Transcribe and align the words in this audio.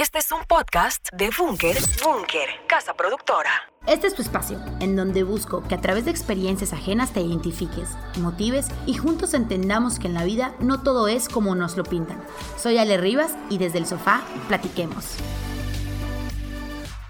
Este 0.00 0.18
es 0.18 0.30
un 0.30 0.44
podcast 0.46 1.08
de 1.12 1.28
Bunker, 1.36 1.76
Bunker, 2.04 2.48
casa 2.68 2.94
productora. 2.94 3.50
Este 3.84 4.06
es 4.06 4.14
tu 4.14 4.22
espacio, 4.22 4.56
en 4.78 4.94
donde 4.94 5.24
busco 5.24 5.64
que 5.66 5.74
a 5.74 5.80
través 5.80 6.04
de 6.04 6.12
experiencias 6.12 6.72
ajenas 6.72 7.12
te 7.12 7.20
identifiques, 7.20 7.88
motives 8.16 8.68
y 8.86 8.94
juntos 8.94 9.34
entendamos 9.34 9.98
que 9.98 10.06
en 10.06 10.14
la 10.14 10.22
vida 10.22 10.54
no 10.60 10.84
todo 10.84 11.08
es 11.08 11.28
como 11.28 11.56
nos 11.56 11.76
lo 11.76 11.82
pintan. 11.82 12.22
Soy 12.56 12.78
Ale 12.78 12.96
Rivas 12.96 13.32
y 13.50 13.58
desde 13.58 13.78
el 13.78 13.86
sofá 13.86 14.22
platiquemos. 14.46 15.04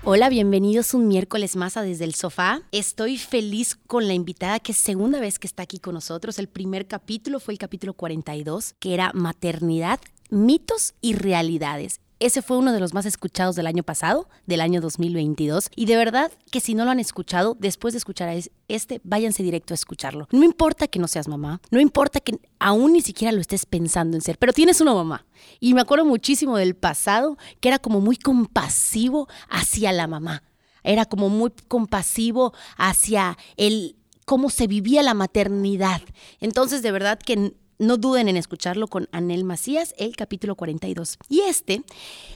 Hola, 0.03 0.31
bienvenidos 0.31 0.95
un 0.95 1.09
miércoles 1.09 1.57
más 1.57 1.77
a 1.77 1.83
Desde 1.83 2.05
el 2.05 2.15
Sofá. 2.15 2.63
Estoy 2.73 3.19
feliz 3.19 3.77
con 3.87 4.09
la 4.09 4.15
invitada 4.15 4.61
que 4.61 4.73
es 4.73 4.79
segunda 4.79 5.21
vez 5.21 5.39
que 5.39 5.47
está 5.47 5.65
aquí 5.65 5.79
con 5.79 5.93
nosotros. 5.93 6.39
El 6.39 6.49
primer 6.49 6.87
capítulo 6.87 7.39
fue 7.39 7.53
el 7.53 7.59
capítulo 7.59 7.93
42, 7.93 8.77
que 8.79 8.95
era 8.95 9.13
maternidad, 9.13 10.01
mitos 10.31 10.95
y 11.03 11.13
realidades. 11.13 12.01
Ese 12.21 12.43
fue 12.43 12.57
uno 12.57 12.73
de 12.73 12.81
los 12.81 12.95
más 12.95 13.07
escuchados 13.07 13.55
del 13.55 13.69
año 13.69 13.85
pasado, 13.85 14.29
del 14.45 14.61
año 14.61 14.81
2022. 14.81 15.71
Y 15.77 15.87
de 15.87 15.97
verdad 15.97 16.33
que 16.51 16.59
si 16.59 16.75
no 16.75 16.85
lo 16.85 16.91
han 16.91 16.99
escuchado, 16.99 17.57
después 17.61 17.95
de 17.95 17.99
escuchar 17.99 18.29
a 18.29 18.35
este, 18.67 19.01
váyanse 19.05 19.45
directo 19.45 19.73
a 19.73 19.77
escucharlo. 19.77 20.27
No 20.33 20.43
importa 20.43 20.89
que 20.89 20.99
no 20.99 21.07
seas 21.07 21.29
mamá, 21.29 21.61
no 21.71 21.79
importa 21.79 22.19
que 22.19 22.41
aún 22.59 22.95
ni 22.95 23.03
siquiera 23.03 23.31
lo 23.31 23.41
estés 23.41 23.67
pensando 23.67 24.17
en 24.17 24.21
ser, 24.21 24.37
pero 24.37 24.53
tienes 24.53 24.81
una 24.81 24.95
mamá. 24.95 25.27
Y 25.61 25.75
me 25.75 25.81
acuerdo 25.81 26.05
muchísimo 26.05 26.57
del 26.57 26.75
pasado, 26.75 27.39
que 27.61 27.69
era 27.69 27.79
como 27.79 28.01
muy 28.01 28.17
compasivo 28.17 29.29
hacia 29.49 29.93
la 29.93 30.09
mamá. 30.09 30.43
Era 30.83 31.05
como 31.05 31.29
muy 31.29 31.53
compasivo 31.69 32.53
hacia 32.77 33.39
el 33.57 33.95
cómo 34.25 34.51
se 34.51 34.67
vivía 34.67 35.03
la 35.05 35.15
maternidad. 35.15 36.03
Entonces, 36.41 36.83
de 36.83 36.91
verdad 36.91 37.19
que 37.19 37.55
no 37.79 37.97
duden 37.97 38.29
en 38.29 38.37
escucharlo 38.37 38.89
con 38.89 39.09
Anel 39.13 39.45
Macías, 39.45 39.95
el 39.99 40.17
capítulo 40.17 40.55
42. 40.55 41.19
Y 41.29 41.41
este, 41.41 41.83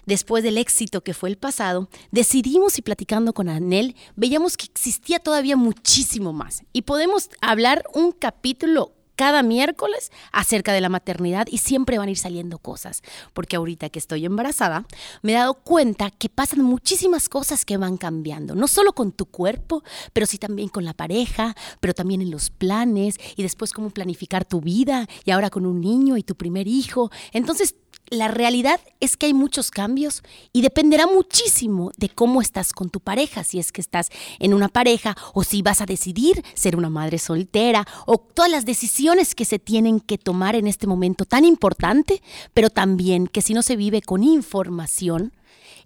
después 0.07 0.43
del 0.45 0.59
éxito 0.59 1.03
que 1.03 1.15
fue 1.15 1.29
el 1.29 1.37
pasado, 1.37 1.89
decidimos 2.11 2.79
y 2.79 2.83
platicando 2.83 3.33
con 3.33 3.49
Anel, 3.49 3.97
veíamos 4.17 4.57
que 4.57 4.67
existía 4.67 5.19
todavía 5.19 5.57
muchísimo 5.57 6.33
más. 6.33 6.63
Y 6.73 6.83
podemos 6.83 7.31
hablar 7.41 7.85
un 7.95 8.13
capítulo 8.13 8.93
cada 9.17 9.43
miércoles 9.43 10.11
acerca 10.33 10.73
de 10.73 10.81
la 10.81 10.89
maternidad 10.89 11.47
y 11.51 11.59
siempre 11.59 11.99
van 11.99 12.09
a 12.09 12.11
ir 12.11 12.19
saliendo 12.19 12.59
cosas, 12.59 13.03
porque 13.33 13.57
ahorita 13.57 13.89
que 13.91 13.99
estoy 13.99 14.25
embarazada 14.25 14.85
me 15.23 15.33
he 15.33 15.37
dado 15.37 15.55
cuenta 15.55 16.11
que 16.11 16.29
pasan 16.29 16.63
muchísimas 16.63 17.29
cosas 17.29 17.65
que 17.65 17.77
van 17.77 17.97
cambiando, 17.97 18.55
no 18.55 18.69
solo 18.69 18.93
con 18.93 19.13
tu 19.13 19.27
cuerpo, 19.27 19.83
pero 20.13 20.27
sí 20.27 20.39
también 20.39 20.69
con 20.69 20.85
la 20.85 20.95
pareja, 20.95 21.55
pero 21.81 21.95
también 21.95 22.23
en 22.23 22.31
los 22.31 22.51
planes 22.51 23.17
y 23.37 23.43
después 23.43 23.73
cómo 23.73 23.91
planificar 23.91 24.45
tu 24.45 24.61
vida 24.61 25.07
y 25.25 25.31
ahora 25.31 25.51
con 25.51 25.67
un 25.67 25.81
niño 25.81 26.17
y 26.17 26.23
tu 26.23 26.35
primer 26.35 26.69
hijo. 26.69 27.11
Entonces 27.33 27.75
la 28.11 28.29
realidad 28.29 28.81
es 29.01 29.17
que 29.17 29.27
hay 29.27 29.35
muchos 29.35 29.71
cambios 29.71 30.23
y 30.53 30.61
dependerá 30.61 31.07
muchísimo 31.07 31.93
de 31.97 32.11
cómo 32.11 32.43
estás 32.43 32.73
con 32.73 32.91
tu 32.91 33.01
pareja, 33.01 33.43
si 33.43 33.59
es 33.59 33.73
que 33.73 33.81
estás 33.81 34.11
en 34.39 34.53
una 34.53 34.69
pareja 34.69 35.17
o 35.33 35.45
si 35.45 35.63
vas 35.63 35.81
a 35.81 35.87
decidir 35.87 36.45
ser 36.55 36.77
una 36.77 36.91
madre 36.91 37.19
soltera 37.19 37.87
o 38.07 38.19
todas 38.19 38.51
las 38.51 38.67
decisiones 38.67 39.35
que 39.35 39.45
se 39.45 39.59
tienen 39.59 40.01
que 40.01 40.19
tomar 40.19 40.57
en 40.57 40.67
este 40.67 40.87
momento 40.87 41.25
tan 41.25 41.45
importante, 41.45 42.23
pero 42.53 42.69
también 42.69 43.27
que 43.27 43.43
si 43.43 43.55
no 43.55 43.63
se 43.63 43.77
vive 43.77 44.03
con 44.03 44.23
información, 44.23 45.33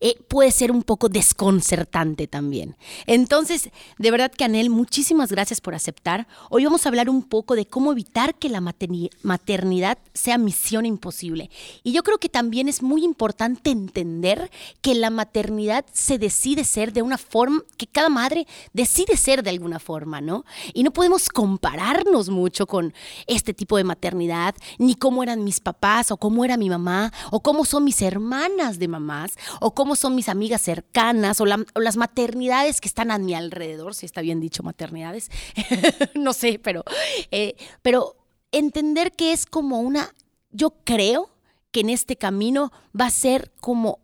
eh, 0.01 0.17
puede 0.29 0.51
ser 0.51 0.71
un 0.71 0.83
poco 0.83 1.09
desconcertante 1.09 2.27
también. 2.27 2.77
Entonces, 3.07 3.71
de 3.99 4.11
verdad, 4.11 4.33
Canel, 4.37 4.71
muchísimas 4.71 5.31
gracias 5.31 5.61
por 5.61 5.75
aceptar. 5.75 6.27
Hoy 6.51 6.65
vamos 6.65 6.85
a 6.85 6.89
hablar 6.89 7.09
un 7.09 7.23
poco 7.23 7.55
de 7.55 7.67
cómo 7.67 7.93
evitar 7.93 8.35
que 8.35 8.49
la 8.49 8.61
maternidad 8.61 9.99
sea 10.15 10.39
misión 10.39 10.87
imposible. 10.87 11.51
Y 11.83 11.93
yo 11.93 12.03
creo 12.03 12.19
que 12.19 12.29
también 12.29 12.69
es 12.69 12.83
muy 12.83 13.05
importante 13.05 13.71
entender 13.71 14.51
que 14.81 14.95
la 14.95 15.11
maternidad 15.11 15.85
se 15.93 16.19
decide 16.19 16.65
ser 16.65 16.93
de 16.93 17.03
una 17.03 17.19
forma, 17.19 17.63
que 17.77 17.87
cada 17.87 18.09
madre 18.09 18.47
decide 18.73 19.17
ser 19.17 19.43
de 19.43 19.51
alguna 19.51 19.79
forma, 19.79 20.21
¿no? 20.21 20.45
Y 20.73 20.83
no 20.83 20.91
podemos 20.93 21.29
compararnos 21.29 22.29
mucho 22.29 22.67
con 22.67 22.95
este 23.27 23.55
tipo 23.55 23.77
de 23.77 23.85
maternidad, 23.85 24.55
ni 24.79 24.95
cómo 24.95 25.23
eran 25.23 25.45
mis 25.45 25.61
papás, 25.61 26.11
o 26.11 26.17
cómo 26.17 26.45
era 26.45 26.57
mi 26.57 26.69
mamá, 26.69 27.13
o 27.31 27.41
cómo 27.41 27.65
son 27.65 27.85
mis 27.85 28.03
hermanas 28.03 28.79
de 28.79 28.89
mamás, 28.89 29.33
o 29.61 29.75
cómo 29.75 29.86
son 29.95 30.15
mis 30.15 30.29
amigas 30.29 30.63
cercanas 30.63 31.41
o, 31.41 31.47
las 31.47 31.97
maternidades 31.97 32.81
que 32.81 32.89
están 32.89 33.11
a 33.11 33.19
mi 33.19 33.35
alrededor, 33.35 33.95
si 33.95 34.07
está 34.07 34.23
bien 34.23 34.41
dicho 34.41 34.63
maternidades, 34.63 35.31
no 36.15 36.33
sé, 36.33 36.59
pero, 36.59 36.83
eh, 37.31 37.55
pero 37.83 38.17
entender 38.51 39.13
que 39.13 39.33
es 39.33 39.47
como 39.47 39.81
una, 39.81 40.15
yo 40.51 40.71
creo 40.85 41.31
que 41.71 41.81
en 41.81 41.91
este 41.91 42.17
camino 42.17 42.73
va 42.99 43.07
a 43.07 43.11
ser 43.11 43.53
como 43.61 44.01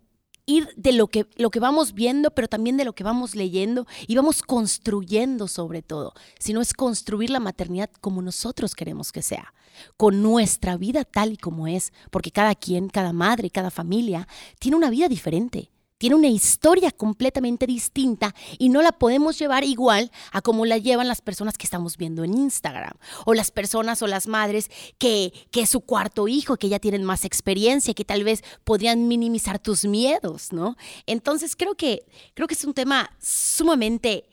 ir 0.47 0.69
de 0.77 0.93
lo 0.93 1.07
que, 1.09 1.27
lo 1.37 1.51
que 1.51 1.61
vamos 1.61 1.95
viendo, 1.95 2.31
pero 2.31 2.49
también 2.49 2.77
de 2.77 2.85
lo 2.85 2.95
que 2.95 3.05
vamos 3.05 3.35
leyendo 3.35 3.87
y 4.07 4.17
vamos 4.17 4.43
construyendo 4.43 5.49
sobre 5.49 5.83
todo, 5.83 6.13
sino 6.39 6.61
es 6.61 6.75
construir 6.75 7.31
la 7.31 7.41
maternidad 7.41 7.91
como 8.01 8.23
nosotros 8.23 8.75
queremos 8.75 9.13
que 9.13 9.23
sea, 9.23 9.55
con 9.97 10.23
nuestra 10.23 10.77
vida 10.77 11.05
tal 11.05 11.33
y 11.33 11.37
como 11.37 11.67
es, 11.67 11.93
porque 12.11 12.31
cada 12.31 12.55
quien, 12.55 12.89
cada 12.89 13.13
madre, 13.13 13.51
cada 13.51 13.71
familia 13.71 14.29
tiene 14.59 14.77
una 14.77 14.91
vida 14.91 15.09
diferente 15.09 15.72
tiene 16.03 16.17
una 16.17 16.27
historia 16.27 16.91
completamente 16.91 17.65
distinta 17.65 18.35
y 18.59 18.71
no 18.71 18.83
la 18.83 18.91
podemos 18.91 19.39
llevar 19.39 19.63
igual 19.63 20.11
a 20.33 20.43
como 20.43 20.67
la 20.67 20.77
llevan 20.77 21.07
las 21.07 21.21
personas 21.21 21.57
que 21.57 21.65
estamos 21.65 21.97
viendo 21.97 22.25
en 22.25 22.37
Instagram 22.37 22.95
o 23.25 23.35
las 23.35 23.53
personas 23.53 24.03
o 24.03 24.09
las 24.09 24.27
madres 24.27 24.69
que, 24.99 25.33
que 25.53 25.61
es 25.61 25.71
su 25.71 25.83
cuarto 25.83 26.27
hijo, 26.27 26.57
que 26.57 26.69
ya 26.69 26.81
tienen 26.81 27.05
más 27.05 27.25
experiencia, 27.25 27.95
que 27.95 28.05
tal 28.05 28.25
vez 28.25 28.43
podrían 28.65 29.07
minimizar 29.07 29.61
tus 29.61 29.85
miedos, 29.85 30.53
¿no? 30.53 30.75
Entonces 31.07 31.55
creo 31.55 31.77
que, 31.77 32.05
creo 32.35 32.49
que 32.49 32.55
es 32.55 32.65
un 32.65 32.75
tema 32.75 33.09
sumamente 33.21 34.29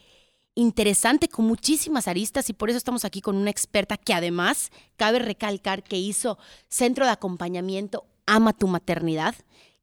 interesante 0.56 1.28
con 1.28 1.46
muchísimas 1.46 2.08
aristas 2.08 2.50
y 2.50 2.53
por 2.53 2.72
eso 2.72 2.79
estamos 2.79 3.06
aquí 3.06 3.22
con 3.22 3.35
una 3.35 3.52
experta 3.52 3.96
que 3.96 4.16
además 4.16 4.72
cabe 4.97 5.19
recalcar 5.19 5.84
que 5.84 5.97
hizo 5.97 6.40
centro 6.68 7.06
de 7.06 7.12
acompañamiento 7.12 8.08
Ama 8.25 8.53
tu 8.53 8.68
maternidad 8.68 9.34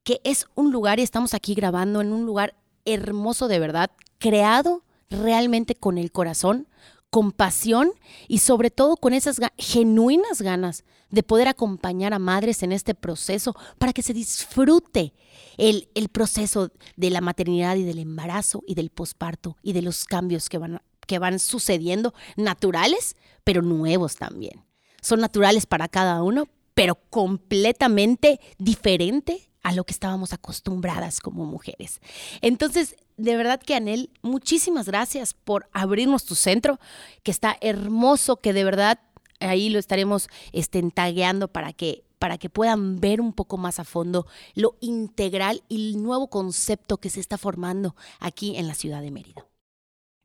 que 0.06 0.20
es 0.22 0.46
un 0.54 0.70
lugar, 0.70 1.00
y 1.00 1.02
estamos 1.02 1.34
aquí 1.34 1.54
grabando 1.54 2.00
en 2.00 2.12
un 2.12 2.24
lugar 2.24 2.54
hermoso 2.84 3.48
de 3.48 3.58
verdad, 3.58 3.90
creado 4.20 4.84
realmente 5.10 5.74
con 5.74 5.98
el 5.98 6.12
corazón, 6.12 6.68
con 7.10 7.32
pasión 7.32 7.90
y 8.28 8.38
sobre 8.38 8.70
todo 8.70 8.96
con 8.96 9.12
esas 9.14 9.40
genuinas 9.58 10.42
ganas 10.42 10.84
de 11.10 11.24
poder 11.24 11.48
acompañar 11.48 12.14
a 12.14 12.20
madres 12.20 12.62
en 12.62 12.70
este 12.70 12.94
proceso 12.94 13.56
para 13.78 13.92
que 13.92 14.02
se 14.02 14.14
disfrute 14.14 15.12
el, 15.56 15.88
el 15.96 16.08
proceso 16.08 16.70
de 16.94 17.10
la 17.10 17.20
maternidad 17.20 17.74
y 17.74 17.82
del 17.82 17.98
embarazo 17.98 18.62
y 18.64 18.76
del 18.76 18.90
posparto 18.90 19.56
y 19.60 19.72
de 19.72 19.82
los 19.82 20.04
cambios 20.04 20.48
que 20.48 20.58
van, 20.58 20.80
que 21.08 21.18
van 21.18 21.40
sucediendo, 21.40 22.14
naturales, 22.36 23.16
pero 23.42 23.60
nuevos 23.60 24.14
también. 24.14 24.64
Son 25.02 25.18
naturales 25.18 25.66
para 25.66 25.88
cada 25.88 26.22
uno, 26.22 26.46
pero 26.74 26.94
completamente 27.10 28.38
diferente 28.58 29.50
a 29.66 29.72
lo 29.72 29.82
que 29.82 29.92
estábamos 29.92 30.32
acostumbradas 30.32 31.18
como 31.18 31.44
mujeres. 31.44 32.00
Entonces, 32.40 32.94
de 33.16 33.36
verdad 33.36 33.60
que 33.60 33.74
Anel, 33.74 34.10
muchísimas 34.22 34.86
gracias 34.86 35.34
por 35.34 35.68
abrirnos 35.72 36.24
tu 36.24 36.36
centro, 36.36 36.78
que 37.24 37.32
está 37.32 37.56
hermoso, 37.60 38.36
que 38.36 38.52
de 38.52 38.62
verdad 38.62 39.00
ahí 39.40 39.68
lo 39.68 39.80
estaremos 39.80 40.28
este, 40.52 40.80
tagueando 40.92 41.48
para 41.48 41.72
que 41.72 42.04
para 42.20 42.38
que 42.38 42.48
puedan 42.48 43.00
ver 43.00 43.20
un 43.20 43.32
poco 43.32 43.58
más 43.58 43.78
a 43.78 43.84
fondo 43.84 44.26
lo 44.54 44.76
integral 44.80 45.62
y 45.68 45.90
el 45.90 46.02
nuevo 46.02 46.28
concepto 46.28 46.96
que 46.96 47.10
se 47.10 47.20
está 47.20 47.36
formando 47.36 47.94
aquí 48.20 48.56
en 48.56 48.68
la 48.68 48.74
ciudad 48.74 49.02
de 49.02 49.10
Mérida. 49.10 49.46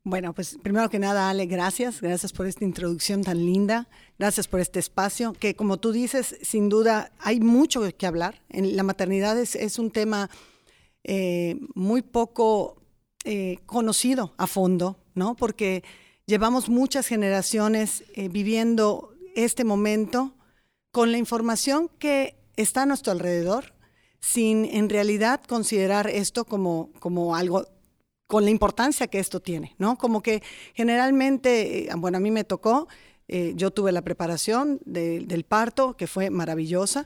Bueno, 0.04 0.34
pues 0.34 0.58
primero 0.60 0.90
que 0.90 0.98
nada, 0.98 1.30
Ale, 1.30 1.46
gracias. 1.46 2.00
Gracias 2.00 2.32
por 2.32 2.46
esta 2.46 2.64
introducción 2.64 3.22
tan 3.22 3.38
linda. 3.38 3.88
Gracias 4.18 4.48
por 4.48 4.58
este 4.58 4.80
espacio, 4.80 5.32
que 5.32 5.54
como 5.54 5.76
tú 5.76 5.92
dices, 5.92 6.36
sin 6.42 6.68
duda 6.68 7.12
hay 7.20 7.38
mucho 7.38 7.82
que 7.96 8.06
hablar. 8.06 8.42
En 8.48 8.76
la 8.76 8.82
maternidad 8.82 9.38
es, 9.38 9.78
un 9.78 9.92
tema 9.92 10.28
eh, 11.04 11.56
muy 11.76 12.02
poco 12.02 12.82
eh, 13.24 13.58
conocido 13.66 14.34
a 14.38 14.48
fondo, 14.48 14.98
¿no? 15.14 15.36
Porque 15.36 15.84
llevamos 16.26 16.68
muchas 16.68 17.06
generaciones 17.06 18.02
eh, 18.14 18.28
viviendo 18.28 19.14
este 19.36 19.62
momento 19.62 20.34
con 20.90 21.12
la 21.12 21.18
información 21.18 21.88
que 22.00 22.34
está 22.56 22.82
a 22.82 22.86
nuestro 22.86 23.12
alrededor, 23.12 23.74
sin 24.20 24.64
en 24.64 24.88
realidad 24.88 25.40
considerar 25.44 26.08
esto 26.08 26.44
como, 26.44 26.90
como 26.98 27.36
algo 27.36 27.66
con 28.32 28.46
la 28.46 28.50
importancia 28.50 29.08
que 29.08 29.18
esto 29.18 29.40
tiene, 29.40 29.74
¿no? 29.76 29.98
Como 29.98 30.22
que 30.22 30.42
generalmente, 30.72 31.84
eh, 31.84 31.90
bueno, 31.98 32.16
a 32.16 32.20
mí 32.22 32.30
me 32.30 32.44
tocó, 32.44 32.88
eh, 33.28 33.52
yo 33.56 33.72
tuve 33.72 33.92
la 33.92 34.00
preparación 34.00 34.80
del 34.86 35.44
parto, 35.44 35.98
que 35.98 36.06
fue 36.06 36.30
maravillosa, 36.30 37.04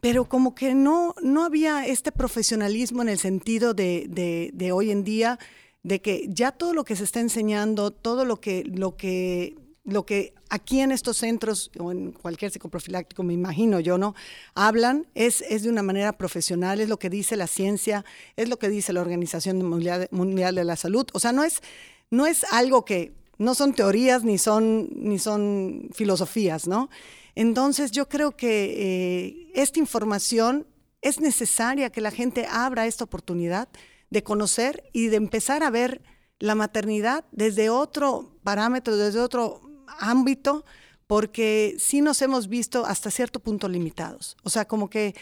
pero 0.00 0.28
como 0.28 0.54
que 0.54 0.76
no, 0.76 1.16
no 1.20 1.42
había 1.44 1.84
este 1.84 2.12
profesionalismo 2.12 3.02
en 3.02 3.08
el 3.08 3.18
sentido 3.18 3.74
de, 3.74 4.06
de, 4.54 4.70
hoy 4.70 4.92
en 4.92 5.02
día, 5.02 5.40
de 5.82 6.00
que 6.00 6.28
ya 6.28 6.52
todo 6.52 6.72
lo 6.74 6.84
que 6.84 6.94
se 6.94 7.02
está 7.02 7.18
enseñando, 7.18 7.90
todo 7.90 8.24
lo 8.24 8.40
que, 8.40 8.62
lo 8.62 8.96
que 8.96 9.56
lo 9.88 10.04
que 10.04 10.34
aquí 10.50 10.80
en 10.80 10.92
estos 10.92 11.16
centros 11.16 11.70
o 11.78 11.90
en 11.90 12.12
cualquier 12.12 12.50
psicoprofiláctico, 12.50 13.22
me 13.22 13.32
imagino 13.32 13.80
yo, 13.80 13.96
¿no? 13.96 14.14
Hablan 14.54 15.06
es, 15.14 15.42
es 15.48 15.62
de 15.62 15.70
una 15.70 15.82
manera 15.82 16.12
profesional, 16.12 16.80
es 16.80 16.90
lo 16.90 16.98
que 16.98 17.08
dice 17.08 17.36
la 17.36 17.46
ciencia, 17.46 18.04
es 18.36 18.50
lo 18.50 18.58
que 18.58 18.68
dice 18.68 18.92
la 18.92 19.00
Organización 19.00 19.64
Mundial, 19.64 20.54
de 20.54 20.64
la 20.64 20.76
Salud. 20.76 21.06
O 21.14 21.20
sea, 21.20 21.32
no 21.32 21.42
es, 21.42 21.62
no 22.10 22.26
es 22.26 22.44
algo 22.52 22.84
que, 22.84 23.14
no 23.38 23.54
son 23.54 23.72
teorías 23.72 24.24
ni 24.24 24.36
son, 24.36 24.90
ni 24.92 25.18
son 25.18 25.88
filosofías, 25.94 26.68
¿no? 26.68 26.90
Entonces 27.34 27.90
yo 27.90 28.10
creo 28.10 28.36
que 28.36 28.74
eh, 28.76 29.52
esta 29.54 29.78
información 29.78 30.66
es 31.00 31.18
necesaria 31.18 31.88
que 31.88 32.02
la 32.02 32.10
gente 32.10 32.46
abra 32.50 32.86
esta 32.86 33.04
oportunidad 33.04 33.70
de 34.10 34.22
conocer 34.22 34.84
y 34.92 35.06
de 35.06 35.16
empezar 35.16 35.62
a 35.62 35.70
ver 35.70 36.02
la 36.40 36.54
maternidad 36.54 37.24
desde 37.32 37.70
otro 37.70 38.36
parámetro, 38.42 38.96
desde 38.96 39.20
otro 39.20 39.67
ámbito, 39.98 40.64
porque 41.06 41.76
sí 41.78 42.00
nos 42.00 42.20
hemos 42.22 42.48
visto 42.48 42.84
hasta 42.84 43.10
cierto 43.10 43.40
punto 43.40 43.68
limitados. 43.68 44.36
O 44.42 44.50
sea, 44.50 44.66
como 44.66 44.90
que 44.90 45.14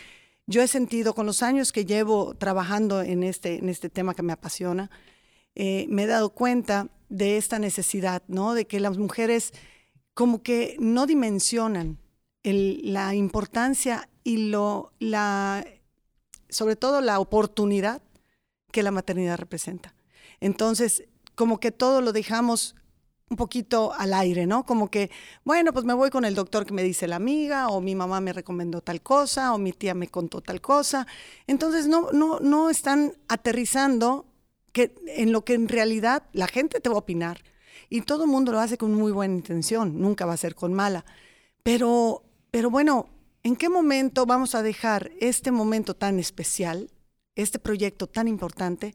yo 0.46 0.62
he 0.62 0.68
sentido 0.68 1.14
con 1.14 1.26
los 1.26 1.42
años 1.42 1.72
que 1.72 1.84
llevo 1.84 2.34
trabajando 2.34 3.02
en 3.02 3.22
este, 3.22 3.58
en 3.58 3.68
este 3.68 3.88
tema 3.88 4.14
que 4.14 4.22
me 4.22 4.32
apasiona, 4.32 4.90
eh, 5.54 5.86
me 5.88 6.04
he 6.04 6.06
dado 6.06 6.30
cuenta 6.30 6.88
de 7.08 7.36
esta 7.36 7.58
necesidad, 7.58 8.22
¿no? 8.28 8.54
De 8.54 8.66
que 8.66 8.80
las 8.80 8.98
mujeres 8.98 9.52
como 10.14 10.42
que 10.42 10.76
no 10.78 11.06
dimensionan 11.06 11.98
la 12.42 13.14
importancia 13.14 14.08
y 14.22 14.48
lo, 14.48 14.92
la, 14.98 15.66
sobre 16.48 16.76
todo 16.76 17.00
la 17.00 17.18
oportunidad 17.18 18.02
que 18.70 18.82
la 18.82 18.92
maternidad 18.92 19.36
representa. 19.36 19.94
Entonces, 20.40 21.04
como 21.34 21.58
que 21.58 21.72
todo 21.72 22.00
lo 22.00 22.12
dejamos 22.12 22.76
un 23.28 23.36
poquito 23.36 23.92
al 23.92 24.14
aire, 24.14 24.46
¿no? 24.46 24.64
Como 24.64 24.88
que, 24.88 25.10
bueno, 25.44 25.72
pues 25.72 25.84
me 25.84 25.94
voy 25.94 26.10
con 26.10 26.24
el 26.24 26.34
doctor 26.34 26.64
que 26.64 26.72
me 26.72 26.82
dice 26.82 27.08
la 27.08 27.16
amiga, 27.16 27.68
o 27.68 27.80
mi 27.80 27.94
mamá 27.94 28.20
me 28.20 28.32
recomendó 28.32 28.80
tal 28.80 29.02
cosa, 29.02 29.52
o 29.52 29.58
mi 29.58 29.72
tía 29.72 29.94
me 29.94 30.08
contó 30.08 30.40
tal 30.40 30.60
cosa. 30.60 31.06
Entonces, 31.46 31.88
no, 31.88 32.12
no, 32.12 32.38
no 32.40 32.70
están 32.70 33.14
aterrizando 33.28 34.26
que 34.72 34.94
en 35.08 35.32
lo 35.32 35.44
que 35.44 35.54
en 35.54 35.68
realidad 35.68 36.22
la 36.32 36.46
gente 36.46 36.80
te 36.80 36.88
va 36.88 36.96
a 36.96 36.98
opinar. 36.98 37.42
Y 37.88 38.02
todo 38.02 38.24
el 38.24 38.30
mundo 38.30 38.52
lo 38.52 38.60
hace 38.60 38.78
con 38.78 38.94
muy 38.94 39.12
buena 39.12 39.34
intención, 39.34 40.00
nunca 40.00 40.26
va 40.26 40.34
a 40.34 40.36
ser 40.36 40.54
con 40.54 40.72
mala. 40.72 41.04
Pero, 41.62 42.22
pero 42.52 42.70
bueno, 42.70 43.08
¿en 43.42 43.56
qué 43.56 43.68
momento 43.68 44.26
vamos 44.26 44.54
a 44.54 44.62
dejar 44.62 45.10
este 45.20 45.50
momento 45.50 45.94
tan 45.94 46.18
especial, 46.20 46.90
este 47.34 47.58
proyecto 47.58 48.06
tan 48.06 48.28
importante, 48.28 48.94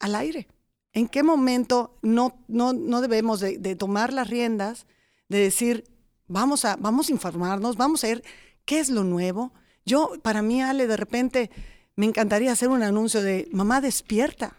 al 0.00 0.14
aire? 0.14 0.48
¿En 0.94 1.08
qué 1.08 1.24
momento 1.24 1.98
no, 2.02 2.38
no, 2.46 2.72
no 2.72 3.00
debemos 3.00 3.40
de, 3.40 3.76
tomar 3.76 4.12
las 4.12 4.30
riendas, 4.30 4.86
de 5.28 5.38
decir, 5.38 5.84
vamos 6.28 6.64
a, 6.64 6.76
vamos 6.76 7.08
a 7.08 7.12
informarnos, 7.12 7.76
vamos 7.76 8.04
a 8.04 8.06
ver 8.06 8.24
qué 8.64 8.78
es 8.78 8.90
lo 8.90 9.02
nuevo? 9.02 9.52
Yo, 9.84 10.12
para 10.22 10.40
mí, 10.40 10.62
Ale, 10.62 10.86
de 10.86 10.96
repente 10.96 11.50
me 11.96 12.06
encantaría 12.06 12.52
hacer 12.52 12.68
un 12.68 12.84
anuncio 12.84 13.22
de, 13.22 13.48
mamá 13.50 13.80
despierta, 13.80 14.56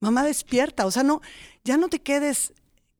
mamá 0.00 0.22
despierta, 0.22 0.86
o 0.86 0.92
sea, 0.92 1.02
no, 1.02 1.20
ya 1.64 1.76
no 1.76 1.88
te 1.88 2.00
quedes 2.00 2.52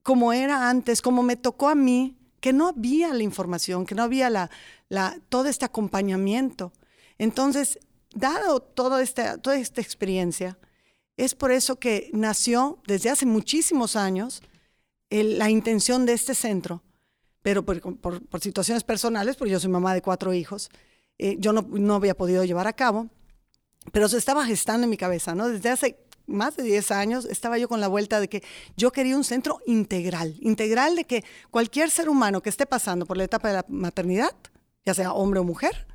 como 0.03 0.33
era 0.33 0.69
antes, 0.69 1.03
como 1.03 1.23
me 1.23 1.37
tocó 1.37 1.69
a 1.69 1.77
mí, 1.77 2.19
que 2.41 2.53
no 2.53 2.67
había 2.67 3.15
la 3.15 3.23
información, 3.23 3.87
que 3.87 3.95
no 3.95 4.03
había 4.03 4.29
la, 4.29 4.51
la, 4.89 5.17
todo 5.29 5.47
este 5.47 5.65
acompañamiento. 5.65 6.73
Entonces, 7.17 7.79
dado 8.13 8.59
toda 8.61 9.01
esta, 9.01 9.39
toda 9.39 9.57
esta 9.57 9.81
experiencia, 9.81 10.59
es 11.25 11.37
por 11.37 11.53
eso 11.53 11.77
que 11.77 12.11
nació 12.13 12.79
desde 12.85 13.09
hace 13.09 13.27
muchísimos 13.27 13.95
años 13.95 14.43
la 15.09 15.51
intención 15.51 16.05
de 16.05 16.15
este 16.15 16.35
centro, 16.35 16.83
pero 17.43 17.65
por, 17.65 17.81
situaciones 18.41 18.83
personales, 18.83 19.37
porque 19.37 19.53
yo 19.53 19.61
soy 19.61 19.71
mamá 19.71 19.95
de 19.95 20.03
cuatro 20.03 20.33
hijos, 20.33 20.69
eh, 21.19 21.37
yo 21.39 21.53
no, 21.53 21.63
no, 21.71 21.95
había 21.95 22.17
podido 22.17 22.45
llevar 22.45 22.67
a 22.67 22.73
cabo, 22.73 23.09
pero 23.93 24.09
se 24.09 24.19
estaba 24.19 24.45
gestando 24.47 24.85
en 24.85 24.91
mi 24.91 24.97
cabeza, 24.97 25.35
¿no? 25.35 25.49
Desde 25.49 25.69
hace 25.69 25.97
más 26.27 26.57
de 26.57 26.65
10 26.65 26.91
años 26.91 27.25
estaba 27.27 27.57
yo 27.57 27.69
con 27.69 27.81
la 27.81 27.89
vuelta 27.89 28.19
de 28.19 28.29
que 28.29 28.43
yo 28.77 28.91
quería 28.91 29.17
un 29.17 29.25
centro 29.25 29.61
integral, 29.67 30.37
integral 30.41 30.97
de 30.97 31.05
que 31.05 31.25
cualquier 31.51 31.91
ser 31.91 32.09
humano 32.09 32.43
que 32.43 32.51
esté 32.51 32.67
pasando 32.67 33.07
por 33.07 33.17
la 33.17 33.25
etapa 33.25 33.49
de 33.49 33.55
la 33.55 33.65
maternidad, 33.69 34.35
ya 34.85 34.95
sea 34.95 35.13
hombre 35.13 35.39
o 35.39 35.45
mujer, 35.45 35.87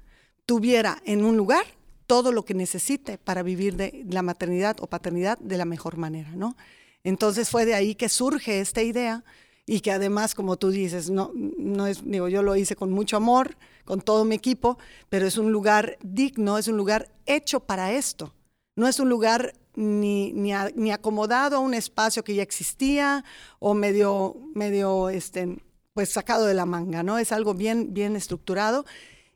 tuviera 0.46 1.02
en 1.06 1.26
un 1.26 1.36
lugar 1.36 1.66
todo 2.08 2.32
lo 2.32 2.46
que 2.46 2.54
necesite 2.54 3.18
para 3.18 3.44
vivir 3.44 3.76
de 3.76 4.06
la 4.10 4.22
maternidad 4.22 4.78
o 4.80 4.88
paternidad 4.88 5.38
de 5.40 5.58
la 5.58 5.66
mejor 5.66 5.98
manera, 5.98 6.32
¿no? 6.32 6.56
Entonces 7.04 7.50
fue 7.50 7.66
de 7.66 7.76
ahí 7.76 7.96
que 7.96 8.10
surge 8.10 8.60
esta 8.60 8.82
idea 8.82 9.24
y 9.66 9.82
que 9.82 9.92
además, 9.92 10.34
como 10.34 10.56
tú 10.58 10.72
dices, 10.72 11.10
no, 11.10 11.32
no 11.36 11.88
es, 11.88 12.02
digo, 12.04 12.30
yo 12.30 12.42
lo 12.42 12.56
hice 12.56 12.78
con 12.78 12.92
mucho 12.92 13.18
amor, 13.18 13.58
con 13.84 14.02
todo 14.02 14.24
mi 14.24 14.36
equipo, 14.36 14.78
pero 15.10 15.28
es 15.28 15.38
un 15.38 15.52
lugar 15.52 15.98
digno, 16.02 16.58
es 16.58 16.70
un 16.70 16.78
lugar 16.78 17.12
hecho 17.26 17.60
para 17.60 17.92
esto. 17.92 18.34
No 18.78 18.88
es 18.88 19.00
un 19.00 19.10
lugar 19.10 19.54
ni, 19.76 20.32
ni, 20.32 20.54
ni 20.76 20.92
acomodado 20.92 21.58
a 21.58 21.60
un 21.60 21.74
espacio 21.74 22.24
que 22.24 22.36
ya 22.36 22.44
existía 22.44 23.26
o 23.60 23.74
medio, 23.74 24.38
medio, 24.56 25.10
este, 25.10 25.58
pues 25.94 26.10
sacado 26.10 26.46
de 26.46 26.54
la 26.54 26.66
manga, 26.66 27.04
¿no? 27.04 27.18
Es 27.18 27.32
algo 27.32 27.54
bien, 27.54 27.94
bien 27.94 28.16
estructurado 28.16 28.86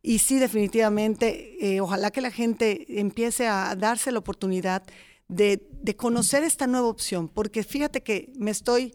y 0.03 0.19
sí, 0.19 0.39
definitivamente, 0.39 1.75
eh, 1.75 1.80
ojalá 1.80 2.09
que 2.12 2.21
la 2.21 2.31
gente 2.31 3.00
empiece 3.00 3.48
a 3.48 3.75
darse 3.75 4.12
la 4.12 4.19
oportunidad 4.19 4.83
de, 5.27 5.62
conocer 5.98 6.44
esta 6.44 6.68
nueva 6.68 6.88
opción, 6.88 7.27
porque 7.27 7.63
fíjate 7.63 8.01
que 8.01 8.31
me 8.36 8.51
estoy, 8.51 8.94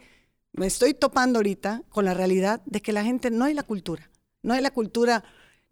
me 0.53 0.67
estoy 0.67 0.95
topando 0.95 1.39
ahorita 1.39 1.83
con 1.89 2.05
la 2.05 2.15
realidad 2.15 2.61
de 2.67 2.81
que 2.81 2.93
la 2.93 3.05
gente 3.05 3.31
no 3.31 3.45
hay 3.45 3.55
la 3.55 3.63
cultura, 3.63 4.11
no 4.43 4.55
hay 4.55 4.63
la 4.63 4.71
cultura 4.71 5.25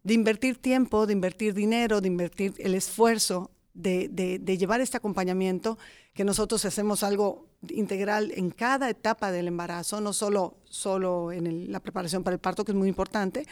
de 0.04 0.14
invertir 0.14 0.58
tiempo, 0.58 1.06
de 1.06 1.14
invertir 1.14 1.54
dinero, 1.54 2.00
de 2.00 2.08
invertir 2.08 2.54
el 2.58 2.75
esfuerzo, 2.75 3.50
de, 3.72 4.08
de 4.08 4.58
llevar 4.58 4.81
este 4.81 4.96
acompañamiento, 4.96 5.78
que 6.12 6.25
nosotros 6.25 6.64
hacemos 6.64 7.02
algo 7.02 7.48
integral 7.70 8.31
en 8.36 8.50
cada 8.50 8.88
etapa 8.88 9.32
del 9.32 9.48
embarazo, 9.48 10.00
no 10.00 10.12
solo, 10.12 10.58
solo 10.64 11.32
en 11.32 11.72
la 11.72 11.81
preparación 11.81 12.22
para 12.22 12.34
el 12.34 12.40
parto, 12.40 12.64
que 12.64 12.72
es 12.72 12.76
muy 12.76 12.88
importante, 12.88 13.46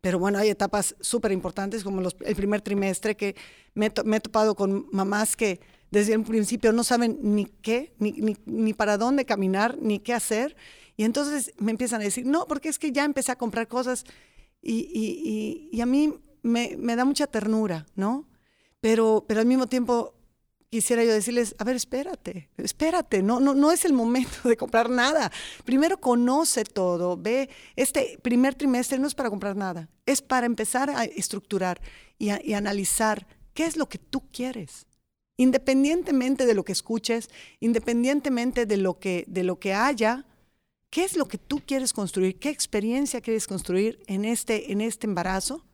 pero 0.00 0.18
bueno, 0.18 0.38
hay 0.38 0.50
etapas 0.50 0.94
súper 1.00 1.32
importantes 1.32 1.82
como 1.82 2.00
el 2.00 2.36
primer 2.36 2.60
trimestre 2.60 3.16
que 3.16 3.34
me, 3.74 3.86
he 3.86 4.20
topado 4.20 4.54
con 4.54 4.86
mamás 4.92 5.36
que 5.36 5.60
desde 5.90 6.14
el 6.14 6.22
principio 6.22 6.72
no 6.72 6.84
saben 6.84 7.18
ni 7.22 7.46
qué, 7.46 7.94
ni, 7.98 8.36
ni, 8.44 8.72
para 8.72 8.98
dónde 8.98 9.24
caminar, 9.24 9.78
ni 9.80 9.98
qué 9.98 10.12
hacer. 10.12 10.56
Y 10.96 11.04
entonces 11.04 11.52
me 11.58 11.70
empiezan 11.70 12.00
a 12.00 12.04
decir, 12.04 12.26
no, 12.26 12.46
porque 12.46 12.68
es 12.68 12.78
que 12.78 12.92
ya 12.92 13.04
empecé 13.04 13.32
a 13.32 13.36
comprar 13.36 13.68
cosas 13.68 14.04
y, 14.62 14.90
y, 14.92 15.68
y, 15.72 15.80
a 15.80 15.86
mí 15.86 16.14
me, 16.42 16.76
me, 16.76 16.96
da 16.96 17.04
mucha 17.04 17.26
ternura, 17.26 17.86
¿no? 17.94 18.28
Pero, 18.80 19.24
pero 19.28 19.40
al 19.40 19.46
mismo 19.46 19.66
tiempo 19.66 20.15
quisiera 20.70 21.04
yo 21.04 21.12
decirles, 21.12 21.54
a 21.58 21.64
ver, 21.64 21.76
espérate, 21.76 22.48
espérate, 22.56 23.22
no, 23.22 23.40
no, 23.40 23.54
no 23.54 23.72
es 23.72 23.84
el 23.84 23.92
momento 23.92 24.48
de 24.48 24.56
comprar 24.56 24.90
nada. 24.90 25.30
Primero 25.64 25.98
conoce 26.00 26.64
todo, 26.64 27.16
ve, 27.16 27.48
este 27.76 28.18
primer 28.22 28.54
trimestre 28.54 28.98
no 28.98 29.06
es 29.06 29.14
para 29.14 29.30
comprar 29.30 29.56
nada, 29.56 29.88
es 30.04 30.22
para 30.22 30.46
empezar 30.46 30.90
a 30.90 31.04
estructurar 31.04 31.80
y, 32.18 32.30
y 32.48 32.54
analizar 32.54 33.26
qué 33.54 33.64
es 33.64 33.76
lo 33.76 33.88
que 33.88 33.98
tú 33.98 34.22
quieres. 34.32 34.86
Independientemente 35.38 36.46
de 36.46 36.54
lo 36.54 36.64
que 36.64 36.72
escuches, 36.72 37.28
independientemente 37.60 38.64
de 38.64 38.76
lo 38.78 38.98
que, 38.98 39.24
de 39.28 39.44
lo 39.44 39.58
que 39.58 39.74
haya, 39.74 40.24
¿qué 40.90 41.04
es 41.04 41.16
lo 41.16 41.28
que 41.28 41.36
tú 41.38 41.60
quieres 41.66 41.92
construir? 41.92 42.38
¿Qué 42.38 42.48
experiencia 42.48 43.20
quieres 43.20 43.46
construir 43.46 44.02
en 44.06 44.24
este, 44.24 44.72
en 44.72 44.80
este 44.80 45.06
embarazo? 45.06 45.66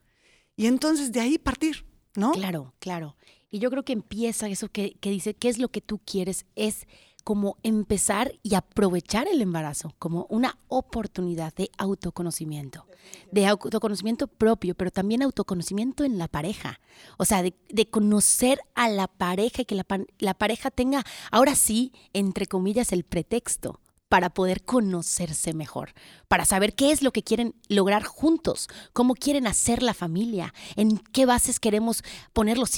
Y 0.56 0.66
entonces 0.66 1.12
de 1.12 1.20
ahí 1.20 1.38
partir, 1.38 1.86
¿no? 2.16 2.32
Claro, 2.32 2.74
claro. 2.80 3.16
Y 3.52 3.58
yo 3.58 3.70
creo 3.70 3.84
que 3.84 3.92
empieza 3.92 4.48
eso 4.48 4.70
que, 4.70 4.96
dice, 5.02 5.34
¿qué 5.34 5.50
es 5.50 5.58
lo 5.58 5.68
que 5.68 5.82
tú 5.82 6.00
quieres? 6.06 6.46
Es 6.56 6.86
como 7.22 7.58
empezar 7.62 8.32
y 8.42 8.54
aprovechar 8.54 9.28
el 9.28 9.42
embarazo 9.42 9.94
como 9.98 10.26
una 10.30 10.58
oportunidad 10.68 11.52
de 11.54 11.70
autoconocimiento, 11.76 12.86
de 13.30 13.46
autoconocimiento 13.46 14.26
propio, 14.26 14.74
pero 14.74 14.90
también 14.90 15.22
autoconocimiento 15.22 16.02
en 16.02 16.16
la 16.16 16.28
pareja. 16.28 16.80
O 17.18 17.26
sea, 17.26 17.42
de, 17.42 17.54
conocer 17.90 18.58
a 18.74 18.88
la 18.88 19.06
pareja 19.06 19.62
y 19.62 19.64
que 19.66 19.74
la, 19.74 19.86
la 20.18 20.32
pareja 20.32 20.70
tenga, 20.70 21.04
ahora 21.30 21.54
sí, 21.54 21.92
entre 22.14 22.46
comillas, 22.46 22.90
el 22.90 23.04
pretexto 23.04 23.81
para 24.12 24.28
poder 24.28 24.62
conocerse 24.62 25.54
mejor, 25.54 25.94
para 26.28 26.44
saber 26.44 26.74
qué 26.74 26.92
es 26.92 27.00
lo 27.00 27.12
que 27.12 27.22
quieren 27.22 27.54
lograr 27.68 28.02
juntos, 28.02 28.68
cómo 28.92 29.14
quieren 29.14 29.46
hacer 29.46 29.82
la 29.82 29.94
familia, 29.94 30.52
en 30.76 30.98
qué 30.98 31.24
bases 31.24 31.58
queremos 31.58 32.04
poner 32.34 32.58
los, 32.58 32.72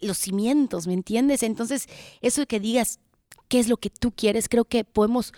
los 0.00 0.16
cimientos, 0.16 0.86
¿me 0.86 0.94
entiendes? 0.94 1.42
Entonces, 1.42 1.86
eso 2.22 2.46
que 2.46 2.60
digas 2.60 2.98
qué 3.48 3.60
es 3.60 3.68
lo 3.68 3.76
que 3.76 3.90
tú 3.90 4.10
quieres, 4.10 4.48
creo 4.48 4.64
que 4.64 4.84
podemos 4.84 5.34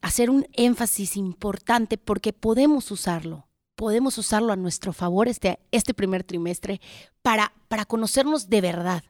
hacer 0.00 0.30
un 0.30 0.46
énfasis 0.54 1.18
importante 1.18 1.98
porque 1.98 2.32
podemos 2.32 2.90
usarlo, 2.90 3.48
podemos 3.76 4.16
usarlo 4.16 4.50
a 4.50 4.56
nuestro 4.56 4.94
favor 4.94 5.28
este, 5.28 5.58
este 5.72 5.92
primer 5.92 6.24
trimestre 6.24 6.80
para, 7.20 7.52
para 7.68 7.84
conocernos 7.84 8.48
de 8.48 8.62
verdad, 8.62 9.04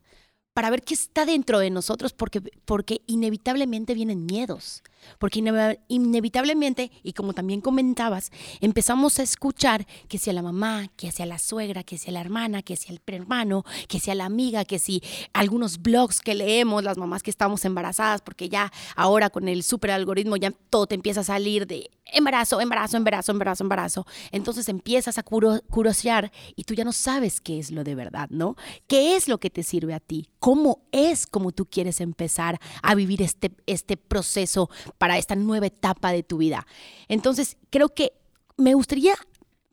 para 0.53 0.69
ver 0.71 0.83
qué 0.83 0.95
está 0.95 1.27
dentro 1.27 1.61
de 1.61 1.71
nosotros, 1.71 2.13
porque, 2.13 2.41
porque 2.65 3.03
inevitablemente 3.07 3.95
vienen 3.95 4.27
miedos 4.27 4.83
porque 5.19 5.43
inevitablemente, 5.89 6.91
y 7.03 7.13
como 7.13 7.33
también 7.33 7.61
comentabas, 7.61 8.31
empezamos 8.61 9.19
a 9.19 9.23
escuchar 9.23 9.87
que 10.09 10.19
sea 10.19 10.33
la 10.33 10.43
mamá, 10.43 10.89
que 10.97 11.13
sea 11.13 11.27
la 11.27 11.39
suegra, 11.39 11.83
que 11.83 11.99
sea 11.99 12.13
la 12.13 12.21
hermana, 12.21 12.63
que 12.63 12.77
sea 12.77 12.93
el 12.93 13.01
hermano, 13.15 13.65
que 13.89 14.01
sea 14.01 14.15
la 14.15 14.25
amiga, 14.25 14.65
que 14.65 14.79
si 14.79 15.03
algunos 15.33 15.83
blogs 15.83 16.21
que 16.21 16.35
leemos, 16.35 16.85
las 16.85 16.99
mamás 16.99 17.23
que 17.23 17.31
estamos 17.31 17.65
embarazadas, 17.65 18.23
porque 18.23 18.49
ya 18.49 18.73
ahora 18.97 19.31
con 19.31 19.49
el 19.49 19.63
super 19.63 19.91
algoritmo 19.91 20.37
ya 20.37 20.53
todo 20.71 20.87
te 20.87 20.95
empieza 20.95 21.21
a 21.21 21.25
salir 21.25 21.67
de 21.67 21.91
embarazo, 22.13 22.61
embarazo, 22.61 22.97
embarazo, 22.97 23.33
embarazo, 23.33 23.65
embarazo. 23.65 24.07
Entonces 24.33 24.69
empiezas 24.69 25.19
a 25.19 25.23
curiosear 25.23 26.33
y 26.57 26.65
tú 26.65 26.75
ya 26.75 26.85
no 26.85 26.93
sabes 26.93 27.41
qué 27.41 27.59
es 27.59 27.71
lo 27.71 27.85
de 27.85 27.95
verdad, 27.95 28.29
¿no? 28.31 28.57
¿Qué 28.87 29.17
es 29.17 29.29
lo 29.29 29.39
que 29.39 29.51
te 29.51 29.63
sirve 29.63 29.95
a 29.95 30.01
ti? 30.01 30.29
¿Cómo 30.39 30.83
es 30.93 31.27
como 31.27 31.53
tú 31.53 31.67
quieres 31.67 32.01
empezar 32.01 32.61
a 32.83 32.95
vivir 32.95 33.23
este, 33.23 33.53
este 33.67 33.97
proceso 33.97 34.71
para 34.99 35.19
esta 35.19 35.37
nueva 35.37 35.67
etapa 35.67 36.13
de 36.13 36.23
tu 36.23 36.39
vida? 36.39 36.67
Entonces, 37.09 37.57
creo 37.71 37.89
que 37.91 38.13
me 38.57 38.75
gustaría 38.75 39.15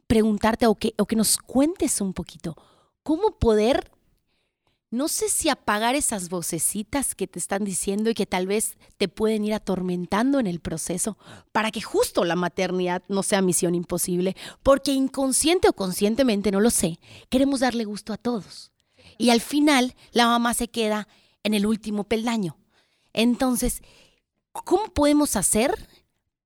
preguntarte 0.08 0.68
o 0.68 0.76
que, 0.76 0.94
o 0.98 1.06
que 1.06 1.16
nos 1.16 1.38
cuentes 1.38 2.00
un 2.02 2.14
poquito, 2.14 2.56
¿cómo 3.04 3.32
poder 3.38 3.92
no 4.90 5.10
sé 5.10 5.28
si 5.28 5.50
apagar 5.50 5.96
esas 5.96 6.30
vocecitas 6.30 7.14
que 7.14 7.28
te 7.28 7.40
están 7.40 7.66
diciendo 7.66 8.10
y 8.10 8.14
que 8.14 8.26
tal 8.26 8.48
vez 8.48 8.78
te 8.96 9.10
pueden 9.10 9.44
ir 9.44 9.54
atormentando 9.54 10.40
en 10.40 10.48
el 10.48 10.62
proceso 10.62 11.18
para 11.52 11.72
que 11.72 11.82
justo 11.82 12.24
la 12.24 12.38
maternidad 12.38 13.04
no 13.10 13.22
sea 13.22 13.42
misión 13.42 13.76
imposible, 13.76 14.38
porque 14.64 14.92
inconsciente 14.92 15.68
o 15.68 15.74
conscientemente, 15.74 16.52
no 16.52 16.62
lo 16.62 16.70
sé, 16.70 17.00
queremos 17.30 17.60
darle 17.60 17.84
gusto 17.84 18.14
a 18.14 18.18
todos. 18.18 18.72
Y 19.18 19.30
al 19.32 19.42
final 19.42 19.94
la 20.12 20.28
mamá 20.28 20.54
se 20.54 20.70
queda 20.70 21.10
en 21.44 21.54
el 21.54 21.66
último 21.66 22.06
peldaño. 22.06 22.58
Entonces, 23.12 23.82
¿cómo 24.64 24.86
podemos 24.94 25.36
hacer 25.36 25.88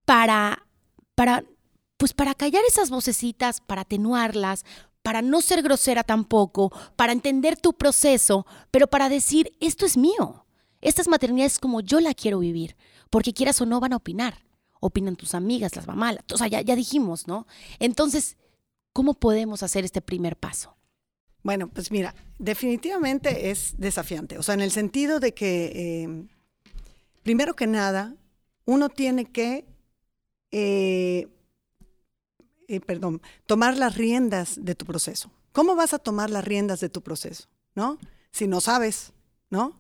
para, 0.05 0.65
para, 1.15 1.43
pues 1.97 2.13
para 2.13 2.33
callar 2.35 2.63
esas 2.67 2.89
vocecitas, 2.89 3.61
para 3.61 3.81
atenuarlas, 3.81 4.65
para 5.01 5.21
no 5.21 5.41
ser 5.41 5.61
grosera 5.61 6.03
tampoco, 6.03 6.71
para 6.95 7.11
entender 7.13 7.57
tu 7.57 7.73
proceso, 7.73 8.45
pero 8.69 8.87
para 8.87 9.09
decir, 9.09 9.51
esto 9.59 9.85
es 9.85 9.97
mío. 9.97 10.45
Estas 10.81 11.07
maternidades 11.07 11.53
es 11.53 11.59
como 11.59 11.81
yo 11.81 11.99
la 11.99 12.13
quiero 12.13 12.39
vivir, 12.39 12.75
porque 13.09 13.33
quieras 13.33 13.61
o 13.61 13.65
no 13.65 13.79
van 13.79 13.93
a 13.93 13.97
opinar. 13.97 14.45
Opinan 14.79 15.15
tus 15.15 15.35
amigas, 15.35 15.75
las 15.75 15.85
mamás, 15.85 16.17
o 16.33 16.37
sea, 16.37 16.47
ya, 16.47 16.75
dijimos, 16.75 17.27
¿no? 17.27 17.45
Entonces, 17.77 18.37
¿cómo 18.93 19.13
podemos 19.13 19.61
hacer 19.61 19.85
este 19.85 20.01
primer 20.01 20.37
paso? 20.37 20.75
Bueno, 21.43 21.69
pues 21.69 21.91
mira, 21.91 22.15
definitivamente 22.39 23.51
es 23.51 23.75
desafiante, 23.77 24.39
o 24.39 24.43
sea, 24.43 24.55
en 24.55 24.61
el 24.61 24.71
sentido 24.71 25.19
de 25.19 25.33
que, 25.35 25.65
eh, 25.75 26.27
primero 27.23 27.55
que 27.55 27.67
nada, 27.67 28.15
uno 28.65 28.89
tiene 28.89 29.25
que 29.25 29.65
eh, 30.51 31.27
eh, 32.71 32.79
perdón, 32.79 33.21
tomar 33.45 33.77
las 33.77 33.97
riendas 33.97 34.55
de 34.63 34.75
tu 34.75 34.85
proceso. 34.85 35.29
¿Cómo 35.51 35.75
vas 35.75 35.93
a 35.93 35.99
tomar 35.99 36.29
las 36.29 36.45
riendas 36.45 36.79
de 36.79 36.87
tu 36.87 37.01
proceso? 37.01 37.49
¿No? 37.75 37.97
Si 38.31 38.47
no 38.47 38.61
sabes, 38.61 39.11
¿no? 39.49 39.77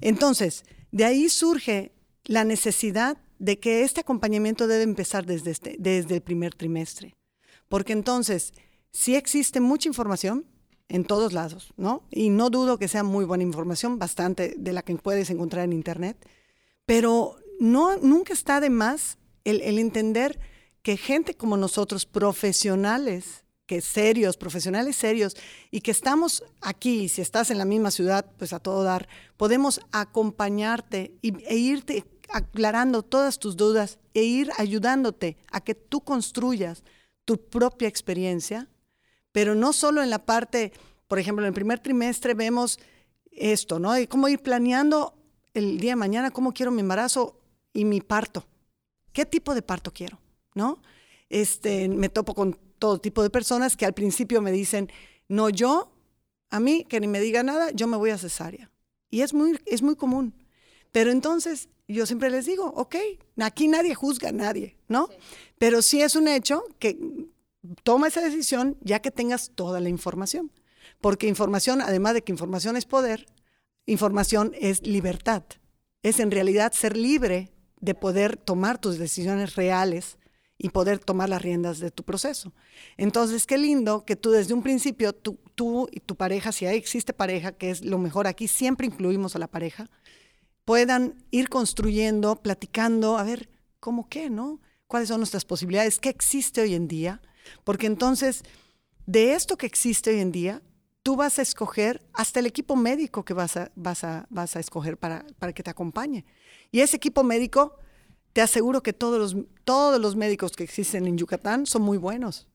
Entonces, 0.00 0.64
de 0.90 1.04
ahí 1.04 1.28
surge 1.28 1.92
la 2.24 2.44
necesidad 2.44 3.18
de 3.38 3.60
que 3.60 3.82
este 3.82 4.00
acompañamiento 4.00 4.66
debe 4.66 4.84
empezar 4.84 5.26
desde, 5.26 5.50
este, 5.50 5.76
desde 5.78 6.14
el 6.14 6.22
primer 6.22 6.54
trimestre. 6.54 7.14
Porque 7.68 7.92
entonces, 7.92 8.54
sí 8.90 9.16
existe 9.16 9.60
mucha 9.60 9.88
información 9.88 10.46
en 10.88 11.04
todos 11.04 11.34
lados, 11.34 11.74
¿no? 11.76 12.04
Y 12.10 12.30
no 12.30 12.48
dudo 12.48 12.78
que 12.78 12.88
sea 12.88 13.02
muy 13.02 13.26
buena 13.26 13.44
información, 13.44 13.98
bastante 13.98 14.54
de 14.56 14.72
la 14.72 14.82
que 14.82 14.94
puedes 14.96 15.28
encontrar 15.28 15.64
en 15.64 15.74
Internet, 15.74 16.26
pero 16.86 17.36
no, 17.60 17.96
nunca 17.96 18.32
está 18.32 18.60
de 18.60 18.70
más 18.70 19.18
el, 19.44 19.60
entender 19.78 20.38
que 20.82 20.96
gente 20.96 21.34
como 21.34 21.56
nosotros, 21.56 22.06
profesionales, 22.06 23.44
que 23.66 23.80
serios, 23.80 24.36
profesionales 24.36 24.96
serios, 24.96 25.36
y 25.70 25.80
que 25.80 25.90
estamos 25.90 26.44
aquí, 26.60 27.08
si 27.08 27.22
estás 27.22 27.50
en 27.50 27.58
la 27.58 27.64
misma 27.64 27.90
ciudad, 27.90 28.26
pues 28.38 28.52
a 28.52 28.58
todo 28.58 28.82
dar, 28.82 29.08
podemos 29.36 29.80
acompañarte 29.92 31.16
e 31.22 31.56
irte 31.56 32.04
aclarando 32.30 33.02
todas 33.02 33.38
tus 33.38 33.56
dudas 33.56 33.98
e 34.12 34.22
ir 34.22 34.50
ayudándote 34.58 35.36
a 35.50 35.60
que 35.62 35.74
tú 35.74 36.00
construyas 36.02 36.82
tu 37.24 37.38
propia 37.48 37.88
experiencia, 37.88 38.68
pero 39.32 39.54
no 39.54 39.72
solo 39.72 40.02
en 40.02 40.10
la 40.10 40.24
parte, 40.24 40.72
por 41.06 41.18
ejemplo, 41.18 41.44
en 41.44 41.48
el 41.48 41.54
primer 41.54 41.80
trimestre 41.80 42.34
vemos 42.34 42.78
esto, 43.30 43.78
¿no? 43.78 43.98
Y 43.98 44.06
cómo 44.06 44.28
ir 44.28 44.40
planeando 44.40 45.14
el 45.54 45.78
día 45.78 45.92
de 45.92 45.96
mañana, 45.96 46.30
cómo 46.30 46.52
quiero 46.52 46.70
mi 46.70 46.80
embarazo 46.80 47.40
y 47.72 47.84
mi 47.84 48.00
parto. 48.00 48.44
¿Qué 49.12 49.24
tipo 49.24 49.54
de 49.54 49.62
parto 49.62 49.92
quiero? 49.92 50.18
¿no? 50.54 50.78
Este, 51.28 51.88
me 51.88 52.08
topo 52.08 52.34
con 52.34 52.56
todo 52.78 52.98
tipo 52.98 53.22
de 53.22 53.30
personas 53.30 53.76
que 53.76 53.86
al 53.86 53.92
principio 53.92 54.40
me 54.40 54.52
dicen, 54.52 54.90
no, 55.28 55.50
yo, 55.50 55.92
a 56.50 56.60
mí, 56.60 56.84
que 56.88 57.00
ni 57.00 57.06
me 57.06 57.20
diga 57.20 57.42
nada, 57.42 57.70
yo 57.72 57.86
me 57.86 57.96
voy 57.96 58.10
a 58.10 58.18
cesárea. 58.18 58.70
Y 59.10 59.22
es 59.22 59.34
muy, 59.34 59.58
es 59.66 59.82
muy 59.82 59.96
común. 59.96 60.34
Pero 60.92 61.10
entonces 61.10 61.68
yo 61.88 62.06
siempre 62.06 62.30
les 62.30 62.46
digo, 62.46 62.66
ok, 62.66 62.96
aquí 63.40 63.68
nadie 63.68 63.94
juzga 63.94 64.28
a 64.28 64.32
nadie, 64.32 64.76
¿no? 64.88 65.08
Pero 65.58 65.82
sí 65.82 66.02
es 66.02 66.14
un 66.14 66.28
hecho 66.28 66.64
que 66.78 66.98
toma 67.82 68.08
esa 68.08 68.20
decisión 68.20 68.76
ya 68.80 69.00
que 69.00 69.10
tengas 69.10 69.50
toda 69.54 69.80
la 69.80 69.88
información. 69.88 70.52
Porque 71.00 71.26
información, 71.26 71.80
además 71.80 72.14
de 72.14 72.22
que 72.22 72.32
información 72.32 72.76
es 72.76 72.86
poder, 72.86 73.26
información 73.86 74.52
es 74.58 74.86
libertad. 74.86 75.44
Es 76.02 76.20
en 76.20 76.30
realidad 76.30 76.72
ser 76.72 76.96
libre 76.96 77.52
de 77.80 77.94
poder 77.94 78.36
tomar 78.36 78.78
tus 78.78 78.98
decisiones 78.98 79.56
reales 79.56 80.18
y 80.56 80.70
poder 80.70 80.98
tomar 80.98 81.28
las 81.28 81.42
riendas 81.42 81.78
de 81.80 81.90
tu 81.90 82.04
proceso. 82.04 82.54
Entonces, 82.96 83.46
qué 83.46 83.58
lindo 83.58 84.04
que 84.04 84.16
tú 84.16 84.30
desde 84.30 84.54
un 84.54 84.62
principio, 84.62 85.12
tú, 85.12 85.38
tú 85.54 85.88
y 85.90 86.00
tu 86.00 86.16
pareja, 86.16 86.52
si 86.52 86.64
existe 86.66 87.12
pareja, 87.12 87.52
que 87.52 87.70
es 87.70 87.84
lo 87.84 87.98
mejor 87.98 88.26
aquí, 88.26 88.48
siempre 88.48 88.86
incluimos 88.86 89.34
a 89.34 89.38
la 89.38 89.48
pareja, 89.48 89.90
puedan 90.64 91.24
ir 91.30 91.48
construyendo, 91.48 92.36
platicando, 92.36 93.18
a 93.18 93.24
ver, 93.24 93.50
¿cómo 93.80 94.08
qué, 94.08 94.30
no? 94.30 94.60
¿Cuáles 94.86 95.08
son 95.08 95.18
nuestras 95.20 95.44
posibilidades? 95.44 95.98
¿Qué 95.98 96.08
existe 96.08 96.62
hoy 96.62 96.74
en 96.74 96.88
día? 96.88 97.20
Porque 97.64 97.86
entonces, 97.86 98.42
de 99.06 99.34
esto 99.34 99.56
que 99.56 99.66
existe 99.66 100.10
hoy 100.10 100.20
en 100.20 100.32
día, 100.32 100.62
tú 101.04 101.16
vas 101.16 101.38
a 101.38 101.42
escoger 101.42 102.02
hasta 102.14 102.40
el 102.40 102.46
equipo 102.46 102.74
médico 102.76 103.24
que 103.24 103.34
vas 103.34 103.58
a, 103.58 103.70
vas 103.76 104.02
a, 104.04 104.26
vas 104.30 104.56
a 104.56 104.60
escoger 104.60 104.96
para, 104.96 105.24
para 105.38 105.52
que 105.52 105.62
te 105.62 105.70
acompañe. 105.70 106.24
Y 106.72 106.80
ese 106.80 106.96
equipo 106.96 107.22
médico 107.22 107.76
te 108.32 108.40
aseguro 108.40 108.82
que 108.82 108.94
todos 108.94 109.18
los, 109.18 109.44
todos 109.64 110.00
los 110.00 110.16
médicos 110.16 110.52
que 110.52 110.64
existen 110.64 111.06
en 111.06 111.18
Yucatán 111.18 111.66
son 111.66 111.82
muy 111.82 111.98
buenos, 111.98 112.48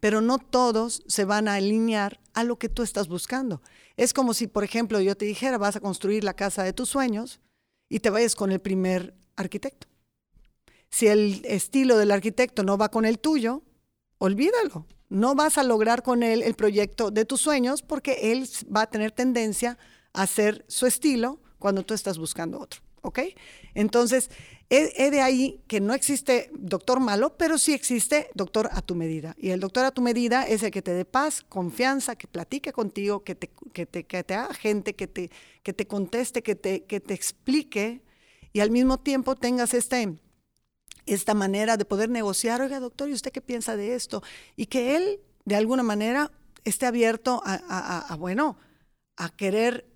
pero 0.00 0.22
no 0.22 0.38
todos 0.38 1.02
se 1.06 1.26
van 1.26 1.48
a 1.48 1.54
alinear 1.54 2.18
a 2.32 2.44
lo 2.44 2.58
que 2.58 2.70
tú 2.70 2.82
estás 2.82 3.08
buscando. 3.08 3.60
Es 3.98 4.14
como 4.14 4.32
si, 4.32 4.46
por 4.46 4.64
ejemplo, 4.64 4.98
yo 5.00 5.14
te 5.14 5.26
dijera, 5.26 5.58
vas 5.58 5.76
a 5.76 5.80
construir 5.80 6.24
la 6.24 6.34
casa 6.34 6.64
de 6.64 6.72
tus 6.72 6.88
sueños 6.88 7.40
y 7.90 8.00
te 8.00 8.08
vayas 8.08 8.34
con 8.34 8.52
el 8.52 8.60
primer 8.60 9.14
arquitecto. 9.36 9.86
Si 10.88 11.08
el 11.08 11.42
estilo 11.44 11.98
del 11.98 12.10
arquitecto 12.10 12.62
no 12.62 12.78
va 12.78 12.90
con 12.90 13.04
el 13.04 13.18
tuyo, 13.18 13.62
olvídalo. 14.16 14.86
No 15.12 15.34
vas 15.34 15.58
a 15.58 15.62
lograr 15.62 16.02
con 16.02 16.22
él 16.22 16.42
el 16.42 16.54
proyecto 16.54 17.10
de 17.10 17.24
tus 17.24 17.40
sueños 17.40 17.82
porque 17.82 18.32
él 18.32 18.48
va 18.74 18.82
a 18.82 18.90
tener 18.90 19.12
tendencia 19.12 19.78
a 20.12 20.22
hacer 20.22 20.64
su 20.68 20.86
estilo 20.86 21.40
cuando 21.58 21.82
tú 21.82 21.94
estás 21.94 22.18
buscando 22.18 22.58
otro. 22.58 22.80
¿Ok? 23.02 23.18
Entonces, 23.74 24.30
He, 24.74 25.10
de 25.10 25.20
ahí 25.20 25.60
que 25.66 25.82
no 25.82 25.92
existe 25.92 26.50
doctor 26.54 26.98
malo, 26.98 27.36
pero 27.36 27.58
sí 27.58 27.74
existe 27.74 28.30
doctor 28.32 28.70
a 28.72 28.80
tu 28.80 28.94
medida. 28.94 29.34
Y 29.36 29.50
el 29.50 29.60
doctor 29.60 29.84
a 29.84 29.90
tu 29.90 30.00
medida 30.00 30.44
es 30.44 30.62
el 30.62 30.70
que 30.70 30.80
te 30.80 30.94
dé 30.94 31.04
paz, 31.04 31.42
confianza, 31.46 32.16
que 32.16 32.26
platique 32.26 32.72
contigo, 32.72 33.22
que 33.22 33.34
te, 33.34 33.50
que 33.74 33.84
te, 33.84 34.04
que 34.04 34.24
te 34.24 34.32
haga 34.32 34.54
gente, 34.54 34.94
que 34.94 35.06
te, 35.06 35.30
que 35.62 35.74
te 35.74 35.86
conteste, 35.86 36.42
que 36.42 36.54
te, 36.54 36.84
que 36.84 37.00
te 37.00 37.12
explique 37.12 38.00
y 38.54 38.60
al 38.60 38.70
mismo 38.70 38.98
tiempo 38.98 39.36
tengas 39.36 39.74
este, 39.74 40.16
esta 41.06 41.34
manera 41.34 41.76
de 41.76 41.84
poder 41.84 42.08
negociar, 42.08 42.60
oiga 42.60 42.80
doctor, 42.80 43.08
¿y 43.08 43.12
usted 43.12 43.32
qué 43.32 43.40
piensa 43.40 43.76
de 43.76 43.94
esto? 43.94 44.22
Y 44.56 44.66
que 44.66 44.96
él 44.96 45.20
de 45.44 45.56
alguna 45.56 45.82
manera 45.82 46.30
esté 46.64 46.86
abierto 46.86 47.42
a, 47.44 48.12
a 48.12 48.16
bueno, 48.16 48.56
a 49.16 49.28
querer 49.30 49.86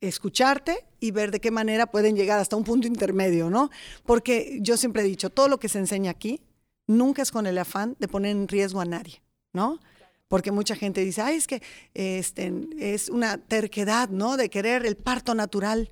escucharte 0.00 0.84
y 1.00 1.10
ver 1.10 1.30
de 1.30 1.40
qué 1.40 1.50
manera 1.50 1.86
pueden 1.86 2.16
llegar 2.16 2.38
hasta 2.38 2.56
un 2.56 2.64
punto 2.64 2.86
intermedio, 2.86 3.50
¿no? 3.50 3.70
Porque 4.04 4.58
yo 4.60 4.76
siempre 4.76 5.02
he 5.02 5.06
dicho, 5.06 5.30
todo 5.30 5.48
lo 5.48 5.58
que 5.58 5.68
se 5.68 5.78
enseña 5.78 6.10
aquí 6.10 6.40
nunca 6.86 7.22
es 7.22 7.30
con 7.30 7.46
el 7.46 7.58
afán 7.58 7.96
de 7.98 8.08
poner 8.08 8.32
en 8.32 8.48
riesgo 8.48 8.80
a 8.80 8.84
nadie, 8.84 9.22
¿no? 9.52 9.80
Porque 10.28 10.50
mucha 10.50 10.76
gente 10.76 11.04
dice, 11.04 11.22
ay, 11.22 11.36
es 11.36 11.46
que 11.46 11.62
este, 11.94 12.52
es 12.78 13.08
una 13.08 13.38
terquedad, 13.38 14.08
¿no? 14.08 14.36
De 14.36 14.50
querer 14.50 14.86
el 14.86 14.96
parto 14.96 15.34
natural, 15.34 15.90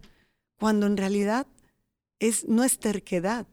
cuando 0.59 0.87
en 0.87 0.97
realidad 0.97 1.47
es, 2.19 2.47
no 2.47 2.65
es 2.65 2.79
terquedad, 2.79 3.47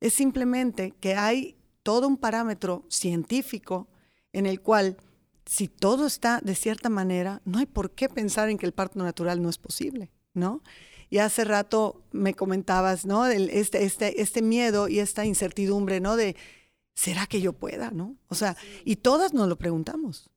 es 0.00 0.14
simplemente 0.14 0.92
que 1.00 1.14
hay 1.14 1.56
todo 1.82 2.08
un 2.08 2.16
parámetro 2.16 2.84
científico 2.88 3.88
en 4.32 4.46
el 4.46 4.60
cual 4.60 4.96
si 5.46 5.68
todo 5.68 6.06
está 6.06 6.40
de 6.42 6.54
cierta 6.54 6.88
manera, 6.88 7.42
no 7.44 7.58
hay 7.58 7.66
por 7.66 7.90
qué 7.90 8.08
pensar 8.08 8.48
en 8.48 8.58
que 8.58 8.66
el 8.66 8.72
parto 8.72 8.98
natural 9.00 9.42
no 9.42 9.48
es 9.48 9.58
posible, 9.58 10.12
¿no? 10.32 10.62
Y 11.08 11.18
hace 11.18 11.44
rato 11.44 12.04
me 12.12 12.34
comentabas, 12.34 13.04
¿no? 13.04 13.26
este, 13.26 13.84
este, 13.84 14.22
este 14.22 14.42
miedo 14.42 14.86
y 14.86 15.00
esta 15.00 15.24
incertidumbre, 15.24 15.98
¿no? 16.00 16.14
De, 16.14 16.36
¿será 16.94 17.26
que 17.26 17.40
yo 17.40 17.52
pueda, 17.52 17.90
no? 17.90 18.16
O 18.28 18.36
sea, 18.36 18.56
y 18.84 18.96
todas 18.96 19.34
nos 19.34 19.48
lo 19.48 19.58
preguntamos. 19.58 20.30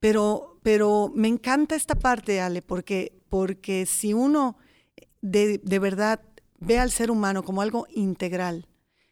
Pero, 0.00 0.60
pero 0.62 1.10
me 1.14 1.28
encanta 1.28 1.74
esta 1.74 1.94
parte, 1.94 2.40
Ale, 2.40 2.60
porque, 2.60 3.18
porque 3.30 3.86
si 3.86 4.12
uno 4.12 4.58
de, 5.22 5.58
de 5.64 5.78
verdad 5.78 6.20
ve 6.58 6.78
al 6.78 6.90
ser 6.90 7.10
humano 7.10 7.42
como 7.42 7.62
algo 7.62 7.86
integral, 7.90 8.68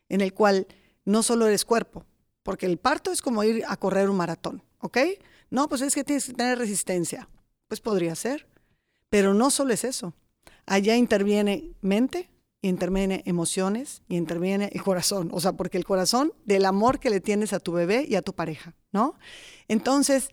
en 0.09 0.21
el 0.21 0.33
cual 0.33 0.67
no 1.05 1.23
solo 1.23 1.47
eres 1.47 1.65
cuerpo, 1.65 2.05
porque 2.43 2.67
el 2.67 2.79
parto 2.79 3.13
es 3.13 3.23
como 3.23 3.43
ir 3.45 3.65
a 3.67 3.77
correr 3.77 4.11
un 4.11 4.17
maratón, 4.17 4.63
¿ok? 4.81 4.99
No, 5.51 5.69
pues 5.69 5.81
es 5.83 5.95
que 5.95 6.05
tienes 6.05 6.27
que 6.27 6.35
tener 6.35 6.59
resistencia. 6.59 7.29
Pues 7.69 7.81
podría 7.81 8.15
ser, 8.15 8.47
pero 9.09 9.35
no 9.35 9.51
solo 9.51 9.73
es 9.73 9.85
eso. 9.85 10.15
Allá 10.67 10.97
interviene 10.97 11.73
mente, 11.81 12.31
interviene 12.63 13.23
emociones 13.27 14.03
y 14.09 14.17
interviene 14.17 14.71
el 14.73 14.83
corazón. 14.83 15.31
O 15.33 15.41
sea, 15.41 15.53
porque 15.53 15.79
el 15.79 15.85
corazón 15.85 16.33
del 16.45 16.65
amor 16.65 16.99
que 16.99 17.11
le 17.11 17.21
tienes 17.21 17.53
a 17.53 17.61
tu 17.61 17.73
bebé 17.73 18.05
y 18.09 18.15
a 18.15 18.23
tu 18.23 18.35
pareja, 18.35 18.75
¿no? 18.93 19.15
Entonces, 19.69 20.31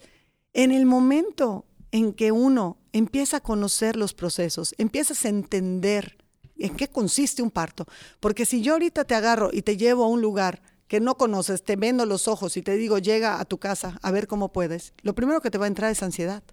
en 0.54 0.72
el 0.72 0.86
momento 0.86 1.66
en 1.92 2.14
que 2.14 2.32
uno 2.32 2.78
empieza 2.92 3.38
a 3.38 3.42
conocer 3.42 3.96
los 3.96 4.14
procesos, 4.14 4.74
empiezas 4.78 5.26
a 5.26 5.30
entender 5.30 6.18
en 6.64 6.76
qué 6.76 6.88
consiste 6.88 7.42
un 7.42 7.52
parto. 7.52 7.86
Porque 8.20 8.46
si 8.46 8.62
yo 8.62 8.74
ahorita 8.74 9.04
te 9.04 9.16
agarro 9.16 9.50
y 9.52 9.62
te 9.62 9.78
llevo 9.78 10.06
a 10.06 10.08
un 10.08 10.22
lugar 10.22 10.62
que 10.88 11.00
no 11.00 11.18
conoces, 11.18 11.64
te 11.64 11.76
vendo 11.76 12.06
los 12.06 12.28
ojos 12.28 12.56
y 12.58 12.62
te 12.62 12.76
digo, 12.76 12.98
llega 12.98 13.40
a 13.40 13.46
tu 13.46 13.58
casa 13.58 14.00
a 14.02 14.12
ver 14.12 14.28
cómo 14.28 14.52
puedes, 14.52 14.94
lo 15.02 15.14
primero 15.16 15.42
que 15.42 15.52
te 15.52 15.58
va 15.58 15.66
a 15.66 15.68
entrar 15.68 15.92
es 15.92 16.04
ansiedad, 16.04 16.44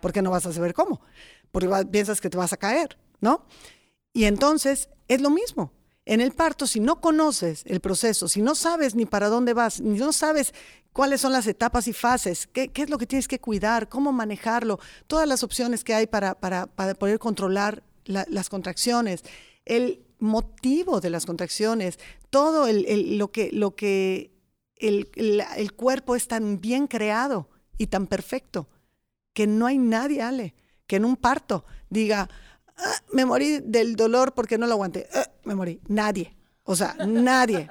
porque 0.00 0.22
no 0.22 0.30
vas 0.30 0.46
a 0.46 0.52
saber 0.52 0.74
cómo, 0.74 1.00
porque 1.50 1.68
piensas 1.90 2.20
que 2.20 2.30
te 2.30 2.36
vas 2.36 2.52
a 2.52 2.56
caer, 2.56 2.98
¿no? 3.20 3.44
Y 4.12 4.24
entonces 4.24 4.88
es 5.08 5.20
lo 5.20 5.30
mismo. 5.30 5.72
En 6.04 6.20
el 6.20 6.32
parto, 6.32 6.68
si 6.68 6.78
no 6.78 7.00
conoces 7.00 7.64
el 7.66 7.80
proceso, 7.80 8.28
si 8.28 8.40
no 8.40 8.54
sabes 8.54 8.94
ni 8.94 9.06
para 9.06 9.28
dónde 9.28 9.54
vas, 9.54 9.80
ni 9.80 9.98
no 9.98 10.12
sabes 10.12 10.54
cuáles 10.92 11.20
son 11.20 11.32
las 11.32 11.48
etapas 11.48 11.88
y 11.88 11.92
fases, 11.92 12.46
qué, 12.52 12.70
es 12.72 12.90
lo 12.90 12.98
que 12.98 13.06
tienes 13.06 13.26
que 13.26 13.40
cuidar, 13.40 13.88
cómo 13.88 14.12
manejarlo, 14.12 14.78
todas 15.08 15.26
las 15.26 15.42
opciones 15.42 15.82
que 15.82 15.94
hay 15.94 16.06
para, 16.06 16.38
para, 16.38 16.66
poder 16.66 17.18
controlar 17.18 17.82
las 18.04 18.48
contracciones, 18.48 19.24
el 19.66 20.06
motivo 20.18 21.00
de 21.00 21.10
las 21.10 21.26
contracciones, 21.26 21.98
todo 22.30 22.66
lo 22.72 23.30
que, 23.30 23.50
lo 23.52 23.76
que 23.76 24.32
el, 24.76 25.10
el, 25.14 25.72
cuerpo 25.74 26.16
es 26.16 26.26
tan 26.28 26.60
bien 26.60 26.86
creado 26.86 27.50
y 27.76 27.88
tan 27.88 28.06
perfecto 28.06 28.68
que 29.34 29.46
no 29.46 29.66
hay 29.66 29.76
nadie, 29.76 30.22
Ale, 30.22 30.54
que 30.86 30.96
en 30.96 31.04
un 31.04 31.16
parto 31.16 31.66
diga, 31.90 32.30
Ah, 32.78 33.02
me 33.12 33.24
morí 33.24 33.60
del 33.60 33.96
dolor 33.96 34.34
porque 34.34 34.58
no 34.58 34.66
lo 34.66 34.74
aguanté. 34.74 35.08
Ah, 35.14 35.28
me 35.44 35.54
morí. 35.54 35.80
Nadie. 35.88 36.34
O 36.64 36.76
sea, 36.76 36.94
nadie. 37.06 37.68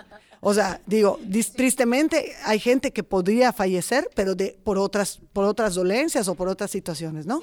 O 0.47 0.53
sea, 0.53 0.79
digo, 0.85 1.19
tristemente 1.55 2.35
hay 2.43 2.59
gente 2.59 2.93
que 2.93 3.01
podría 3.01 3.51
fallecer, 3.51 4.11
pero 4.13 4.35
de, 4.35 4.55
por, 4.63 4.77
otras, 4.77 5.19
por 5.33 5.43
otras 5.43 5.73
dolencias 5.73 6.27
o 6.27 6.35
por 6.35 6.47
otras 6.49 6.69
situaciones, 6.69 7.25
¿no? 7.25 7.41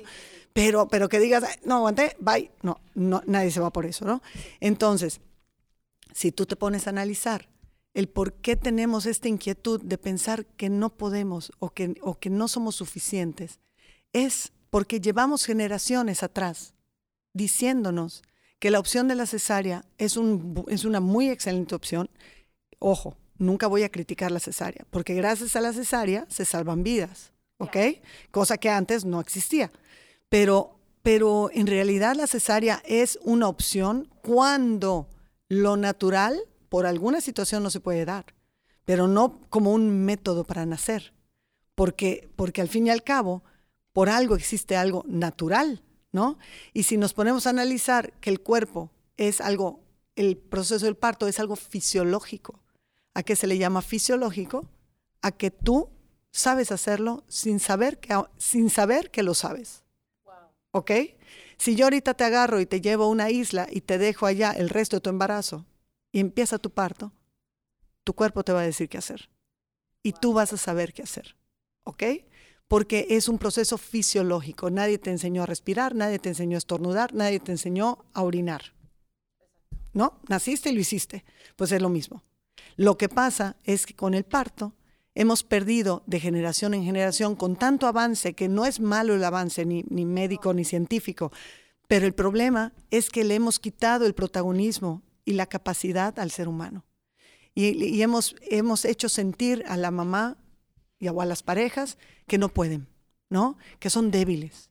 Pero, 0.52 0.86
pero 0.86 1.08
que 1.08 1.18
digas, 1.18 1.42
no 1.64 1.78
aguanté, 1.78 2.14
bye. 2.20 2.52
No, 2.62 2.78
no, 2.94 3.20
nadie 3.26 3.50
se 3.50 3.58
va 3.58 3.72
por 3.72 3.86
eso, 3.86 4.04
¿no? 4.04 4.22
Entonces, 4.60 5.20
si 6.14 6.30
tú 6.30 6.46
te 6.46 6.54
pones 6.54 6.86
a 6.86 6.90
analizar 6.90 7.48
el 7.92 8.08
por 8.08 8.34
qué 8.34 8.54
tenemos 8.54 9.06
esta 9.06 9.26
inquietud 9.26 9.82
de 9.82 9.98
pensar 9.98 10.46
que 10.46 10.70
no 10.70 10.88
podemos 10.88 11.50
o 11.58 11.70
que, 11.70 11.96
o 12.02 12.20
que 12.20 12.30
no 12.30 12.46
somos 12.46 12.76
suficientes, 12.76 13.58
es 14.12 14.52
porque 14.70 15.00
llevamos 15.00 15.44
generaciones 15.44 16.22
atrás 16.22 16.74
diciéndonos 17.32 18.22
que 18.60 18.70
la 18.70 18.78
opción 18.78 19.08
de 19.08 19.16
la 19.16 19.26
cesárea 19.26 19.84
es, 19.98 20.16
un, 20.16 20.64
es 20.68 20.84
una 20.84 21.00
muy 21.00 21.30
excelente 21.30 21.74
opción. 21.74 22.08
Ojo, 22.84 23.16
nunca 23.38 23.66
voy 23.66 23.82
a 23.82 23.90
criticar 23.90 24.30
la 24.30 24.40
cesárea, 24.40 24.84
porque 24.90 25.14
gracias 25.14 25.56
a 25.56 25.60
la 25.60 25.72
cesárea 25.72 26.26
se 26.28 26.44
salvan 26.44 26.82
vidas, 26.82 27.32
¿ok? 27.58 27.76
Cosa 28.30 28.58
que 28.58 28.70
antes 28.70 29.04
no 29.04 29.20
existía. 29.20 29.70
Pero, 30.28 30.78
pero 31.02 31.50
en 31.52 31.66
realidad 31.66 32.16
la 32.16 32.26
cesárea 32.26 32.82
es 32.84 33.18
una 33.22 33.48
opción 33.48 34.08
cuando 34.22 35.08
lo 35.48 35.76
natural 35.76 36.40
por 36.68 36.86
alguna 36.86 37.20
situación 37.20 37.62
no 37.62 37.70
se 37.70 37.80
puede 37.80 38.04
dar, 38.04 38.34
pero 38.84 39.06
no 39.06 39.40
como 39.50 39.72
un 39.72 40.04
método 40.04 40.44
para 40.44 40.66
nacer, 40.66 41.12
porque, 41.74 42.30
porque 42.36 42.62
al 42.62 42.68
fin 42.68 42.86
y 42.86 42.90
al 42.90 43.02
cabo, 43.02 43.44
por 43.92 44.08
algo 44.08 44.34
existe 44.34 44.76
algo 44.76 45.04
natural 45.06 45.82
¿no? 46.12 46.38
Y 46.72 46.84
si 46.84 46.98
nos 46.98 47.14
ponemos 47.14 47.46
a 47.46 47.50
analizar 47.50 48.12
que 48.20 48.30
el 48.30 48.40
cuerpo 48.40 48.90
es 49.16 49.40
algo, 49.40 49.80
el 50.14 50.36
proceso 50.36 50.84
del 50.84 50.96
parto 50.96 51.26
es 51.26 51.40
algo 51.40 51.56
fisiológico, 51.56 52.61
¿a 53.14 53.22
qué 53.22 53.36
se 53.36 53.46
le 53.46 53.58
llama 53.58 53.82
fisiológico? 53.82 54.68
A 55.20 55.32
que 55.32 55.50
tú 55.50 55.90
sabes 56.30 56.72
hacerlo 56.72 57.24
sin 57.28 57.60
saber 57.60 57.98
que, 57.98 58.14
sin 58.38 58.70
saber 58.70 59.10
que 59.10 59.22
lo 59.22 59.34
sabes. 59.34 59.84
¿Ok? 60.70 60.90
Si 61.58 61.76
yo 61.76 61.84
ahorita 61.86 62.14
te 62.14 62.24
agarro 62.24 62.60
y 62.60 62.66
te 62.66 62.80
llevo 62.80 63.04
a 63.04 63.08
una 63.08 63.30
isla 63.30 63.66
y 63.70 63.82
te 63.82 63.98
dejo 63.98 64.26
allá 64.26 64.50
el 64.52 64.68
resto 64.68 64.96
de 64.96 65.00
tu 65.00 65.10
embarazo 65.10 65.66
y 66.10 66.20
empieza 66.20 66.58
tu 66.58 66.70
parto, 66.70 67.12
tu 68.04 68.14
cuerpo 68.14 68.42
te 68.42 68.52
va 68.52 68.60
a 68.60 68.64
decir 68.64 68.88
qué 68.88 68.98
hacer. 68.98 69.30
Y 70.02 70.12
tú 70.12 70.32
vas 70.32 70.52
a 70.52 70.56
saber 70.56 70.92
qué 70.92 71.02
hacer. 71.02 71.36
¿Ok? 71.84 72.02
porque 72.72 73.06
es 73.10 73.28
un 73.28 73.36
proceso 73.36 73.76
fisiológico. 73.76 74.70
Nadie 74.70 74.96
te 74.96 75.10
enseñó 75.10 75.42
a 75.42 75.46
respirar, 75.46 75.94
nadie 75.94 76.18
te 76.18 76.30
enseñó 76.30 76.56
a 76.56 76.58
estornudar, 76.58 77.12
nadie 77.12 77.38
te 77.38 77.52
enseñó 77.52 78.06
a 78.14 78.22
orinar. 78.22 78.72
¿No? 79.92 80.18
Naciste 80.26 80.70
y 80.70 80.72
lo 80.72 80.80
hiciste. 80.80 81.22
Pues 81.56 81.70
es 81.72 81.82
lo 81.82 81.90
mismo. 81.90 82.24
Lo 82.76 82.96
que 82.96 83.08
pasa 83.08 83.56
es 83.64 83.86
que 83.86 83.94
con 83.94 84.14
el 84.14 84.24
parto 84.24 84.74
hemos 85.14 85.42
perdido 85.42 86.02
de 86.06 86.20
generación 86.20 86.74
en 86.74 86.84
generación 86.84 87.36
con 87.36 87.56
tanto 87.56 87.86
avance 87.86 88.34
que 88.34 88.48
no 88.48 88.64
es 88.64 88.80
malo 88.80 89.14
el 89.14 89.24
avance 89.24 89.64
ni, 89.64 89.84
médico 90.04 90.54
ni 90.54 90.64
científico, 90.64 91.32
pero 91.86 92.06
el 92.06 92.14
problema 92.14 92.72
es 92.90 93.10
que 93.10 93.24
le 93.24 93.34
hemos 93.34 93.58
quitado 93.58 94.06
el 94.06 94.14
protagonismo 94.14 95.02
y 95.24 95.32
la 95.34 95.46
capacidad 95.46 96.18
al 96.18 96.30
ser 96.30 96.48
humano. 96.48 96.84
Y, 97.54 98.00
hemos, 98.00 98.34
hemos 98.50 98.86
hecho 98.86 99.10
sentir 99.10 99.62
a 99.68 99.76
la 99.76 99.90
mamá 99.90 100.38
y 100.98 101.08
a 101.08 101.12
las 101.12 101.42
parejas 101.42 101.98
que 102.26 102.38
no 102.38 102.48
pueden, 102.48 102.88
¿no? 103.28 103.58
Que 103.78 103.90
son 103.90 104.10
débiles. 104.10 104.70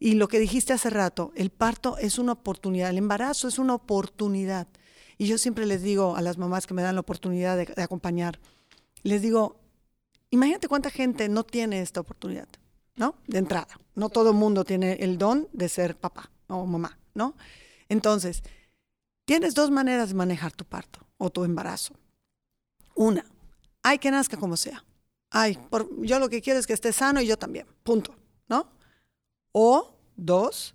Y 0.00 0.14
lo 0.14 0.26
que 0.26 0.40
dijiste 0.40 0.72
hace 0.72 0.90
rato, 0.90 1.32
el 1.36 1.50
parto 1.50 1.96
es 1.98 2.18
una 2.18 2.32
oportunidad, 2.32 2.90
el 2.90 2.98
embarazo 2.98 3.46
es 3.48 3.58
una 3.58 3.74
oportunidad. 3.74 4.66
Y 5.18 5.26
yo 5.26 5.36
siempre 5.36 5.66
les 5.66 5.82
digo 5.82 6.16
a 6.16 6.22
las 6.22 6.38
mamás 6.38 6.66
que 6.66 6.74
me 6.74 6.82
dan 6.82 6.94
la 6.94 7.00
oportunidad 7.00 7.56
de, 7.56 7.82
acompañar, 7.82 8.38
les 9.02 9.20
digo, 9.20 9.56
imagínate 10.30 10.68
cuánta 10.68 10.90
gente 10.90 11.28
no 11.28 11.44
tiene 11.44 11.80
esta 11.80 12.00
oportunidad, 12.00 12.48
¿no? 12.96 13.16
De 13.26 13.38
entrada. 13.38 13.78
No 13.94 14.08
todo 14.08 14.30
el 14.30 14.36
mundo 14.36 14.64
tiene 14.64 14.94
el 14.94 15.18
don 15.18 15.48
de 15.52 15.68
ser 15.68 15.96
papá 15.96 16.30
o 16.46 16.64
mamá, 16.64 16.98
¿no? 17.14 17.34
Entonces, 17.88 18.42
tienes 19.24 19.54
dos 19.54 19.70
maneras 19.70 20.10
de 20.10 20.14
manejar 20.14 20.52
tu 20.52 20.64
parto 20.64 21.00
o 21.18 21.30
tu 21.30 21.44
embarazo. 21.44 21.94
Una, 22.94 23.24
hay 23.82 23.98
que 23.98 24.10
nazca 24.10 24.36
como 24.36 24.56
sea 24.56 24.84
ay, 25.30 25.58
yo 26.00 26.18
lo 26.18 26.28
que 26.28 26.40
quiero 26.40 26.58
es 26.58 26.66
que 26.66 26.72
esté 26.72 26.92
sano 26.92 27.20
y 27.20 27.26
yo 27.26 27.36
también, 27.36 27.66
punto, 27.82 28.14
¿no? 28.48 28.68
O 29.52 29.94
dos, 30.16 30.74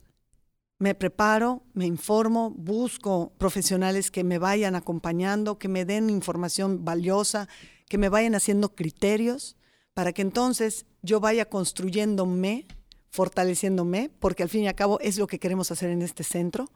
me 0.84 0.96
preparo, 0.96 1.64
me 1.74 1.86
informo, 1.86 2.50
busco 2.50 3.32
profesionales 3.38 4.12
que 4.12 4.26
me 4.26 4.38
vayan 4.38 4.76
acompañando, 4.76 5.58
que 5.58 5.70
me 5.70 5.86
den 5.86 6.10
información 6.10 6.84
valiosa, 6.84 7.48
que 7.88 7.98
me 7.98 8.10
vayan 8.10 8.36
haciendo 8.36 8.76
criterios 8.76 9.56
para 9.94 10.12
que 10.12 10.22
entonces 10.22 10.86
yo 11.02 11.22
vaya 11.22 11.46
construyéndome, 11.46 12.68
fortaleciéndome, 13.12 14.12
porque 14.20 14.44
al 14.44 14.50
fin 14.50 14.64
y 14.64 14.68
al 14.68 14.76
cabo 14.76 15.00
es 15.00 15.18
lo 15.18 15.26
que 15.26 15.40
queremos 15.40 15.72
hacer 15.72 15.90
en 15.90 16.02
este 16.02 16.26
centro, 16.26 16.70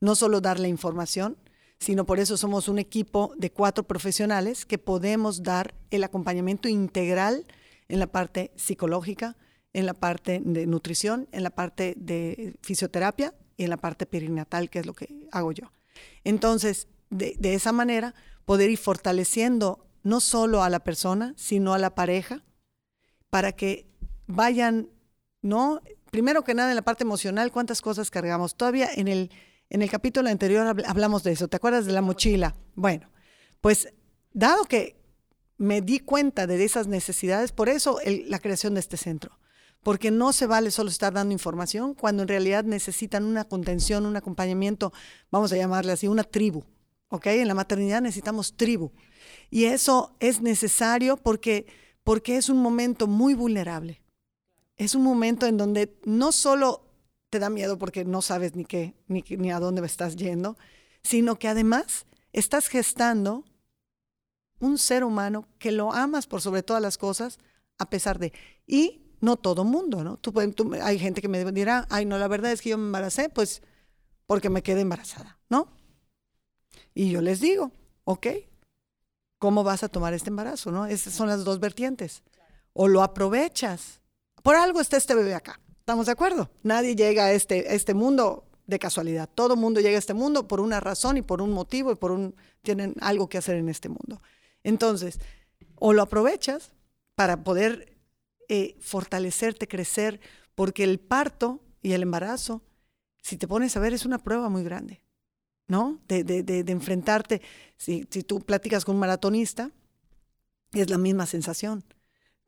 no 0.00 0.14
solo 0.14 0.40
dar 0.40 0.58
la 0.58 0.68
información, 0.68 1.36
sino 1.78 2.06
por 2.06 2.18
eso 2.18 2.38
somos 2.38 2.66
un 2.66 2.78
equipo 2.78 3.34
de 3.36 3.52
cuatro 3.52 3.84
profesionales 3.86 4.64
que 4.64 4.78
podemos 4.78 5.42
dar 5.42 5.74
el 5.90 6.02
acompañamiento 6.02 6.66
integral 6.66 7.44
en 7.90 7.98
la 7.98 8.06
parte 8.06 8.52
psicológica, 8.56 9.36
en 9.74 9.84
la 9.84 9.92
parte 9.92 10.40
de 10.42 10.66
nutrición, 10.66 11.28
en 11.30 11.42
la 11.42 11.50
parte 11.50 11.94
de 11.98 12.54
fisioterapia 12.62 13.34
y 13.60 13.64
en 13.64 13.70
la 13.70 13.76
parte 13.76 14.06
perinatal, 14.06 14.70
que 14.70 14.78
es 14.78 14.86
lo 14.86 14.94
que 14.94 15.28
hago 15.32 15.52
yo. 15.52 15.70
Entonces, 16.24 16.88
de, 17.10 17.36
esa 17.54 17.72
manera, 17.72 18.14
poder 18.46 18.70
ir 18.70 18.78
fortaleciendo 18.78 19.86
no 20.02 20.20
solo 20.20 20.62
a 20.62 20.70
la 20.70 20.80
persona, 20.80 21.34
sino 21.36 21.74
a 21.74 21.78
la 21.78 21.94
pareja, 21.94 22.42
para 23.28 23.52
que 23.52 23.86
vayan, 24.26 24.88
¿no? 25.42 25.82
Primero 26.10 26.42
que 26.42 26.54
nada, 26.54 26.70
en 26.70 26.76
la 26.76 26.82
parte 26.82 27.04
emocional, 27.04 27.52
cuántas 27.52 27.82
cosas 27.82 28.10
cargamos. 28.10 28.56
Todavía 28.56 28.88
en 28.94 29.08
el 29.08 29.30
en 29.70 29.82
el 29.82 29.90
capítulo 29.90 30.28
anterior 30.28 30.66
hablamos 30.86 31.22
de 31.22 31.32
eso. 31.32 31.46
¿Te 31.46 31.56
acuerdas 31.56 31.86
de 31.86 31.92
la 31.92 32.02
mochila? 32.02 32.56
Bueno, 32.74 33.08
pues 33.60 33.92
dado 34.32 34.64
que 34.64 34.96
me 35.58 35.80
di 35.80 36.00
cuenta 36.00 36.48
de 36.48 36.64
esas 36.64 36.88
necesidades, 36.88 37.52
por 37.52 37.68
eso 37.68 37.98
la 38.04 38.40
creación 38.40 38.74
de 38.74 38.80
este 38.80 38.96
centro. 38.96 39.38
Porque 39.82 40.10
no 40.10 40.32
se 40.32 40.46
vale 40.46 40.70
solo 40.70 40.90
estar 40.90 41.12
dando 41.12 41.32
información 41.32 41.94
cuando 41.94 42.22
en 42.22 42.28
realidad 42.28 42.64
necesitan 42.64 43.24
una 43.24 43.44
contención, 43.44 44.06
un 44.06 44.16
acompañamiento, 44.16 44.92
vamos 45.30 45.52
a 45.52 45.56
llamarle 45.56 45.92
así, 45.92 46.08
una 46.08 46.24
tribu. 46.24 46.64
¿Ok? 47.08 47.26
En 47.26 47.48
la 47.48 47.54
maternidad 47.54 48.02
necesitamos 48.02 48.56
tribu. 48.56 48.92
Y 49.50 49.64
eso 49.64 50.14
es 50.20 50.40
necesario 50.40 51.16
porque, 51.16 51.66
porque 52.04 52.36
es 52.36 52.48
un 52.48 52.58
momento 52.58 53.06
muy 53.06 53.34
vulnerable. 53.34 54.02
Es 54.76 54.94
un 54.94 55.02
momento 55.02 55.46
en 55.46 55.56
donde 55.56 55.98
no 56.04 56.30
solo 56.30 56.86
te 57.28 57.38
da 57.38 57.50
miedo 57.50 57.78
porque 57.78 58.04
no 58.04 58.22
sabes 58.22 58.54
ni 58.54 58.64
qué, 58.64 58.94
ni, 59.08 59.24
ni 59.28 59.50
a 59.50 59.58
dónde 59.58 59.84
estás 59.84 60.16
yendo, 60.16 60.56
sino 61.02 61.38
que 61.38 61.48
además 61.48 62.06
estás 62.32 62.68
gestando 62.68 63.44
un 64.60 64.78
ser 64.78 65.04
humano 65.04 65.48
que 65.58 65.72
lo 65.72 65.92
amas 65.92 66.26
por 66.26 66.40
sobre 66.40 66.62
todas 66.62 66.82
las 66.82 66.98
cosas, 66.98 67.38
a 67.78 67.90
pesar 67.90 68.18
de... 68.18 68.32
Y 68.66 69.09
no 69.20 69.36
todo 69.36 69.64
mundo, 69.64 70.02
¿no? 70.02 70.16
Tú, 70.16 70.32
hay 70.82 70.98
gente 70.98 71.20
que 71.20 71.28
me 71.28 71.44
dirá, 71.52 71.86
ay, 71.90 72.04
no, 72.04 72.18
la 72.18 72.28
verdad 72.28 72.52
es 72.52 72.60
que 72.62 72.70
yo 72.70 72.78
me 72.78 72.86
embaracé, 72.86 73.28
pues 73.28 73.62
porque 74.26 74.48
me 74.48 74.62
quedé 74.62 74.82
embarazada, 74.82 75.38
¿no? 75.48 75.68
Y 76.94 77.10
yo 77.10 77.20
les 77.20 77.40
digo, 77.40 77.72
ok, 78.04 78.26
¿cómo 79.38 79.64
vas 79.64 79.82
a 79.82 79.88
tomar 79.88 80.14
este 80.14 80.30
embarazo, 80.30 80.70
no? 80.70 80.86
Esas 80.86 81.12
son 81.12 81.28
las 81.28 81.44
dos 81.44 81.60
vertientes. 81.60 82.22
O 82.72 82.88
lo 82.88 83.02
aprovechas. 83.02 84.00
Por 84.42 84.54
algo 84.54 84.80
está 84.80 84.96
este 84.96 85.14
bebé 85.14 85.34
acá. 85.34 85.60
¿Estamos 85.78 86.06
de 86.06 86.12
acuerdo? 86.12 86.50
Nadie 86.62 86.94
llega 86.94 87.24
a 87.24 87.32
este, 87.32 87.74
este 87.74 87.94
mundo 87.94 88.44
de 88.66 88.78
casualidad. 88.78 89.28
Todo 89.34 89.56
mundo 89.56 89.80
llega 89.80 89.96
a 89.96 89.98
este 89.98 90.14
mundo 90.14 90.46
por 90.46 90.60
una 90.60 90.78
razón 90.78 91.16
y 91.16 91.22
por 91.22 91.42
un 91.42 91.50
motivo 91.50 91.90
y 91.90 91.96
por 91.96 92.12
un 92.12 92.34
tienen 92.62 92.94
algo 93.00 93.28
que 93.28 93.38
hacer 93.38 93.56
en 93.56 93.68
este 93.68 93.88
mundo. 93.88 94.22
Entonces, 94.62 95.18
o 95.76 95.92
lo 95.92 96.02
aprovechas 96.02 96.72
para 97.16 97.42
poder 97.42 97.99
eh, 98.52 98.76
fortalecerte, 98.80 99.68
crecer, 99.68 100.18
porque 100.56 100.82
el 100.82 100.98
parto 100.98 101.62
y 101.82 101.92
el 101.92 102.02
embarazo, 102.02 102.64
si 103.22 103.36
te 103.36 103.46
pones 103.46 103.76
a 103.76 103.80
ver, 103.80 103.92
es 103.92 104.04
una 104.04 104.18
prueba 104.18 104.48
muy 104.48 104.64
grande, 104.64 105.04
¿no? 105.68 106.00
De, 106.08 106.24
de, 106.24 106.72
enfrentarte, 106.72 107.42
si, 107.76 108.08
si 108.10 108.24
tú 108.24 108.40
platicas 108.40 108.84
con 108.84 108.96
un 108.96 109.00
maratonista, 109.02 109.70
es 110.72 110.90
la 110.90 110.98
misma 110.98 111.26
sensación. 111.26 111.84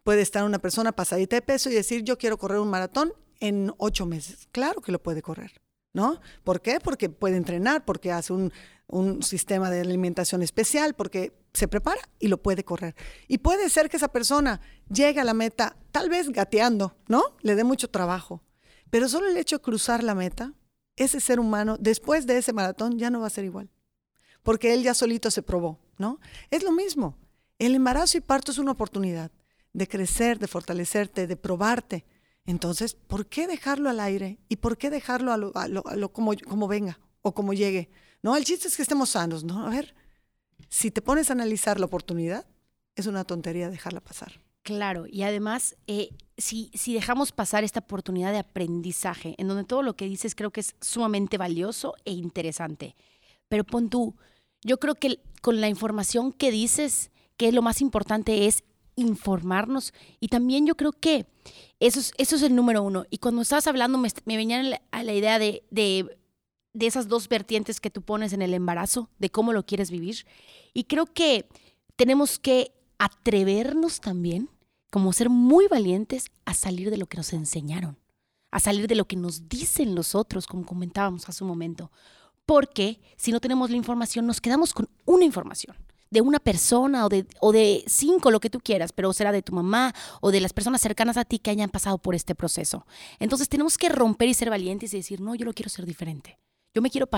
Puede 0.03 0.23
estar 0.23 0.43
una 0.43 0.59
persona 0.59 0.91
pasadita 0.91 1.37
de 1.37 1.43
peso 1.43 1.71
y 1.71 1.75
decir, 1.75 2.03
yo 2.03 2.19
quiero 2.19 2.37
correr 2.37 2.59
un 2.59 2.71
maratón 2.71 3.13
en 3.39 3.73
ocho 3.79 4.05
meses. 4.05 4.49
Claro 4.51 4.81
que 4.81 4.91
lo 4.91 5.01
puede 5.01 5.23
correr, 5.23 5.53
¿no? 5.93 6.21
¿Por 6.43 6.63
qué? 6.63 6.81
Porque 6.81 7.11
puede 7.11 7.37
entrenar, 7.37 7.85
porque 7.85 8.11
hace 8.11 8.33
un, 8.33 8.53
un 8.93 9.23
sistema 9.23 9.71
de 9.71 9.81
alimentación 9.81 10.43
especial, 10.43 10.95
porque 10.95 11.33
se 11.55 11.67
prepara 11.67 12.01
y 12.19 12.29
lo 12.29 12.43
puede 12.43 12.63
correr. 12.63 12.95
Y 13.27 13.39
puede 13.39 13.71
ser 13.71 13.89
que 13.89 13.97
esa 13.97 14.09
persona 14.09 14.61
llegue 14.89 15.19
a 15.19 15.25
la 15.25 15.33
meta, 15.33 15.77
tal 15.91 16.11
vez 16.11 16.29
gateando, 16.29 16.95
¿no? 17.09 17.23
Le 17.41 17.55
dé 17.55 17.65
mucho 17.65 17.89
trabajo. 17.89 18.43
Pero 18.91 19.09
solo 19.09 19.29
el 19.29 19.37
hecho 19.39 19.57
de 19.57 19.63
cruzar 19.63 20.03
la 20.05 20.15
meta, 20.15 20.53
ese 20.97 21.21
ser 21.21 21.41
humano, 21.41 21.79
después 21.81 22.27
de 22.27 22.37
ese 22.37 22.53
maratón, 22.53 22.99
ya 22.99 23.09
no 23.09 23.21
va 23.21 23.29
a 23.29 23.31
ser 23.31 23.45
igual. 23.45 23.71
Porque 24.43 24.75
él 24.75 24.83
ya 24.83 24.93
solito 24.93 25.31
se 25.31 25.43
probó, 25.43 25.81
¿no? 25.97 26.21
Es 26.51 26.63
lo 26.63 26.71
mismo. 26.71 27.17
El 27.59 27.75
embarazo 27.75 28.19
y 28.19 28.21
parto 28.21 28.53
es 28.53 28.59
una 28.59 28.73
oportunidad 28.73 29.31
de 29.73 29.89
crecer, 29.89 30.39
de 30.39 30.49
fortalecerte, 30.49 31.27
de 31.27 31.37
probarte. 31.37 32.05
Entonces, 32.45 32.95
¿por 32.95 33.27
qué 33.27 33.47
dejarlo 33.47 33.89
al 33.89 34.01
aire? 34.01 34.39
¿Y 34.51 34.57
por 34.57 34.77
qué 34.77 34.91
dejarlo 34.91 35.33
a 35.33 35.39
lo, 35.39 36.13
como, 36.13 36.33
como 36.47 36.69
venga 36.69 37.01
o 37.23 37.33
como 37.33 37.55
llegue? 37.55 37.89
No, 38.23 38.37
el 38.37 38.45
chiste 38.45 38.69
es 38.69 38.77
que 38.77 38.83
estemos 38.83 39.11
sanos, 39.11 39.45
¿no? 39.45 39.67
A 39.67 39.71
ver, 39.71 39.95
si 40.69 40.91
te 40.91 41.03
pones 41.03 41.31
a 41.31 41.33
analizar 41.33 41.81
la 41.81 41.87
oportunidad, 41.87 42.47
es 42.95 43.07
una 43.07 43.25
tontería 43.25 43.69
dejarla 43.69 44.01
pasar. 44.01 44.41
Claro, 44.63 45.07
y 45.09 45.23
además, 45.23 45.77
eh, 45.89 46.11
si, 46.39 46.71
si 46.75 46.95
dejamos 46.95 47.33
pasar 47.33 47.65
esta 47.65 47.81
oportunidad 47.81 48.31
de 48.31 48.39
aprendizaje, 48.39 49.35
en 49.39 49.49
donde 49.49 49.65
todo 49.65 49.83
lo 49.83 49.97
que 49.97 50.05
dices 50.05 50.37
creo 50.37 50.53
que 50.53 50.61
es 50.61 50.77
sumamente 50.81 51.37
valioso 51.37 51.95
e 52.05 52.13
interesante, 52.13 52.95
pero 53.49 53.65
pon 53.65 53.91
tú, 53.91 54.15
yo 54.63 54.79
creo 54.79 54.95
que 54.95 55.19
con 55.41 55.61
la 55.61 55.69
información 55.69 56.33
que 56.33 56.53
dices, 56.53 57.11
que 57.37 57.51
lo 57.51 57.61
más 57.61 57.81
importante 57.81 58.47
es 58.47 58.63
informarnos 58.95 59.93
y 60.21 60.29
también 60.29 60.67
yo 60.67 60.77
creo 60.77 60.93
que 60.93 61.27
eso 61.81 61.99
es, 61.99 62.13
eso 62.19 62.37
es 62.37 62.43
el 62.43 62.55
número 62.55 62.83
uno. 62.85 63.05
Y 63.11 63.19
cuando 63.19 63.43
estabas 63.43 63.67
hablando 63.67 63.99
me, 63.99 64.09
me 64.27 64.37
venía 64.37 64.81
a 64.93 65.03
la 65.03 65.13
idea 65.13 65.41
de, 65.41 65.65
de 65.71 66.19
de 66.75 66.87
esas 66.87 67.09
dos 67.09 67.29
vertientes 67.29 67.81
que 67.81 67.91
tú 67.91 68.03
pones 68.03 68.33
en 68.33 68.43
el 68.43 68.55
embarazo, 68.55 69.11
de 69.19 69.31
cómo 69.31 69.53
lo 69.53 69.65
quieres 69.65 69.91
vivir. 69.91 70.27
Y 70.73 70.85
creo 70.85 71.07
que 71.07 71.49
tenemos 71.97 72.39
que 72.39 72.73
atrevernos 72.99 74.01
también, 74.01 74.49
como 74.91 75.13
ser 75.13 75.29
muy 75.29 75.67
valientes, 75.69 76.27
a 76.45 76.55
salir 76.55 76.91
de 76.91 76.97
lo 76.97 77.07
que 77.07 77.17
nos 77.17 77.33
enseñaron, 77.33 77.99
a 78.51 78.61
salir 78.61 78.87
de 78.87 78.95
lo 78.95 79.07
que 79.07 79.17
nos 79.17 79.49
dicen 79.49 79.95
los 79.95 80.15
otros, 80.15 80.47
como 80.47 80.65
comentábamos 80.65 81.29
hace 81.29 81.45
un 81.45 81.49
momento. 81.49 81.91
Porque 82.47 83.01
si 83.17 83.33
no 83.33 83.41
tenemos 83.41 83.71
la 83.71 83.77
información, 83.77 84.27
nos 84.27 84.41
quedamos 84.41 84.73
con 84.73 84.89
una 85.05 85.25
información 85.25 85.77
de 86.13 86.21
una 86.21 86.39
persona 86.39 87.07
o 87.07 87.09
de, 87.09 87.27
o 87.41 87.53
de 87.53 87.85
cinco, 87.87 88.31
lo 88.31 88.39
que 88.39 88.51
tú 88.51 88.61
quieras, 88.61 88.93
pero 88.93 89.13
será 89.15 89.33
de 89.33 89.41
tu 89.41 89.55
mamá 89.55 89.95
o 90.21 90.31
de 90.31 90.41
las 90.41 90.53
personas 90.53 90.83
cercanas 90.83 91.17
a 91.17 91.25
ti 91.25 91.39
que 91.39 91.51
hayan 91.51 91.71
pasado 91.71 91.97
por 91.97 92.15
este 92.15 92.35
proceso. 92.35 92.87
Entonces 93.19 93.49
tenemos 93.49 93.79
que 93.79 93.89
romper 93.89 94.29
y 94.29 94.35
ser 94.35 94.51
valientes 94.51 94.93
y 94.93 94.99
decir, 94.99 95.23
no, 95.23 95.35
yo 95.35 95.47
lo 95.47 95.55
quiero 95.55 95.71
ser 95.71 95.87
diferente. 95.87 96.39
Yo 96.75 96.81
me 96.81 96.91
quiero, 96.91 97.09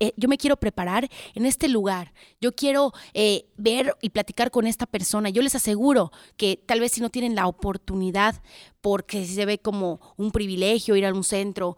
eh, 0.00 0.14
yo 0.16 0.28
me 0.28 0.38
quiero 0.38 0.56
preparar 0.56 1.08
en 1.34 1.44
este 1.44 1.68
lugar. 1.68 2.14
Yo 2.40 2.54
quiero 2.54 2.92
eh, 3.12 3.46
ver 3.56 3.94
y 4.00 4.10
platicar 4.10 4.50
con 4.50 4.66
esta 4.66 4.86
persona. 4.86 5.28
Yo 5.28 5.42
les 5.42 5.54
aseguro 5.54 6.12
que 6.36 6.62
tal 6.64 6.80
vez 6.80 6.92
si 6.92 7.02
no 7.02 7.10
tienen 7.10 7.34
la 7.34 7.46
oportunidad, 7.46 8.42
porque 8.80 9.26
se 9.26 9.44
ve 9.44 9.58
como 9.58 10.00
un 10.16 10.30
privilegio 10.30 10.96
ir 10.96 11.04
a 11.04 11.12
un 11.12 11.24
centro, 11.24 11.76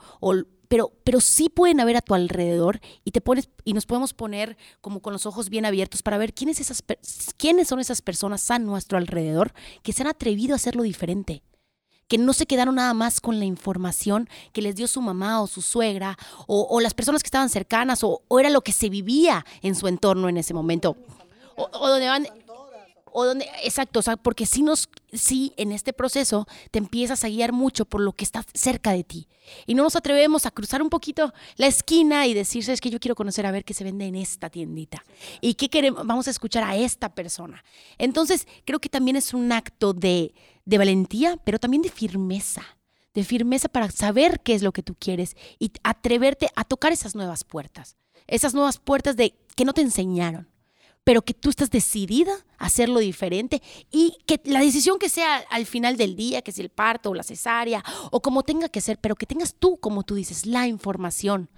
pero, 0.69 0.93
pero 1.03 1.21
sí 1.21 1.49
pueden 1.49 1.81
haber 1.81 1.97
a 1.97 2.03
tu 2.03 2.15
alrededor 2.15 2.81
y 3.05 3.11
te 3.11 3.21
pones 3.21 3.51
y 3.65 3.75
nos 3.75 3.85
podemos 3.85 4.15
poner 4.15 4.57
como 4.81 5.03
con 5.03 5.13
los 5.13 5.27
ojos 5.27 5.51
bien 5.51 5.67
abiertos 5.67 6.03
para 6.03 6.19
ver 6.19 6.35
quiénes, 6.35 6.61
esas, 6.61 6.85
quiénes 7.37 7.67
son 7.67 7.81
esas 7.81 8.01
personas 8.01 8.49
a 8.51 8.61
nuestro 8.61 8.97
alrededor 8.97 9.53
que 9.83 9.93
se 9.93 10.03
han 10.03 10.09
atrevido 10.09 10.55
a 10.55 10.57
hacerlo 10.57 10.85
diferente 10.85 11.43
que 12.09 12.19
no 12.19 12.33
se 12.33 12.47
quedaron 12.47 12.77
nada 12.77 12.95
más 12.95 13.21
con 13.21 13.39
la 13.39 13.45
información 13.45 14.29
que 14.53 14.63
les 14.63 14.77
dio 14.77 14.87
su 14.87 15.01
mamá 15.01 15.41
o 15.41 15.47
su 15.47 15.63
suegra 15.63 16.17
o, 16.47 16.81
las 16.81 16.95
personas 16.95 17.23
que 17.23 17.29
estaban 17.29 17.49
cercanas 17.49 18.01
o, 18.03 18.23
era 18.39 18.51
lo 18.51 18.63
que 18.63 18.73
se 18.73 18.89
vivía 18.89 19.45
en 19.63 19.75
su 19.75 19.89
entorno 19.89 20.29
en 20.29 20.37
ese 20.37 20.55
momento. 20.55 20.97
O, 21.57 21.89
donde 21.89 22.09
van 22.09 22.27
o 23.17 23.25
exacto, 23.63 24.01
o 24.01 24.03
sea, 24.03 24.17
porque 24.17 24.45
si 24.45 24.63
nos, 24.63 24.89
si 25.13 25.53
en 25.57 25.71
este 25.71 25.93
proceso 25.93 26.49
te 26.73 26.81
empiezas 26.81 27.23
a 27.23 27.29
guiar 27.29 27.53
mucho 27.53 27.85
por 27.85 28.01
lo 28.01 28.11
que 28.11 28.25
está 28.25 28.45
cerca 28.55 28.91
de 28.91 29.05
ti. 29.05 29.29
Y 29.67 29.75
no 29.75 29.85
nos 29.85 29.95
atrevemos 29.95 30.47
a 30.47 30.51
cruzar 30.51 30.83
un 30.83 30.91
poquito 30.91 31.33
la 31.55 31.69
esquina 31.69 32.27
y 32.27 32.35
decir, 32.35 32.69
es 32.69 32.81
que 32.81 32.91
yo 32.91 32.99
quiero 32.99 33.15
conocer 33.15 33.47
a 33.47 33.53
ver 33.53 33.65
qué 33.65 33.73
se 33.73 33.85
vende 33.85 34.07
en 34.07 34.17
esta 34.17 34.51
tiendita. 34.51 35.05
Y 35.41 35.55
qué 35.55 35.69
queremos, 35.69 36.05
vamos 36.05 36.27
a 36.27 36.33
escuchar 36.33 36.65
a 36.65 36.75
esta 36.75 37.15
persona. 37.15 37.63
Entonces, 37.99 38.49
creo 38.65 38.81
que 38.81 38.89
también 38.89 39.17
es 39.17 39.33
un 39.33 39.53
acto 39.53 39.93
de, 39.93 40.35
de 40.65 40.79
valentía, 40.79 41.39
pero 41.45 41.59
también 41.59 41.83
de 41.83 41.91
firmeza 41.91 42.63
de 43.15 43.25
firmeza 43.25 43.69
para 43.69 43.91
saber 43.91 44.41
qué 44.41 44.55
es 44.55 44.63
lo 44.63 44.73
que 44.73 44.83
tú 44.83 44.97
quieres 44.99 45.37
y 45.59 45.73
atreverte 45.83 46.51
a 46.57 46.65
tocar 46.65 46.93
esas 46.93 47.15
nuevas 47.15 47.45
puertas, 47.45 47.97
esas 48.27 48.55
nuevas 48.55 48.79
puertas 48.79 49.17
de 49.17 49.35
que 49.55 49.65
no 49.65 49.73
te 49.73 49.83
enseñaron, 49.83 50.49
pero 51.05 51.23
que 51.23 51.33
tú 51.33 51.51
estás 51.51 51.71
decidida 51.71 52.33
a 52.59 52.67
hacerlo 52.67 52.99
diferente 52.99 53.63
y 53.91 54.19
que 54.27 54.41
la 54.45 54.61
decisión 54.61 54.99
que 54.99 55.09
sea 55.09 55.37
al 55.51 55.65
final 55.65 55.97
del 55.97 56.17
día, 56.17 56.43
que 56.43 56.51
sea 56.51 56.65
el 56.65 56.71
parto 56.71 57.11
o 57.11 57.15
la 57.15 57.23
cesárea 57.23 57.85
o 58.11 58.21
como 58.21 58.43
tenga 58.43 58.69
que 58.69 58.81
ser, 58.81 58.99
pero 58.99 59.15
que 59.15 59.27
tengas 59.27 59.55
tú, 59.55 59.77
como 59.77 60.03
tú 60.03 60.17
dices, 60.17 60.45
la 60.45 60.67
información 60.67 61.51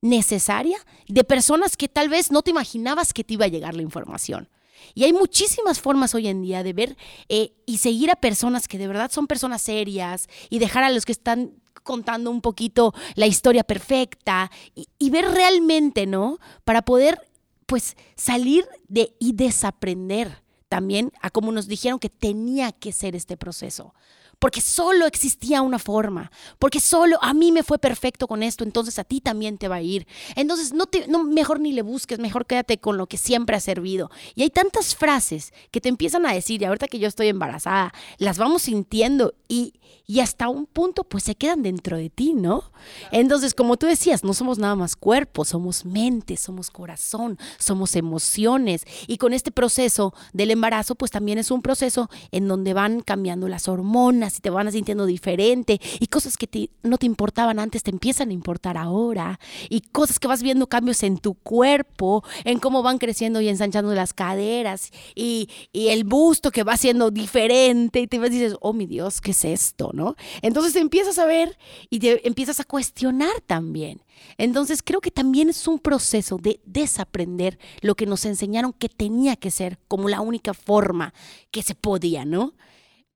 necesaria 0.00 0.78
de 1.08 1.24
personas 1.24 1.76
que 1.76 1.88
tal 1.88 2.08
vez 2.08 2.32
no 2.32 2.42
te 2.42 2.50
imaginabas 2.50 3.12
que 3.12 3.22
te 3.22 3.34
iba 3.34 3.44
a 3.44 3.48
llegar 3.48 3.74
la 3.74 3.82
información. 3.82 4.48
Y 4.94 5.04
hay 5.04 5.12
muchísimas 5.12 5.80
formas 5.80 6.14
hoy 6.14 6.28
en 6.28 6.42
día 6.42 6.62
de 6.62 6.72
ver 6.72 6.96
eh, 7.28 7.52
y 7.66 7.78
seguir 7.78 8.10
a 8.10 8.16
personas 8.16 8.68
que 8.68 8.78
de 8.78 8.88
verdad 8.88 9.10
son 9.10 9.26
personas 9.26 9.62
serias 9.62 10.28
y 10.50 10.58
dejar 10.58 10.84
a 10.84 10.90
los 10.90 11.04
que 11.04 11.12
están 11.12 11.54
contando 11.82 12.30
un 12.30 12.40
poquito 12.40 12.94
la 13.14 13.26
historia 13.26 13.64
perfecta 13.64 14.50
y, 14.74 14.88
y 14.98 15.10
ver 15.10 15.26
realmente, 15.30 16.06
¿no? 16.06 16.38
Para 16.64 16.82
poder 16.82 17.18
pues 17.66 17.96
salir 18.16 18.66
de 18.88 19.14
y 19.18 19.32
desaprender 19.32 20.42
también 20.68 21.12
a 21.20 21.30
como 21.30 21.52
nos 21.52 21.68
dijeron 21.68 21.98
que 21.98 22.08
tenía 22.08 22.72
que 22.72 22.92
ser 22.92 23.14
este 23.14 23.36
proceso. 23.36 23.94
Porque 24.42 24.60
solo 24.60 25.06
existía 25.06 25.62
una 25.62 25.78
forma, 25.78 26.32
porque 26.58 26.80
solo 26.80 27.16
a 27.22 27.32
mí 27.32 27.52
me 27.52 27.62
fue 27.62 27.78
perfecto 27.78 28.26
con 28.26 28.42
esto, 28.42 28.64
entonces 28.64 28.98
a 28.98 29.04
ti 29.04 29.20
también 29.20 29.56
te 29.56 29.68
va 29.68 29.76
a 29.76 29.82
ir. 29.82 30.04
Entonces, 30.34 30.72
no 30.72 30.86
te, 30.86 31.06
no, 31.06 31.22
mejor 31.22 31.60
ni 31.60 31.70
le 31.70 31.82
busques, 31.82 32.18
mejor 32.18 32.46
quédate 32.46 32.78
con 32.78 32.96
lo 32.96 33.06
que 33.06 33.18
siempre 33.18 33.54
ha 33.54 33.60
servido. 33.60 34.10
Y 34.34 34.42
hay 34.42 34.50
tantas 34.50 34.96
frases 34.96 35.52
que 35.70 35.80
te 35.80 35.88
empiezan 35.88 36.26
a 36.26 36.32
decir, 36.32 36.60
y 36.60 36.64
ahorita 36.64 36.88
que 36.88 36.98
yo 36.98 37.06
estoy 37.06 37.28
embarazada, 37.28 37.92
las 38.18 38.36
vamos 38.36 38.62
sintiendo 38.62 39.32
y, 39.46 39.74
y 40.08 40.18
hasta 40.18 40.48
un 40.48 40.66
punto 40.66 41.04
pues 41.04 41.22
se 41.22 41.36
quedan 41.36 41.62
dentro 41.62 41.96
de 41.96 42.10
ti, 42.10 42.34
¿no? 42.34 42.72
Entonces, 43.12 43.54
como 43.54 43.76
tú 43.76 43.86
decías, 43.86 44.24
no 44.24 44.34
somos 44.34 44.58
nada 44.58 44.74
más 44.74 44.96
cuerpo, 44.96 45.44
somos 45.44 45.84
mente, 45.84 46.36
somos 46.36 46.70
corazón, 46.70 47.38
somos 47.58 47.94
emociones 47.94 48.84
y 49.06 49.18
con 49.18 49.32
este 49.34 49.52
proceso 49.52 50.14
del 50.32 50.50
embarazo 50.50 50.96
pues 50.96 51.12
también 51.12 51.38
es 51.38 51.52
un 51.52 51.62
proceso 51.62 52.10
en 52.32 52.48
donde 52.48 52.74
van 52.74 53.02
cambiando 53.02 53.46
las 53.46 53.68
hormonas 53.68 54.31
cambias 54.32 54.38
y 54.38 54.40
te 54.40 54.50
van 54.50 54.70
sintiendo 54.72 55.06
diferente 55.06 55.80
y 55.98 56.06
cosas 56.06 56.36
que 56.36 56.70
no 56.82 56.98
te 56.98 57.06
importaban 57.06 57.58
antes 57.58 57.82
te 57.82 57.90
empiezan 57.90 58.30
a 58.30 58.32
importar 58.32 58.76
ahora 58.76 59.38
y 59.68 59.80
cosas 59.80 60.18
que 60.18 60.28
vas 60.28 60.42
viendo 60.42 60.66
cambios 60.66 61.02
en 61.02 61.18
tu 61.18 61.34
cuerpo, 61.34 62.24
en 62.44 62.58
cómo 62.58 62.82
van 62.82 62.98
creciendo 62.98 63.40
y 63.40 63.48
ensanchando 63.48 63.94
las 63.94 64.14
caderas 64.14 64.90
y, 65.14 65.48
y 65.72 65.88
el 65.88 66.04
busto 66.04 66.50
que 66.50 66.62
va 66.62 66.76
siendo 66.76 67.10
diferente 67.10 68.00
y 68.00 68.06
te 68.06 68.18
ves 68.18 68.30
y 68.30 68.40
dices, 68.40 68.56
oh 68.60 68.72
mi 68.72 68.86
Dios, 68.86 69.20
¿qué 69.20 69.32
es 69.32 69.44
esto? 69.44 69.90
¿no? 69.92 70.16
Entonces 70.42 70.76
empiezas 70.76 71.18
a 71.18 71.26
ver 71.26 71.58
y 71.90 71.98
te 71.98 72.26
empiezas 72.26 72.60
a 72.60 72.64
cuestionar 72.64 73.40
también. 73.46 74.02
Entonces 74.38 74.82
creo 74.82 75.00
que 75.00 75.10
también 75.10 75.48
es 75.48 75.66
un 75.66 75.78
proceso 75.78 76.38
de 76.38 76.60
desaprender 76.64 77.58
lo 77.80 77.94
que 77.94 78.06
nos 78.06 78.24
enseñaron 78.24 78.72
que 78.72 78.88
tenía 78.88 79.36
que 79.36 79.50
ser 79.50 79.78
como 79.88 80.08
la 80.08 80.20
única 80.20 80.54
forma 80.54 81.12
que 81.50 81.62
se 81.62 81.74
podía, 81.74 82.24
¿no? 82.24 82.54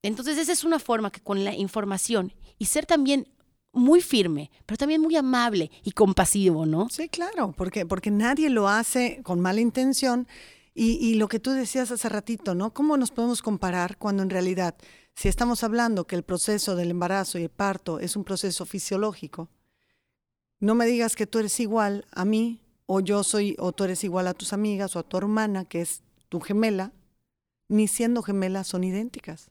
Entonces 0.06 0.38
esa 0.38 0.52
es 0.52 0.64
una 0.64 0.78
forma 0.78 1.10
que 1.10 1.20
con 1.20 1.44
la 1.44 1.54
información 1.54 2.32
y 2.58 2.66
ser 2.66 2.86
también 2.86 3.28
muy 3.72 4.00
firme, 4.00 4.50
pero 4.64 4.78
también 4.78 5.00
muy 5.00 5.16
amable 5.16 5.70
y 5.82 5.90
compasivo, 5.90 6.64
¿no? 6.64 6.88
Sí, 6.88 7.08
claro, 7.08 7.52
porque, 7.56 7.84
porque 7.86 8.10
nadie 8.10 8.48
lo 8.48 8.68
hace 8.68 9.20
con 9.22 9.40
mala 9.40 9.60
intención. 9.60 10.28
Y, 10.74 10.92
y, 10.92 11.14
lo 11.14 11.26
que 11.26 11.40
tú 11.40 11.50
decías 11.50 11.90
hace 11.90 12.08
ratito, 12.08 12.54
¿no? 12.54 12.72
¿Cómo 12.72 12.96
nos 12.96 13.10
podemos 13.10 13.42
comparar 13.42 13.96
cuando 13.96 14.22
en 14.22 14.30
realidad, 14.30 14.76
si 15.14 15.28
estamos 15.28 15.64
hablando 15.64 16.06
que 16.06 16.16
el 16.16 16.22
proceso 16.22 16.76
del 16.76 16.90
embarazo 16.90 17.38
y 17.38 17.44
el 17.44 17.48
parto 17.50 17.98
es 17.98 18.14
un 18.14 18.24
proceso 18.24 18.64
fisiológico, 18.64 19.48
no 20.60 20.74
me 20.74 20.86
digas 20.86 21.16
que 21.16 21.26
tú 21.26 21.38
eres 21.38 21.58
igual 21.60 22.06
a 22.12 22.24
mí, 22.24 22.60
o 22.86 23.00
yo 23.00 23.24
soy, 23.24 23.56
o 23.58 23.72
tú 23.72 23.84
eres 23.84 24.04
igual 24.04 24.28
a 24.28 24.34
tus 24.34 24.52
amigas, 24.52 24.94
o 24.94 25.00
a 25.00 25.02
tu 25.02 25.16
hermana, 25.16 25.64
que 25.64 25.80
es 25.80 26.02
tu 26.28 26.40
gemela, 26.40 26.92
ni 27.68 27.88
siendo 27.88 28.22
gemelas 28.22 28.68
son 28.68 28.84
idénticas. 28.84 29.50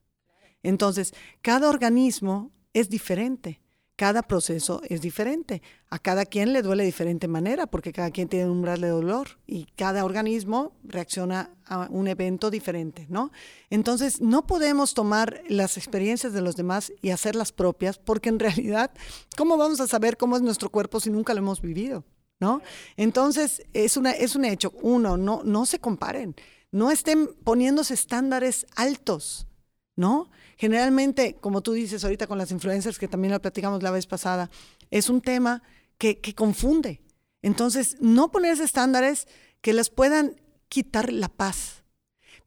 Entonces, 0.65 1.13
cada 1.41 1.69
organismo 1.69 2.51
es 2.73 2.89
diferente, 2.89 3.61
cada 3.95 4.23
proceso 4.23 4.81
es 4.89 4.99
diferente. 4.99 5.61
A 5.89 5.99
cada 5.99 6.25
quien 6.25 6.53
le 6.53 6.61
duele 6.61 6.83
de 6.83 6.87
diferente 6.87 7.27
manera, 7.27 7.67
porque 7.67 7.93
cada 7.93 8.09
quien 8.09 8.27
tiene 8.27 8.45
un 8.45 8.57
umbral 8.57 8.81
de 8.81 8.89
dolor 8.89 9.39
y 9.45 9.67
cada 9.77 10.03
organismo 10.03 10.73
reacciona 10.83 11.51
a 11.65 11.87
un 11.89 12.07
evento 12.07 12.49
diferente, 12.49 13.05
¿no? 13.09 13.31
Entonces, 13.69 14.21
no 14.21 14.47
podemos 14.47 14.95
tomar 14.95 15.41
las 15.47 15.77
experiencias 15.77 16.33
de 16.33 16.41
los 16.41 16.55
demás 16.55 16.91
y 17.01 17.11
hacerlas 17.11 17.51
propias, 17.51 17.97
porque 17.99 18.29
en 18.29 18.39
realidad, 18.39 18.91
¿cómo 19.37 19.55
vamos 19.55 19.79
a 19.79 19.87
saber 19.87 20.17
cómo 20.17 20.35
es 20.35 20.41
nuestro 20.41 20.69
cuerpo 20.69 20.99
si 20.99 21.11
nunca 21.11 21.33
lo 21.33 21.39
hemos 21.39 21.61
vivido? 21.61 22.03
¿No? 22.39 22.61
Entonces, 22.97 23.63
es, 23.71 23.95
una, 23.95 24.11
es 24.11 24.35
un 24.35 24.43
hecho. 24.43 24.73
Uno, 24.81 25.15
no, 25.15 25.41
no 25.45 25.65
se 25.65 25.79
comparen. 25.79 26.35
No 26.69 26.91
estén 26.91 27.27
poniéndose 27.45 27.93
estándares 27.93 28.65
altos, 28.75 29.47
¿no? 29.95 30.29
Generalmente, 30.57 31.35
como 31.39 31.61
tú 31.61 31.73
dices 31.73 32.03
ahorita 32.03 32.27
con 32.27 32.37
las 32.37 32.51
influencers, 32.51 32.97
que 32.97 33.07
también 33.07 33.33
lo 33.33 33.41
platicamos 33.41 33.83
la 33.83 33.91
vez 33.91 34.07
pasada, 34.07 34.49
es 34.89 35.09
un 35.09 35.21
tema 35.21 35.61
que, 35.97 36.19
confunde. 36.35 37.01
Entonces, 37.41 37.97
no 37.99 38.31
ponerse 38.31 38.63
estándares 38.63 39.27
que 39.61 39.73
les 39.73 39.89
puedan 39.89 40.41
quitar 40.69 41.11
la 41.11 41.29
paz. 41.29 41.83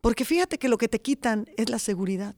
Porque 0.01 0.25
fíjate 0.25 0.59
que 0.59 0.69
lo 0.69 0.79
que 0.79 0.89
te 0.89 1.01
quitan 1.01 1.47
es 1.57 1.69
la 1.69 1.79
seguridad. 1.79 2.37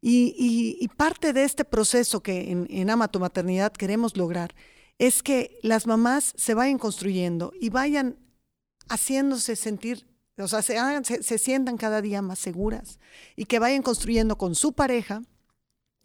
Y, 0.00 0.34
y, 0.80 0.88
parte 0.88 1.32
de 1.32 1.44
este 1.44 1.64
proceso 1.64 2.22
que 2.22 2.50
en, 2.50 2.66
en 2.70 2.88
Ama 2.88 3.08
tu 3.08 3.20
Maternidad 3.20 3.72
queremos 3.72 4.16
lograr 4.16 4.54
es 4.98 5.22
que 5.22 5.58
las 5.62 5.86
mamás 5.86 6.32
se 6.36 6.54
vayan 6.54 6.78
construyendo 6.78 7.52
y 7.60 7.68
vayan 7.68 8.16
haciéndose 8.88 9.56
sentir 9.56 10.09
o 10.40 10.48
sea, 10.48 10.62
se, 10.62 11.38
sientan 11.38 11.76
cada 11.76 12.02
día 12.02 12.22
más 12.22 12.38
seguras 12.38 12.98
y 13.36 13.44
que 13.44 13.58
vayan 13.58 13.82
construyendo 13.82 14.36
con 14.36 14.54
su 14.54 14.72
pareja 14.72 15.22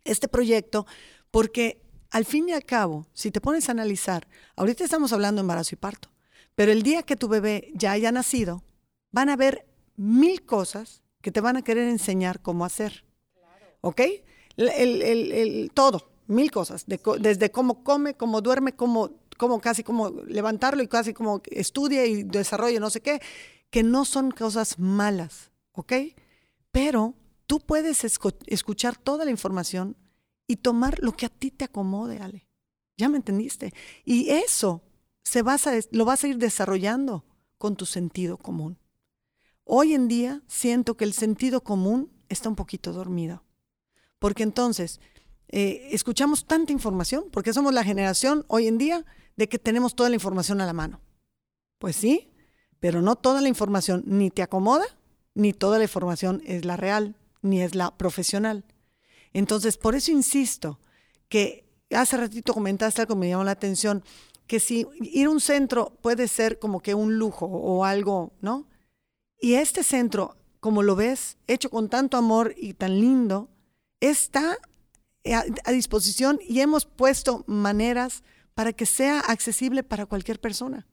este 0.03 0.27
proyecto, 0.27 0.85
porque 1.31 1.81
al 2.11 2.25
fin 2.25 2.49
y 2.49 2.53
al 2.53 2.63
cabo, 2.63 3.07
si 3.13 3.31
te 3.31 3.41
pones 3.41 3.67
a 3.67 3.71
analizar, 3.71 4.27
ahorita 4.55 4.83
estamos 4.83 5.13
hablando 5.13 5.39
de 5.39 5.43
embarazo 5.43 5.75
y 5.75 5.77
parto, 5.77 6.09
pero 6.55 6.71
el 6.71 6.83
día 6.83 7.03
que 7.03 7.15
tu 7.15 7.27
bebé 7.27 7.71
ya 7.73 7.91
haya 7.91 8.11
nacido, 8.11 8.63
van 9.11 9.29
a 9.29 9.33
haber 9.33 9.65
mil 9.95 10.45
cosas 10.45 11.01
que 11.21 11.31
te 11.31 11.41
van 11.41 11.57
a 11.57 11.63
querer 11.63 11.87
enseñar 11.89 12.41
cómo 12.41 12.65
hacer. 12.65 13.03
¿Ok? 13.81 14.01
El, 14.57 15.71
todo, 15.73 16.09
mil 16.27 16.51
cosas, 16.51 16.85
desde 16.87 17.51
cómo 17.51 17.83
come, 17.83 18.15
cómo 18.15 18.41
duerme, 18.41 18.73
cómo, 18.73 19.11
cómo 19.37 19.59
casi 19.59 19.83
cómo 19.83 20.09
levantarlo 20.27 20.81
y 20.81 20.87
casi 20.87 21.13
cómo 21.13 21.41
estudia 21.51 22.05
y 22.05 22.23
desarrolla 22.23 22.79
no 22.79 22.89
sé 22.89 23.01
qué 23.01 23.21
que 23.69 23.83
no 23.83 24.05
son 24.05 24.31
cosas 24.31 24.79
malas, 24.79 25.51
¿ok? 25.71 25.93
Pero 26.71 27.15
tú 27.45 27.59
puedes 27.59 28.03
escuchar 28.03 28.97
toda 28.97 29.25
la 29.25 29.31
información 29.31 29.97
y 30.47 30.57
tomar 30.57 30.99
lo 30.99 31.13
que 31.13 31.25
a 31.25 31.29
ti 31.29 31.51
te 31.51 31.65
acomode, 31.65 32.19
Ale. 32.19 32.47
¿Ya 32.97 33.09
me 33.09 33.17
entendiste? 33.17 33.73
Y 34.05 34.29
eso 34.29 34.83
se 35.23 35.41
vas 35.41 35.67
a, 35.67 35.73
lo 35.91 36.05
vas 36.05 36.23
a 36.23 36.27
ir 36.27 36.37
desarrollando 36.37 37.25
con 37.57 37.75
tu 37.75 37.85
sentido 37.85 38.37
común. 38.37 38.77
Hoy 39.63 39.93
en 39.93 40.07
día 40.07 40.43
siento 40.47 40.95
que 40.95 41.03
el 41.03 41.13
sentido 41.13 41.61
común 41.61 42.11
está 42.29 42.49
un 42.49 42.55
poquito 42.55 42.93
dormido. 42.93 43.43
Porque 44.19 44.43
entonces 44.43 44.99
eh, 45.49 45.89
escuchamos 45.91 46.45
tanta 46.45 46.71
información, 46.71 47.25
porque 47.31 47.53
somos 47.53 47.73
la 47.73 47.83
generación 47.83 48.45
hoy 48.47 48.67
en 48.67 48.77
día 48.77 49.05
de 49.35 49.49
que 49.49 49.59
tenemos 49.59 49.95
toda 49.95 50.09
la 50.09 50.15
información 50.15 50.61
a 50.61 50.65
la 50.65 50.73
mano. 50.73 51.01
Pues 51.79 51.95
sí, 51.95 52.31
pero 52.85 53.01
no 53.01 53.15
toda 53.15 53.41
la 53.41 53.49
información 53.49 54.03
ni 54.05 54.29
te 54.29 54.43
acomoda, 54.43 54.85
ni 55.33 55.53
toda 55.53 55.79
la 55.79 55.85
información 55.85 56.43
es 56.45 56.65
la 56.65 56.77
real, 56.77 57.15
ni 57.41 57.63
es 57.63 57.73
la 57.73 57.97
profesional. 57.97 58.63
Entonces, 59.33 59.75
por 59.75 59.95
eso 59.95 60.11
insisto 60.11 60.79
que 61.27 61.67
hace 61.89 62.15
ratito 62.15 62.53
comentaste 62.53 63.01
algo 63.01 63.15
que 63.15 63.21
me 63.21 63.29
llamó 63.29 63.43
la 63.43 63.53
atención, 63.53 64.03
que 64.45 64.59
si 64.59 64.85
ir 65.01 65.25
a 65.25 65.31
un 65.31 65.39
centro 65.39 65.97
puede 66.03 66.27
ser 66.27 66.59
como 66.59 66.79
que 66.79 66.93
un 66.93 67.17
lujo 67.17 67.47
o 67.47 67.85
algo, 67.85 68.33
¿no? 68.39 68.67
Y 69.41 69.55
este 69.55 69.81
centro, 69.83 70.37
como 70.59 70.83
lo 70.83 70.95
ves, 70.95 71.39
hecho 71.47 71.71
con 71.71 71.89
tanto 71.89 72.17
amor 72.17 72.53
y 72.55 72.75
tan 72.75 73.01
lindo, 73.01 73.49
está 73.99 74.59
a, 75.25 75.71
disposición 75.71 76.39
y 76.47 76.59
hemos 76.59 76.85
puesto 76.85 77.45
maneras 77.47 78.21
para 78.53 78.73
que 78.73 78.85
sea 78.85 79.21
accesible 79.21 79.81
para 79.81 80.05
cualquier 80.05 80.39
persona 80.39 80.85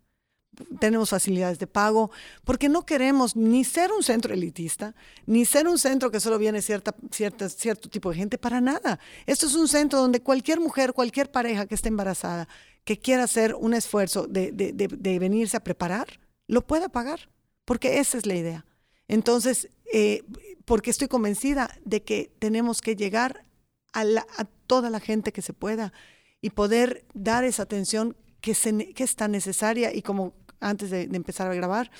tenemos 0.78 1.10
facilidades 1.10 1.58
de 1.58 1.66
pago, 1.66 2.10
porque 2.44 2.68
no 2.68 2.84
queremos 2.84 3.36
ni 3.36 3.64
ser 3.64 3.90
un 3.92 4.02
centro 4.02 4.34
elitista, 4.34 4.94
ni 5.26 5.44
ser 5.44 5.66
un 5.66 5.78
centro 5.78 6.10
que 6.10 6.20
solo 6.20 6.38
viene 6.38 6.60
cierta, 6.60 6.94
cierta, 7.10 7.48
cierto 7.48 7.88
tipo 7.88 8.10
de 8.10 8.16
gente, 8.16 8.38
para 8.38 8.60
nada. 8.60 8.98
Esto 9.26 9.46
es 9.46 9.54
un 9.54 9.68
centro 9.68 10.00
donde 10.00 10.20
cualquier 10.20 10.60
mujer, 10.60 10.92
cualquier 10.92 11.30
pareja 11.30 11.66
que 11.66 11.74
esté 11.74 11.88
embarazada, 11.88 12.48
que 12.84 12.98
quiera 12.98 13.24
hacer 13.24 13.54
un 13.54 13.74
esfuerzo 13.74 14.26
de, 14.26 14.52
de, 14.52 14.72
de, 14.72 15.18
venirse 15.18 15.56
a 15.56 15.64
preparar, 15.64 16.20
lo 16.46 16.66
pueda 16.66 16.88
pagar, 16.88 17.30
porque 17.64 17.98
esa 17.98 18.18
es 18.18 18.26
la 18.26 18.34
idea. 18.34 18.66
Entonces, 19.08 19.68
eh, 19.92 20.24
porque 20.64 20.90
estoy 20.90 21.08
convencida 21.08 21.70
de 21.84 22.02
que 22.02 22.32
tenemos 22.38 22.80
que 22.80 22.96
llegar 22.96 23.44
a, 23.92 24.02
a 24.02 24.44
toda 24.66 24.90
la 24.90 25.00
gente 25.00 25.32
que 25.32 25.42
se 25.42 25.52
pueda 25.52 25.92
y 26.40 26.50
poder 26.50 27.04
dar 27.14 27.44
esa 27.44 27.62
atención 27.62 28.16
que, 28.42 28.54
se, 28.54 28.92
que 28.92 29.04
es 29.04 29.16
tan 29.16 29.32
necesaria 29.32 29.94
y 29.94 30.02
como 30.02 30.34
antes 30.62 30.90
de, 30.90 31.02
empezar 31.02 31.50
a 31.50 31.54
grabar, 31.54 31.90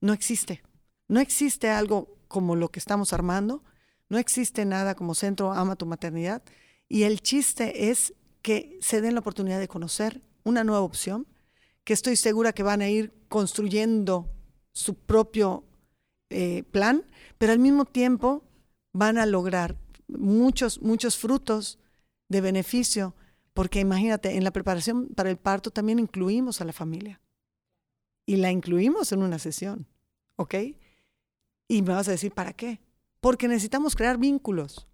no 0.00 0.12
existe. 0.12 0.62
No 1.08 1.20
existe 1.20 1.68
algo 1.68 2.16
como 2.28 2.56
lo 2.56 2.70
que 2.70 2.78
estamos 2.78 3.12
armando, 3.12 3.62
no 4.08 4.18
existe 4.18 4.64
nada 4.64 4.94
como 4.94 5.14
Centro 5.14 5.52
Ama 5.52 5.76
tu 5.76 5.84
Maternidad 5.86 6.42
y 6.88 7.02
el 7.02 7.20
chiste 7.20 7.90
es 7.90 8.14
que 8.40 8.78
se 8.80 9.00
den 9.00 9.14
la 9.14 9.20
oportunidad 9.20 9.60
de 9.60 9.68
conocer 9.68 10.22
una 10.44 10.64
nueva 10.64 10.82
opción, 10.82 11.26
que 11.84 11.92
estoy 11.92 12.16
segura 12.16 12.52
que 12.52 12.62
van 12.62 12.80
a 12.80 12.88
ir 12.88 13.12
construyendo 13.28 14.30
su 14.72 14.94
propio 14.94 15.64
eh, 16.30 16.62
plan, 16.70 17.04
pero 17.38 17.52
al 17.52 17.58
mismo 17.58 17.84
tiempo 17.84 18.44
van 18.92 19.18
a 19.18 19.26
lograr 19.26 19.76
muchos, 20.08 20.80
muchos 20.80 21.16
frutos 21.16 21.78
de 22.28 22.40
beneficio, 22.40 23.14
porque 23.52 23.80
imagínate, 23.80 24.36
en 24.36 24.44
la 24.44 24.50
preparación 24.50 25.08
para 25.08 25.30
el 25.30 25.36
parto 25.36 25.70
también 25.70 25.98
incluimos 25.98 26.60
a 26.60 26.64
la 26.64 26.72
familia 26.72 27.21
y 28.26 28.36
la 28.36 28.50
incluimos 28.50 29.12
en 29.12 29.22
una 29.22 29.38
sesión, 29.38 29.86
¿ok? 30.36 30.54
Y 31.68 31.82
me 31.82 31.92
vas 31.92 32.08
a 32.08 32.12
decir, 32.12 32.32
¿para 32.32 32.52
qué? 32.52 32.80
Porque 33.20 33.48
necesitamos 33.48 33.94
crear 33.94 34.18
vínculos, 34.18 34.86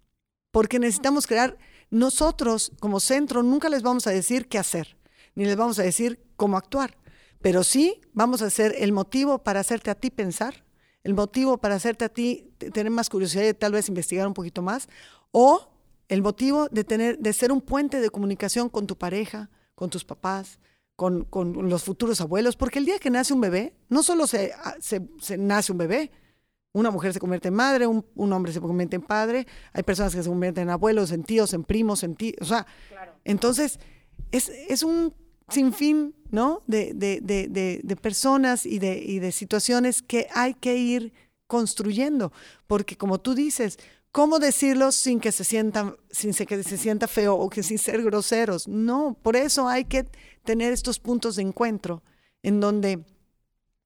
porque 0.51 0.79
necesitamos 0.79 1.27
crear, 1.27 1.57
nosotros 1.89 2.71
como 2.79 2.99
centro 2.99 3.43
nunca 3.43 3.69
les 3.69 3.81
vamos 3.81 4.07
a 4.07 4.11
decir 4.11 4.47
qué 4.47 4.57
hacer, 4.57 4.97
ni 5.35 5.45
les 5.45 5.55
vamos 5.55 5.79
a 5.79 5.83
decir 5.83 6.23
cómo 6.35 6.57
actuar, 6.57 6.97
pero 7.41 7.63
sí 7.63 8.01
vamos 8.13 8.41
a 8.41 8.49
ser 8.49 8.75
el 8.77 8.91
motivo 8.91 9.43
para 9.43 9.59
hacerte 9.59 9.89
a 9.89 9.95
ti 9.95 10.09
pensar, 10.09 10.65
el 11.03 11.13
motivo 11.13 11.57
para 11.57 11.75
hacerte 11.75 12.05
a 12.05 12.09
ti 12.09 12.53
tener 12.57 12.91
más 12.91 13.09
curiosidad 13.09 13.43
y 13.45 13.53
tal 13.53 13.71
vez 13.71 13.87
investigar 13.87 14.27
un 14.27 14.33
poquito 14.33 14.61
más, 14.61 14.89
o 15.31 15.71
el 16.07 16.21
motivo 16.21 16.67
de, 16.69 16.83
tener, 16.83 17.19
de 17.19 17.33
ser 17.33 17.51
un 17.51 17.61
puente 17.61 18.01
de 18.01 18.09
comunicación 18.09 18.67
con 18.69 18.87
tu 18.87 18.97
pareja, 18.97 19.49
con 19.75 19.89
tus 19.89 20.03
papás, 20.03 20.59
con, 20.99 21.23
con, 21.23 21.69
los 21.69 21.83
futuros 21.85 22.19
abuelos, 22.19 22.57
porque 22.57 22.77
el 22.77 22.85
día 22.85 22.99
que 22.99 23.09
nace 23.09 23.33
un 23.33 23.39
bebé, 23.39 23.73
no 23.87 24.03
solo 24.03 24.27
se, 24.27 24.51
ah, 24.51 24.75
se, 24.81 25.07
se, 25.21 25.37
nace 25.37 25.71
un 25.71 25.77
bebé, 25.77 26.11
Una 26.73 26.91
mujer 26.91 27.13
se 27.13 27.21
convierte 27.21 27.47
en 27.47 27.53
madre, 27.53 27.87
un, 27.87 28.03
hombre 28.33 28.51
se 28.51 28.59
convierte 28.59 28.97
en 28.97 29.01
padre, 29.01 29.47
hay 29.71 29.83
personas 29.83 30.13
que 30.13 30.21
se 30.21 30.27
convierten 30.27 30.63
en 30.63 30.71
abuelos, 30.71 31.13
en 31.13 31.23
tíos, 31.23 31.53
en 31.53 31.63
primos, 31.63 32.03
en 32.03 32.17
tíos, 32.17 32.35
o 32.41 32.45
sea, 32.45 32.67
entonces 33.23 33.79
es, 34.31 34.49
es, 34.49 34.83
un 34.83 35.13
sinfín, 35.47 36.15
¿no? 36.31 36.63
De, 36.67 36.93
de, 36.93 37.21
de, 37.21 37.79
de 37.81 37.95
personas 37.95 38.65
y, 38.65 38.75
y 38.75 39.19
de 39.19 39.31
situaciones 39.31 40.01
que 40.01 40.27
hay 40.33 40.53
que 40.53 40.75
ir 40.75 41.13
construyendo, 41.47 42.33
porque 42.67 42.97
como 42.97 43.21
tú 43.21 43.35
dices, 43.35 43.79
¿Cómo 44.11 44.39
decirlo 44.39 44.91
sin 44.91 45.19
que 45.19 45.31
se 45.31 45.43
sienta, 45.43 45.95
sin 46.09 46.33
que 46.33 46.63
se 46.63 46.77
sienta 46.77 47.07
feo 47.07 47.35
o 47.35 47.49
que 47.49 47.63
sin 47.63 47.77
ser 47.77 48.03
groseros? 48.03 48.67
No, 48.67 49.17
por 49.21 49.35
eso 49.35 49.67
hay 49.67 49.85
que 49.85 50.05
tener 50.43 50.73
estos 50.73 50.99
puntos 50.99 51.35
de 51.35 51.43
encuentro 51.43 52.03
en 52.41 52.59
donde 52.59 53.05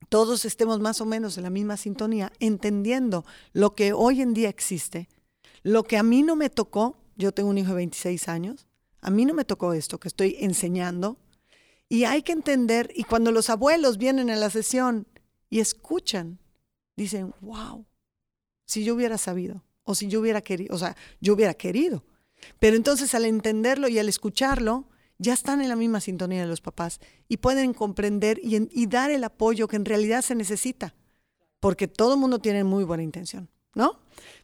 todos 0.10 0.46
estemos 0.46 0.80
más 0.80 1.02
o 1.02 1.06
menos 1.06 1.38
en 1.38 1.44
la 1.44 1.50
misma 1.50 1.76
sintonía, 1.76 2.32
entendiendo 2.40 3.26
lo 3.52 3.74
que 3.74 3.94
hoy 3.94 4.22
en 4.22 4.34
día 4.34 4.50
existe, 4.50 5.10
lo 5.64 5.84
que 5.84 5.98
a 5.98 6.04
mí 6.04 6.22
no 6.22 6.36
me 6.36 6.50
tocó, 6.50 6.98
yo 7.16 7.34
tengo 7.34 7.50
un 7.50 7.58
hijo 7.58 7.70
de 7.70 7.78
26 7.78 8.28
años, 8.28 8.68
a 9.02 9.10
mí 9.10 9.26
no 9.26 9.34
me 9.34 9.44
tocó 9.44 9.74
esto 9.74 10.00
que 10.00 10.08
estoy 10.08 10.38
enseñando, 10.40 11.18
y 11.90 12.04
hay 12.04 12.22
que 12.22 12.32
entender, 12.32 12.92
y 12.96 13.04
cuando 13.04 13.32
los 13.32 13.50
abuelos 13.50 13.98
vienen 13.98 14.30
a 14.30 14.36
la 14.36 14.50
sesión 14.50 15.08
y 15.50 15.60
escuchan, 15.60 16.40
dicen, 16.96 17.34
wow, 17.42 17.86
si 18.66 18.84
yo 18.84 18.94
hubiera 18.94 19.18
sabido 19.18 19.64
o 19.84 19.96
si 19.96 20.08
yo 20.08 20.20
hubiera 20.20 20.42
querido, 20.42 20.76
o 20.76 20.78
sea, 20.78 20.96
yo 21.20 21.34
hubiera 21.34 21.54
querido. 21.54 22.04
Pero 22.60 22.76
entonces 22.76 23.14
al 23.16 23.26
entenderlo 23.26 23.88
y 23.88 24.00
al 24.00 24.10
escucharlo, 24.10 24.88
ya 25.18 25.34
están 25.34 25.62
en 25.62 25.70
la 25.70 25.76
misma 25.76 26.02
sintonía 26.02 26.42
de 26.42 26.48
los 26.48 26.62
papás 26.62 27.00
y 27.28 27.38
pueden 27.38 27.74
comprender 27.74 28.40
y, 28.44 28.86
dar 28.88 29.12
el 29.12 29.24
apoyo 29.24 29.68
que 29.68 29.76
en 29.76 29.86
realidad 29.86 30.22
se 30.22 30.36
necesita, 30.36 30.96
porque 31.60 31.88
todo 31.88 32.14
el 32.14 32.20
mundo 32.20 32.40
tiene 32.40 32.64
muy 32.64 32.84
buena 32.84 33.04
intención, 33.04 33.50
¿no? 33.74 34.00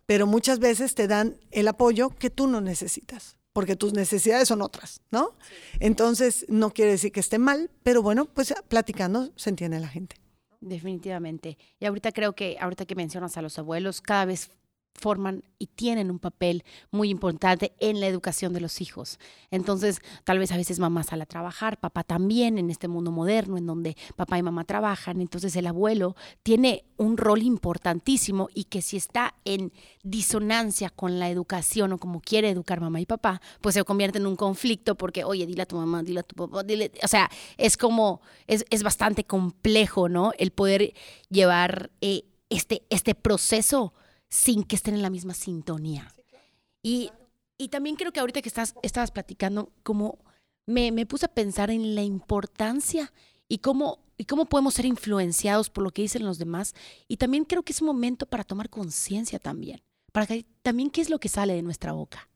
Pero 0.06 0.26
muchas 0.26 0.60
veces 0.60 0.96
te 0.96 1.08
dan 1.08 1.38
el 1.52 1.68
apoyo 1.68 2.10
que 2.10 2.30
tú 2.30 2.48
no 2.48 2.62
necesitas, 2.62 3.38
porque 3.52 3.76
tus 3.76 3.94
necesidades 3.94 4.48
son 4.48 4.62
otras, 4.62 5.02
¿no? 5.12 5.36
Entonces, 5.80 6.46
no 6.50 6.72
quiere 6.72 6.92
decir 6.92 7.12
que 7.12 7.20
esté 7.20 7.40
mal, 7.40 7.70
pero 7.84 8.02
bueno, 8.02 8.26
pues 8.26 8.54
platicando 8.68 9.32
se 9.36 9.50
entiende 9.50 9.80
la 9.80 9.90
gente. 9.90 10.16
Definitivamente. 10.62 11.58
Y 11.80 11.86
ahorita 11.86 12.12
creo 12.12 12.34
que, 12.34 12.58
ahorita 12.60 12.86
que 12.86 12.96
mencionas 12.96 13.38
a 13.38 13.42
los 13.42 13.58
abuelos, 13.60 14.02
cada 14.02 14.26
vez 14.26 14.52
forman 15.00 15.44
y 15.58 15.68
tienen 15.68 16.10
un 16.10 16.20
papel 16.20 16.64
muy 16.92 17.10
importante 17.10 17.74
en 17.80 18.00
la 18.00 18.08
educación 18.08 18.54
de 18.54 18.62
los 18.62 18.82
hijos. 18.82 19.20
Entonces, 19.52 20.02
tal 20.24 20.40
vez 20.40 20.52
a 20.52 20.58
veces 20.58 20.80
mamá 20.80 21.04
sale 21.04 21.24
a 21.24 21.26
trabajar, 21.26 21.80
papá 21.80 22.04
también 22.04 22.58
en 22.58 22.70
este 22.70 22.88
mundo 22.88 23.12
moderno 23.12 23.58
en 23.58 23.66
donde 23.66 23.98
papá 24.16 24.38
y 24.38 24.44
mamá 24.44 24.64
trabajan, 24.64 25.22
entonces 25.22 25.56
el 25.56 25.68
abuelo 25.68 26.16
tiene 26.44 26.86
un 26.98 27.18
rol 27.18 27.42
importantísimo 27.42 28.50
y 28.54 28.66
que 28.66 28.82
si 28.82 28.98
está 28.98 29.36
en 29.46 29.72
disonancia 30.04 30.90
con 30.90 31.20
la 31.20 31.30
educación 31.30 31.94
o 31.94 31.98
como 31.98 32.22
quiere 32.22 32.50
educar 32.50 32.82
mamá 32.82 33.02
y 33.02 33.06
papá, 33.06 33.42
pues 33.62 33.76
se 33.76 33.84
convierte 33.84 34.18
en 34.18 34.28
un 34.28 34.36
conflicto 34.36 34.96
porque, 34.96 35.24
oye, 35.24 35.46
dile 35.46 35.64
a 35.64 35.66
tu 35.66 35.76
mamá, 35.76 36.04
dile 36.04 36.22
a 36.22 36.24
tu 36.24 36.36
papá, 36.36 36.64
dile, 36.64 36.92
o 37.04 37.08
sea, 37.08 37.30
es 37.58 37.78
como, 37.78 38.22
es, 38.48 38.66
es 38.70 38.84
bastante 38.84 39.26
complejo, 39.26 40.10
¿no? 40.10 40.32
El 40.38 40.52
poder 40.52 40.94
llevar 41.30 41.92
eh, 42.02 42.24
este, 42.50 42.84
este 42.90 43.16
proceso 43.16 43.94
sin 44.30 44.64
que 44.64 44.76
estén 44.76 44.94
en 44.94 45.02
la 45.02 45.10
misma 45.10 45.34
sintonía. 45.34 46.14
Y, 46.82 47.12
también 47.70 47.98
creo 47.98 48.14
que 48.14 48.22
ahorita 48.22 48.42
que 48.42 48.48
estás, 48.48 48.74
estabas 48.84 49.12
platicando, 49.12 49.72
como 49.84 50.18
me, 50.66 50.92
me 50.92 51.06
puse 51.06 51.26
a 51.26 51.34
pensar 51.34 51.70
en 51.70 51.94
la 51.94 52.04
importancia 52.04 53.12
y 53.50 53.58
cómo, 53.58 54.00
y 54.18 54.26
cómo 54.26 54.46
podemos 54.46 54.76
ser 54.76 54.86
influenciados 54.86 55.70
por 55.70 55.84
lo 55.84 55.92
que 55.92 56.04
dicen 56.04 56.24
los 56.24 56.38
demás. 56.38 56.74
Y 57.08 57.18
también 57.18 57.44
creo 57.44 57.64
que 57.64 57.74
es 57.74 57.82
un 57.82 57.88
momento 57.88 58.26
para 58.28 58.46
tomar 58.46 58.70
conciencia 58.70 59.40
también, 59.40 59.82
para 60.14 60.26
que 60.26 60.46
también 60.62 60.90
qué 60.90 61.02
es 61.02 61.10
lo 61.10 61.20
que 61.20 61.28
sale 61.28 61.54
de 61.54 61.62
nuestra 61.62 61.92
boca. 61.92 62.30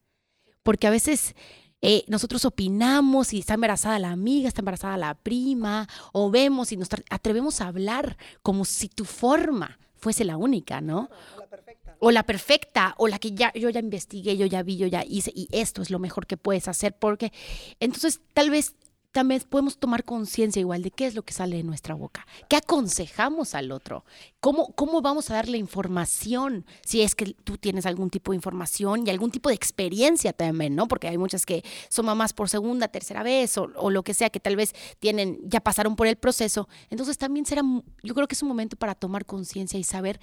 Porque 0.62 0.86
a 0.86 0.90
veces 0.90 1.34
eh, 1.80 2.04
nosotros 2.08 2.44
opinamos 2.44 3.28
si 3.28 3.38
está 3.38 3.54
embarazada 3.54 3.98
la 3.98 4.10
amiga, 4.10 4.48
está 4.48 4.62
embarazada 4.62 4.96
la 4.96 5.14
prima, 5.14 5.88
o 6.12 6.30
vemos 6.30 6.72
y 6.72 6.76
nos 6.76 6.88
atrevemos 7.10 7.60
a 7.60 7.68
hablar 7.68 8.16
como 8.42 8.64
si 8.64 8.88
tu 8.88 9.04
forma 9.04 9.78
fuese 9.94 10.24
la 10.24 10.36
única, 10.36 10.80
¿no? 10.80 11.08
O 11.98 12.10
la 12.10 12.22
perfecta, 12.24 12.94
o 12.98 13.08
la 13.08 13.18
que 13.18 13.32
ya 13.32 13.52
yo 13.54 13.70
ya 13.70 13.80
investigué, 13.80 14.36
yo 14.36 14.46
ya 14.46 14.62
vi, 14.62 14.76
yo 14.76 14.86
ya 14.86 15.04
hice, 15.06 15.32
y 15.34 15.48
esto 15.52 15.82
es 15.82 15.90
lo 15.90 15.98
mejor 15.98 16.26
que 16.26 16.36
puedes 16.36 16.68
hacer, 16.68 16.96
porque 16.98 17.32
entonces 17.80 18.20
tal 18.32 18.50
vez 18.50 18.74
también 19.14 19.40
podemos 19.48 19.78
tomar 19.78 20.02
conciencia 20.02 20.58
igual 20.58 20.82
de 20.82 20.90
qué 20.90 21.06
es 21.06 21.14
lo 21.14 21.22
que 21.22 21.32
sale 21.32 21.56
de 21.56 21.62
nuestra 21.62 21.94
boca, 21.94 22.26
qué 22.48 22.56
aconsejamos 22.56 23.54
al 23.54 23.70
otro, 23.70 24.04
cómo, 24.40 24.74
cómo 24.74 25.02
vamos 25.02 25.30
a 25.30 25.34
darle 25.34 25.56
información, 25.56 26.66
si 26.84 27.00
es 27.00 27.14
que 27.14 27.26
tú 27.26 27.56
tienes 27.56 27.86
algún 27.86 28.10
tipo 28.10 28.32
de 28.32 28.36
información 28.36 29.06
y 29.06 29.10
algún 29.10 29.30
tipo 29.30 29.50
de 29.50 29.54
experiencia 29.54 30.32
también, 30.32 30.74
¿no? 30.74 30.88
Porque 30.88 31.06
hay 31.06 31.16
muchas 31.16 31.46
que 31.46 31.62
son 31.90 32.06
mamás 32.06 32.32
por 32.32 32.48
segunda, 32.48 32.88
tercera 32.88 33.22
vez 33.22 33.56
o, 33.56 33.70
o 33.76 33.88
lo 33.88 34.02
que 34.02 34.14
sea, 34.14 34.30
que 34.30 34.40
tal 34.40 34.56
vez 34.56 34.74
tienen, 34.98 35.38
ya 35.44 35.60
pasaron 35.60 35.94
por 35.94 36.08
el 36.08 36.16
proceso. 36.16 36.68
Entonces 36.90 37.16
también 37.16 37.46
será, 37.46 37.62
yo 38.02 38.14
creo 38.14 38.26
que 38.26 38.34
es 38.34 38.42
un 38.42 38.48
momento 38.48 38.74
para 38.76 38.96
tomar 38.96 39.26
conciencia 39.26 39.78
y 39.78 39.84
saber 39.84 40.18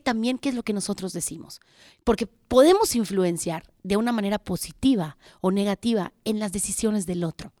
también 0.00 0.38
qué 0.38 0.48
es 0.48 0.54
lo 0.54 0.62
que 0.62 0.72
nosotros 0.72 1.12
decimos. 1.12 1.60
Porque 2.04 2.26
podemos 2.26 2.94
influenciar 2.94 3.64
de 3.82 3.96
una 3.96 4.12
manera 4.12 4.38
positiva 4.38 5.16
o 5.40 5.50
negativa 5.50 6.12
en 6.24 6.38
las 6.38 6.52
decisiones 6.52 7.06
del 7.06 7.24
otro, 7.24 7.52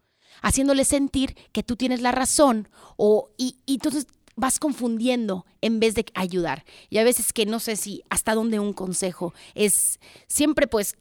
haciéndole 0.42 0.84
sentir 0.84 1.36
que 1.52 1.62
tú 1.62 1.76
tienes 1.76 2.00
la 2.00 2.12
razón 2.12 2.68
o, 2.96 3.30
y, 3.36 3.56
y 3.66 3.74
entonces 3.74 4.06
vas 4.36 4.58
confundiendo 4.58 5.46
en 5.60 5.80
vez 5.80 5.94
de 5.94 6.06
ayudar. 6.14 6.64
Y 6.90 6.98
a 6.98 7.04
veces 7.04 7.32
que 7.32 7.46
no 7.46 7.60
sé 7.60 7.76
si 7.76 8.02
hasta 8.08 8.34
dónde 8.34 8.58
un 8.58 8.72
consejo 8.72 9.34
es 9.54 10.00
siempre 10.26 10.66
pues 10.66 10.96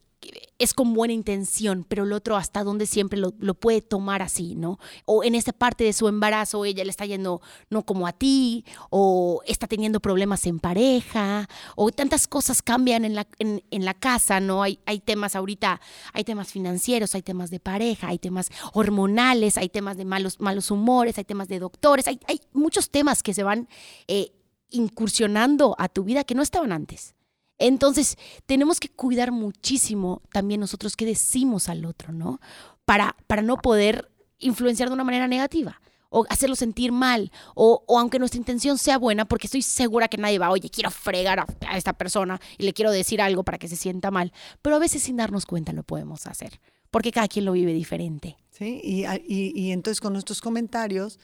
es 0.60 0.74
con 0.76 0.94
buena 0.94 1.14
intención, 1.14 1.86
pero 1.88 2.04
el 2.04 2.14
otro 2.14 2.38
hasta 2.38 2.64
donde 2.64 2.86
siempre 2.86 3.20
lo, 3.20 3.32
puede 3.56 3.82
tomar 3.82 4.22
así, 4.22 4.56
¿no? 4.56 4.78
O 5.06 5.24
en 5.24 5.34
esa 5.34 5.54
parte 5.54 5.84
de 5.84 5.94
su 5.94 6.08
embarazo 6.08 6.66
ella 6.66 6.84
le 6.84 6.92
está 6.92 7.06
yendo 7.06 7.42
no 7.70 7.84
como 7.84 8.06
a 8.06 8.14
ti, 8.14 8.64
o 8.92 9.42
está 9.48 9.66
teniendo 9.66 10.00
problemas 10.00 10.46
en 10.46 10.60
pareja, 10.60 11.50
o 11.76 11.92
tantas 11.92 12.28
cosas 12.28 12.62
cambian 12.62 13.06
en 13.06 13.16
la, 13.16 13.28
en, 13.40 13.62
la 13.86 13.96
casa, 13.96 14.40
¿no? 14.40 14.62
Hay, 14.62 14.78
temas 15.04 15.36
ahorita, 15.36 15.82
hay 16.14 16.24
temas 16.24 16.52
financieros, 16.52 17.16
hay 17.16 17.24
temas 17.24 17.50
de 17.50 17.60
pareja, 17.60 18.10
hay 18.10 18.20
temas 18.20 18.52
hormonales, 18.74 19.58
hay 19.58 19.70
temas 19.70 19.98
de 19.98 20.06
malos, 20.06 20.40
malos 20.40 20.70
humores, 20.70 21.18
hay 21.18 21.24
temas 21.24 21.48
de 21.48 21.58
doctores, 21.58 22.08
hay, 22.08 22.20
hay 22.28 22.42
muchos 22.54 22.92
temas 22.92 23.24
que 23.24 23.34
se 23.34 23.42
van 23.42 23.68
eh, 24.08 24.32
incursionando 24.70 25.76
a 25.80 25.90
tu 25.90 26.04
vida 26.04 26.24
que 26.24 26.36
no 26.36 26.44
estaban 26.44 26.72
antes. 26.72 27.16
Entonces, 27.62 28.18
tenemos 28.46 28.80
que 28.80 28.90
cuidar 28.90 29.32
muchísimo 29.32 30.22
también 30.32 30.60
nosotros 30.60 30.96
qué 30.96 31.06
decimos 31.06 31.70
al 31.70 31.86
otro, 31.86 32.12
¿no? 32.12 32.40
Para, 32.86 33.16
para 33.28 33.42
no 33.42 33.58
poder 33.58 34.12
influenciar 34.40 34.90
de 34.90 34.96
una 34.96 35.04
manera 35.04 35.28
negativa 35.28 35.80
o 36.10 36.26
hacerlo 36.30 36.58
sentir 36.58 36.92
mal, 36.92 37.32
o, 37.56 37.86
aunque 37.98 38.20
nuestra 38.20 38.38
intención 38.38 38.78
sea 38.78 38.98
buena, 38.98 39.26
porque 39.26 39.48
estoy 39.48 39.62
segura 39.62 40.10
que 40.10 40.18
nadie 40.18 40.40
va, 40.40 40.52
oye, 40.52 40.70
quiero 40.70 40.92
fregar 40.92 41.40
a, 41.40 41.78
esta 41.78 41.94
persona 41.94 42.42
y 42.58 42.66
le 42.66 42.74
quiero 42.74 42.92
decir 42.92 43.22
algo 43.22 43.44
para 43.44 43.58
que 43.58 43.70
se 43.70 43.78
sienta 43.78 44.12
mal, 44.12 44.34
pero 44.62 44.76
a 44.76 44.80
veces 44.80 45.04
sin 45.04 45.16
darnos 45.16 45.46
cuenta 45.46 45.72
lo 45.72 45.84
podemos 45.84 46.28
hacer, 46.28 46.60
porque 46.92 47.14
cada 47.14 47.30
quien 47.30 47.46
lo 47.46 47.54
vive 47.54 47.74
diferente. 47.74 48.36
Sí, 48.50 48.82
y, 48.84 49.06
y, 49.26 49.72
entonces 49.72 50.02
con 50.02 50.12
nuestros 50.12 50.42
comentarios 50.42 51.18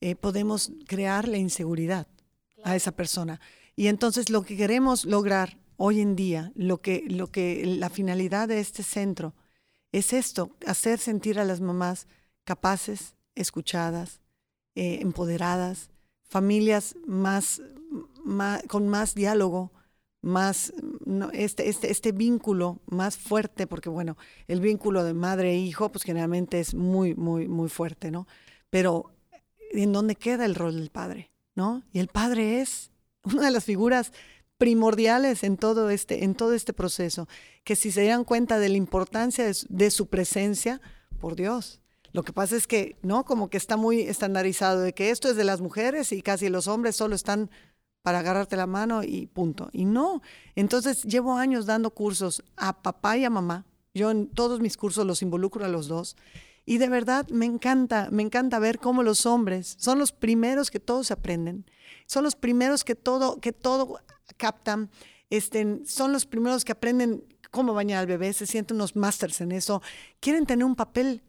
eh, 0.00 0.16
podemos 0.16 0.72
crear 0.86 1.28
la 1.28 1.36
inseguridad 1.36 2.06
a 2.64 2.74
esa 2.74 2.92
persona. 2.92 3.38
Y 3.76 3.88
entonces 3.88 4.30
lo 4.30 4.42
que 4.42 4.56
queremos 4.56 5.04
lograr 5.04 5.58
hoy 5.84 6.00
en 6.00 6.14
día, 6.14 6.52
lo 6.54 6.80
que, 6.80 7.04
lo 7.08 7.26
que 7.26 7.66
la 7.66 7.90
finalidad 7.90 8.46
de 8.46 8.60
este 8.60 8.84
centro 8.84 9.34
es 9.90 10.12
esto, 10.12 10.54
hacer 10.64 11.00
sentir 11.00 11.40
a 11.40 11.44
las 11.44 11.60
mamás 11.60 12.06
capaces, 12.44 13.16
escuchadas, 13.34 14.20
eh, 14.76 15.00
empoderadas, 15.02 15.90
familias 16.22 16.94
más, 17.04 17.62
con 18.68 18.86
más 18.86 19.16
diálogo, 19.16 19.72
más 20.20 20.72
este, 21.32 21.68
este, 21.68 21.90
este 21.90 22.12
vínculo 22.12 22.78
más 22.86 23.16
fuerte, 23.16 23.66
porque 23.66 23.88
bueno, 23.88 24.16
el 24.46 24.60
vínculo 24.60 25.02
de 25.02 25.14
madre 25.14 25.50
e 25.50 25.58
hijo, 25.58 25.90
pues 25.90 26.04
generalmente 26.04 26.60
es 26.60 26.74
muy, 26.74 27.16
muy, 27.16 27.48
muy 27.48 27.68
fuerte, 27.68 28.12
¿no? 28.12 28.28
Pero 28.70 29.10
¿en 29.72 29.92
dónde 29.92 30.14
queda 30.14 30.44
el 30.44 30.54
rol 30.54 30.76
del 30.76 30.90
padre? 30.90 31.32
¿No? 31.56 31.82
Y 31.92 31.98
el 31.98 32.06
padre 32.06 32.60
es 32.60 32.92
una 33.24 33.46
de 33.46 33.50
las 33.50 33.64
figuras 33.64 34.12
primordiales 34.62 35.42
en 35.42 35.56
todo 35.56 35.90
este, 35.90 36.22
en 36.22 36.36
todo 36.36 36.54
este 36.54 36.72
proceso, 36.72 37.26
que 37.64 37.74
si 37.74 37.90
se 37.90 38.06
dan 38.06 38.22
cuenta 38.22 38.60
de 38.60 38.68
la 38.68 38.76
importancia 38.76 39.44
de, 39.68 39.90
su 39.90 40.06
presencia, 40.06 40.80
por 41.18 41.34
Dios. 41.34 41.80
Lo 42.12 42.22
que 42.22 42.32
pasa 42.32 42.54
es 42.54 42.68
que, 42.68 42.96
¿no? 43.02 43.24
Como 43.24 43.50
que 43.50 43.56
está 43.56 43.76
muy 43.76 44.02
estandarizado 44.02 44.80
de 44.80 44.92
que 44.92 45.10
esto 45.10 45.28
es 45.28 45.34
de 45.34 45.42
las 45.42 45.60
mujeres 45.60 46.12
y 46.12 46.22
casi 46.22 46.48
los 46.48 46.68
hombres 46.68 46.94
solo 46.94 47.16
están 47.16 47.50
para 48.02 48.20
agarrarte 48.20 48.56
la 48.56 48.68
mano 48.68 49.02
y 49.02 49.26
punto. 49.26 49.68
Y 49.72 49.84
no. 49.84 50.22
Entonces 50.54 51.02
llevo 51.02 51.36
años 51.36 51.66
dando 51.66 51.90
cursos 51.90 52.44
a 52.56 52.82
papá 52.82 53.16
y 53.16 53.24
a 53.24 53.30
mamá. 53.30 53.66
Yo 53.94 54.12
en 54.12 54.28
todos 54.28 54.60
mis 54.60 54.76
cursos 54.76 55.04
los 55.04 55.22
involucro 55.22 55.64
a 55.64 55.68
los 55.68 55.88
dos. 55.88 56.16
Y 56.64 56.78
de 56.78 56.88
verdad 56.88 57.28
me 57.28 57.46
encanta, 57.46 58.08
me 58.10 58.22
encanta 58.22 58.58
ver 58.58 58.78
cómo 58.78 59.02
los 59.02 59.26
hombres 59.26 59.76
son 59.78 59.98
los 59.98 60.12
primeros 60.12 60.70
que 60.70 60.80
todos 60.80 61.10
aprenden, 61.10 61.66
son 62.06 62.22
los 62.24 62.36
primeros 62.36 62.84
que 62.84 62.94
todo, 62.94 63.40
que 63.40 63.52
todo 63.52 64.00
captan, 64.36 64.90
este, 65.30 65.80
son 65.86 66.12
los 66.12 66.26
primeros 66.26 66.64
que 66.64 66.72
aprenden 66.72 67.24
cómo 67.50 67.74
bañar 67.74 68.00
al 68.00 68.06
bebé, 68.06 68.32
se 68.32 68.46
sienten 68.46 68.76
unos 68.76 68.96
masters 68.96 69.40
en 69.40 69.52
eso, 69.52 69.82
quieren 70.20 70.46
tener 70.46 70.64
un 70.64 70.76
papel 70.76 71.22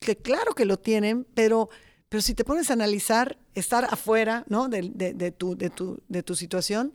que 0.00 0.16
claro 0.16 0.54
que 0.54 0.64
lo 0.64 0.78
tienen, 0.78 1.24
pero, 1.34 1.68
pero 2.08 2.20
si 2.20 2.34
te 2.34 2.44
pones 2.44 2.70
a 2.70 2.72
analizar, 2.72 3.38
estar 3.54 3.84
afuera 3.84 4.44
¿no? 4.48 4.68
de, 4.68 4.82
tu, 5.36 5.56
de, 5.56 5.70
tu, 5.70 6.02
de 6.08 6.22
tu 6.22 6.34
situación, 6.34 6.92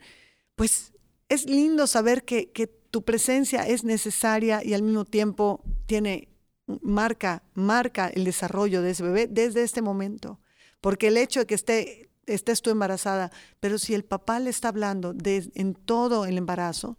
pues 0.56 0.94
es 1.30 1.46
lindo 1.46 1.88
saber 1.88 2.24
que, 2.24 2.52
que 2.52 2.68
tu 2.68 3.04
presencia 3.04 3.68
es 3.68 3.84
necesaria 3.84 4.64
y 4.64 4.74
al 4.74 4.84
mismo 4.84 5.06
tiempo 5.06 5.62
tiene 5.86 6.30
marca, 6.68 7.44
marca 7.54 8.08
el 8.08 8.24
desarrollo 8.24 8.82
de 8.82 8.92
ese 8.92 9.04
bebé 9.04 9.28
desde 9.28 9.64
este 9.64 9.82
momento. 9.82 10.40
Porque 10.82 11.08
el 11.08 11.18
hecho 11.18 11.42
de 11.42 11.46
que 11.46 11.56
esté, 11.56 12.10
estés 12.26 12.62
tú 12.62 12.70
embarazada, 12.70 13.32
pero 13.60 13.78
si 13.78 13.94
el 13.94 14.04
papá 14.04 14.40
le 14.40 14.50
está 14.50 14.70
hablando 14.70 15.16
en 15.24 15.74
todo 15.76 16.26
el 16.26 16.38
embarazo, 16.38 16.98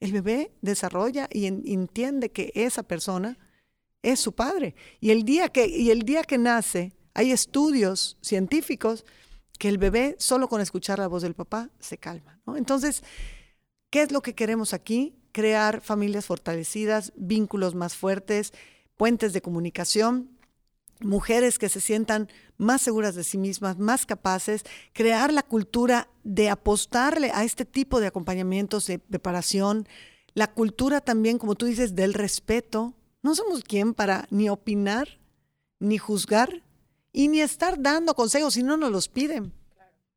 el 0.00 0.12
bebé 0.12 0.52
desarrolla 0.62 1.28
y 1.32 1.46
entiende 1.46 2.30
que 2.30 2.52
esa 2.54 2.82
persona 2.82 3.38
es 4.02 4.20
su 4.20 4.32
padre. 4.32 4.74
Y 5.00 5.10
el 5.10 5.24
día 5.24 5.48
que, 5.48 5.66
y 5.66 5.90
el 5.90 6.02
día 6.02 6.22
que 6.22 6.38
nace, 6.38 6.92
hay 7.14 7.32
estudios 7.32 8.16
científicos 8.20 9.04
que 9.58 9.68
el 9.68 9.78
bebé 9.78 10.14
solo 10.18 10.48
con 10.48 10.60
escuchar 10.60 11.00
la 11.00 11.08
voz 11.08 11.22
del 11.22 11.34
papá 11.34 11.70
se 11.80 11.98
calma. 11.98 12.40
Entonces, 12.56 13.02
¿qué 13.90 14.02
es 14.02 14.12
lo 14.12 14.22
que 14.22 14.34
queremos 14.34 14.72
aquí? 14.72 15.16
Crear 15.32 15.80
familias 15.80 16.26
fortalecidas, 16.26 17.12
vínculos 17.16 17.74
más 17.74 17.96
fuertes, 17.96 18.52
puentes 18.98 19.32
de 19.32 19.40
comunicación, 19.40 20.36
mujeres 21.00 21.58
que 21.58 21.70
se 21.70 21.80
sientan 21.80 22.28
más 22.58 22.82
seguras 22.82 23.14
de 23.14 23.24
sí 23.24 23.38
mismas, 23.38 23.78
más 23.78 24.04
capaces, 24.04 24.64
crear 24.92 25.32
la 25.32 25.42
cultura 25.42 26.10
de 26.24 26.50
apostarle 26.50 27.30
a 27.32 27.44
este 27.44 27.64
tipo 27.64 28.00
de 28.00 28.08
acompañamientos 28.08 28.86
de 28.86 28.98
preparación, 28.98 29.88
la 30.34 30.52
cultura 30.52 31.00
también, 31.00 31.38
como 31.38 31.54
tú 31.54 31.64
dices, 31.64 31.94
del 31.94 32.12
respeto. 32.12 32.94
No 33.22 33.34
somos 33.34 33.62
quien 33.62 33.94
para 33.94 34.26
ni 34.30 34.50
opinar, 34.50 35.20
ni 35.80 35.96
juzgar, 35.96 36.62
y 37.12 37.28
ni 37.28 37.40
estar 37.40 37.80
dando 37.80 38.14
consejos 38.14 38.54
si 38.54 38.62
no 38.62 38.76
nos 38.76 38.92
los 38.92 39.08
piden. 39.08 39.52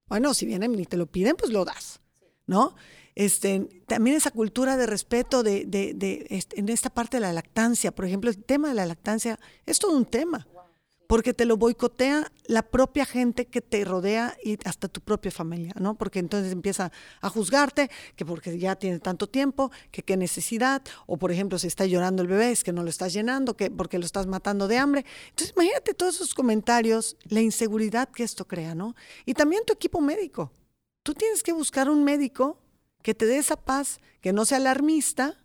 Bueno, 0.08 0.34
si 0.34 0.46
vienen 0.46 0.78
y 0.78 0.86
te 0.86 0.98
lo 0.98 1.06
piden, 1.06 1.36
pues 1.36 1.52
lo 1.52 1.66
das, 1.66 2.02
¿no? 2.46 2.76
Este, 3.16 3.68
también 3.88 4.16
esa 4.16 4.32
cultura 4.32 4.78
de 4.78 4.86
respeto 4.86 5.44
de, 5.44 6.28
este, 6.30 6.60
en 6.60 6.70
esta 6.70 6.90
parte 6.90 7.18
de 7.18 7.22
la 7.22 7.34
lactancia, 7.34 7.92
por 7.92 8.06
ejemplo, 8.06 8.30
el 8.30 8.44
tema 8.44 8.70
de 8.70 8.76
la 8.76 8.86
lactancia 8.86 9.40
es 9.66 9.80
todo 9.80 9.96
un 9.96 10.06
tema, 10.06 10.48
porque 11.08 11.34
te 11.34 11.44
lo 11.44 11.58
boicotea 11.58 12.32
la 12.46 12.62
propia 12.62 13.06
gente 13.06 13.46
que 13.46 13.60
te 13.60 13.84
rodea 13.84 14.38
y 14.42 14.58
hasta 14.64 14.88
tu 14.88 15.02
propia 15.02 15.30
familia, 15.30 15.74
¿no? 15.78 15.96
Porque 15.96 16.20
entonces 16.20 16.54
empieza 16.54 16.90
a 17.20 17.30
juzgarte, 17.30 17.92
que 18.16 18.26
porque 18.26 18.58
ya 18.58 18.78
tiene 18.78 19.00
tanto 19.00 19.28
tiempo, 19.28 19.72
que 19.92 20.04
qué 20.04 20.16
necesidad, 20.16 20.82
o 21.08 21.18
por 21.18 21.34
ejemplo, 21.34 21.60
si 21.60 21.68
está 21.68 21.86
llorando 21.86 22.22
el 22.22 22.30
bebé, 22.30 22.52
es 22.52 22.64
que 22.64 22.72
no 22.72 22.82
lo 22.82 22.90
estás 22.90 23.12
llenando, 23.12 23.58
que 23.58 23.70
porque 23.70 24.00
lo 24.00 24.06
estás 24.06 24.26
matando 24.26 24.70
de 24.70 24.78
hambre. 24.78 25.06
Entonces, 25.32 25.54
imagínate 25.54 25.94
todos 25.94 26.16
esos 26.16 26.34
comentarios, 26.34 27.18
la 27.26 27.42
inseguridad 27.42 28.08
que 28.08 28.24
esto 28.24 28.48
crea, 28.48 28.74
¿no? 28.74 28.96
Y 29.26 29.34
también 29.34 29.64
tu 29.66 29.74
equipo 29.74 30.00
médico. 30.00 30.54
Tú 31.04 31.14
tienes 31.14 31.44
que 31.44 31.52
buscar 31.52 31.90
un 31.90 32.06
médico 32.06 32.58
que 33.02 33.14
te 33.14 33.26
dé 33.26 33.38
esa 33.38 33.56
paz, 33.56 34.00
que 34.22 34.34
no 34.34 34.46
sea 34.46 34.58
alarmista, 34.58 35.38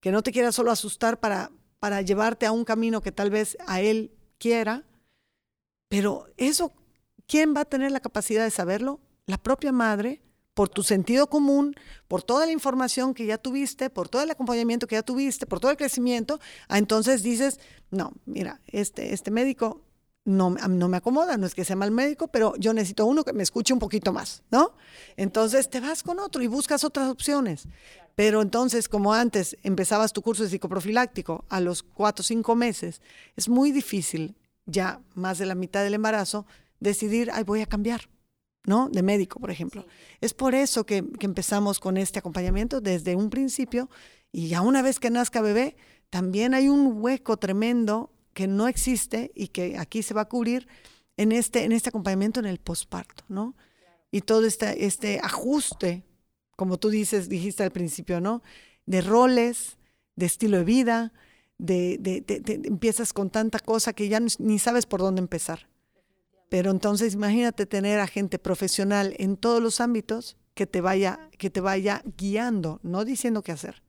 que 0.00 0.12
no 0.12 0.22
te 0.22 0.32
quiera 0.32 0.52
solo 0.52 0.70
asustar 0.70 1.20
para, 1.20 1.50
para 1.78 2.02
llevarte 2.02 2.46
a 2.46 2.52
un 2.52 2.64
camino 2.64 3.00
que 3.00 3.12
tal 3.12 3.30
vez 3.30 3.56
a 3.66 3.80
él 3.80 4.12
quiera. 4.38 4.84
Pero 5.88 6.26
eso, 6.36 6.72
¿quién 7.26 7.54
va 7.54 7.62
a 7.62 7.64
tener 7.66 7.92
la 7.92 8.00
capacidad 8.00 8.44
de 8.44 8.50
saberlo? 8.50 9.00
La 9.26 9.38
propia 9.38 9.72
madre, 9.72 10.22
por 10.54 10.68
tu 10.68 10.82
sentido 10.82 11.28
común, 11.28 11.74
por 12.08 12.22
toda 12.22 12.46
la 12.46 12.52
información 12.52 13.14
que 13.14 13.26
ya 13.26 13.38
tuviste, 13.38 13.90
por 13.90 14.08
todo 14.08 14.22
el 14.22 14.30
acompañamiento 14.30 14.86
que 14.86 14.96
ya 14.96 15.02
tuviste, 15.02 15.46
por 15.46 15.60
todo 15.60 15.70
el 15.70 15.76
crecimiento. 15.76 16.40
Ah, 16.68 16.78
entonces 16.78 17.22
dices, 17.22 17.60
no, 17.90 18.12
mira, 18.26 18.60
este, 18.66 19.14
este 19.14 19.30
médico 19.30 19.82
no, 20.24 20.50
no 20.50 20.88
me 20.88 20.96
acomoda, 20.98 21.36
no 21.36 21.46
es 21.46 21.54
que 21.54 21.64
sea 21.64 21.76
mal 21.76 21.90
médico, 21.90 22.28
pero 22.28 22.54
yo 22.56 22.72
necesito 22.72 23.06
uno 23.06 23.24
que 23.24 23.32
me 23.32 23.42
escuche 23.42 23.72
un 23.72 23.80
poquito 23.80 24.12
más, 24.12 24.42
¿no? 24.50 24.72
Entonces 25.16 25.68
te 25.68 25.80
vas 25.80 26.02
con 26.02 26.20
otro 26.20 26.42
y 26.42 26.46
buscas 26.46 26.84
otras 26.84 27.08
opciones. 27.08 27.66
Pero 28.14 28.42
entonces, 28.42 28.88
como 28.88 29.14
antes 29.14 29.56
empezabas 29.62 30.12
tu 30.12 30.22
curso 30.22 30.42
de 30.42 30.50
psicoprofiláctico 30.50 31.44
a 31.48 31.60
los 31.60 31.82
cuatro 31.82 32.20
o 32.20 32.24
cinco 32.24 32.54
meses, 32.54 33.00
es 33.36 33.48
muy 33.48 33.72
difícil, 33.72 34.36
ya 34.66 35.00
más 35.14 35.38
de 35.38 35.46
la 35.46 35.54
mitad 35.54 35.82
del 35.82 35.94
embarazo, 35.94 36.46
decidir, 36.78 37.30
ay, 37.32 37.42
voy 37.42 37.62
a 37.62 37.66
cambiar, 37.66 38.08
¿no? 38.64 38.88
De 38.90 39.02
médico, 39.02 39.40
por 39.40 39.50
ejemplo. 39.50 39.86
Es 40.20 40.34
por 40.34 40.54
eso 40.54 40.84
que, 40.84 41.04
que 41.18 41.26
empezamos 41.26 41.80
con 41.80 41.96
este 41.96 42.18
acompañamiento 42.18 42.80
desde 42.80 43.16
un 43.16 43.30
principio 43.30 43.88
y 44.30 44.48
ya 44.48 44.60
una 44.60 44.82
vez 44.82 45.00
que 45.00 45.10
nazca 45.10 45.40
bebé, 45.40 45.76
también 46.10 46.54
hay 46.54 46.68
un 46.68 47.02
hueco 47.02 47.38
tremendo 47.38 48.12
que 48.32 48.46
no 48.46 48.68
existe 48.68 49.32
y 49.34 49.48
que 49.48 49.78
aquí 49.78 50.02
se 50.02 50.14
va 50.14 50.22
a 50.22 50.28
cubrir 50.28 50.68
en 51.16 51.32
este, 51.32 51.64
en 51.64 51.72
este 51.72 51.90
acompañamiento 51.90 52.40
en 52.40 52.46
el 52.46 52.58
posparto, 52.58 53.24
¿no? 53.28 53.54
Y 54.10 54.22
todo 54.22 54.46
este, 54.46 54.84
este 54.86 55.20
ajuste, 55.22 56.04
como 56.56 56.78
tú 56.78 56.90
dices, 56.90 57.28
dijiste 57.28 57.62
al 57.62 57.70
principio, 57.70 58.20
¿no? 58.20 58.42
De 58.86 59.00
roles, 59.00 59.78
de 60.16 60.26
estilo 60.26 60.58
de 60.58 60.64
vida, 60.64 61.12
de, 61.58 61.98
de, 61.98 62.24
empiezas 62.64 63.12
con 63.12 63.30
tanta 63.30 63.58
cosa 63.58 63.92
que 63.92 64.08
ya 64.08 64.20
ni 64.38 64.58
sabes 64.58 64.86
por 64.86 65.00
dónde 65.00 65.20
empezar. 65.20 65.68
Pero 66.48 66.70
entonces 66.70 67.14
imagínate 67.14 67.64
tener 67.64 68.00
a 68.00 68.06
gente 68.06 68.38
profesional 68.38 69.14
en 69.18 69.36
todos 69.36 69.62
los 69.62 69.80
ámbitos 69.80 70.36
que 70.54 70.66
te 70.66 70.80
vaya, 70.80 71.30
que 71.38 71.48
te 71.48 71.60
vaya 71.60 72.02
guiando, 72.18 72.80
no 72.82 73.04
diciendo 73.04 73.42
qué 73.42 73.52
hacer, 73.52 73.82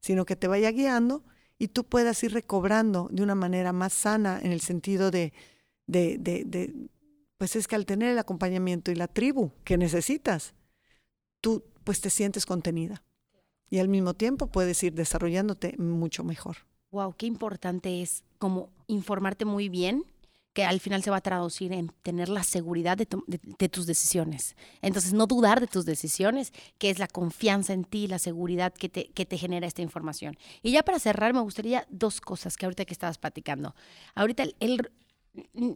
sino 0.00 0.24
que 0.24 0.34
te 0.34 0.48
vaya 0.48 0.70
guiando 0.72 1.24
y 1.58 1.68
tú 1.68 1.84
puedas 1.84 2.22
ir 2.22 2.32
recobrando 2.32 3.08
de 3.10 3.22
una 3.22 3.34
manera 3.34 3.72
más 3.72 3.92
sana 3.92 4.38
en 4.40 4.52
el 4.52 4.60
sentido 4.60 5.10
de, 5.10 5.32
de, 5.86 6.18
de, 6.18 6.88
pues 7.36 7.56
es 7.56 7.66
que 7.66 7.76
al 7.76 7.86
tener 7.86 8.12
el 8.12 8.18
acompañamiento 8.18 8.90
y 8.90 8.94
la 8.94 9.08
tribu 9.08 9.50
que 9.64 9.76
necesitas, 9.76 10.54
tú 11.40 11.64
pues 11.84 12.00
te 12.00 12.10
sientes 12.10 12.46
contenida 12.46 13.02
y 13.70 13.78
al 13.78 13.88
mismo 13.88 14.14
tiempo 14.14 14.46
puedes 14.46 14.82
ir 14.82 14.94
desarrollándote 14.94 15.76
mucho 15.78 16.24
mejor. 16.24 16.58
Wow, 16.90 17.14
qué 17.16 17.26
importante 17.26 18.02
es 18.02 18.24
como 18.38 18.70
informarte 18.86 19.44
muy 19.44 19.68
bien 19.68 20.04
que 20.52 20.64
al 20.64 20.80
final 20.80 21.02
se 21.02 21.10
va 21.10 21.18
a 21.18 21.20
traducir 21.20 21.72
en 21.72 21.92
tener 22.02 22.28
la 22.28 22.42
seguridad 22.42 22.96
de, 22.96 23.06
tus 23.68 23.86
decisiones. 23.86 24.56
Entonces, 24.82 25.12
no 25.12 25.26
dudar 25.26 25.60
de 25.60 25.66
tus 25.66 25.84
decisiones, 25.84 26.52
que 26.78 26.90
es 26.90 26.98
la 26.98 27.06
confianza 27.06 27.72
en 27.72 27.84
ti, 27.84 28.08
la 28.08 28.18
seguridad 28.18 28.72
que 28.72 28.88
te, 28.88 29.10
que 29.10 29.24
te 29.24 29.38
genera 29.38 29.66
esta 29.66 29.82
información. 29.82 30.36
Y 30.62 30.72
ya 30.72 30.82
para 30.82 30.98
cerrar, 30.98 31.32
me 31.32 31.40
gustaría 31.40 31.86
dos 31.90 32.20
cosas 32.20 32.56
que 32.56 32.66
ahorita 32.66 32.84
que 32.84 32.92
estabas 32.92 33.18
platicando. 33.18 33.74
Ahorita 34.14 34.44
el, 34.58 34.90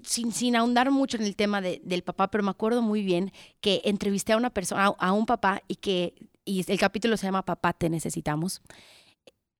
sin, 0.03 0.33
sin, 0.33 0.57
ahondar 0.57 0.91
mucho 0.91 1.17
en 1.17 1.25
el 1.25 1.37
tema 1.37 1.61
del 1.61 2.03
papá, 2.03 2.31
pero 2.31 2.43
me 2.43 2.51
acuerdo 2.51 2.83
muy 2.83 3.03
bien 3.03 3.33
que 3.61 3.83
entrevisté 3.85 4.33
a 4.33 4.37
una 4.37 4.51
persona, 4.51 4.87
a, 4.87 5.13
un 5.13 5.27
papá, 5.27 5.63
y 5.69 5.77
que 5.77 6.15
y 6.45 6.65
el 6.71 6.79
capítulo 6.79 7.17
se 7.17 7.27
llama 7.27 7.45
Papá, 7.45 7.73
te 7.73 7.89
necesitamos. 7.89 8.63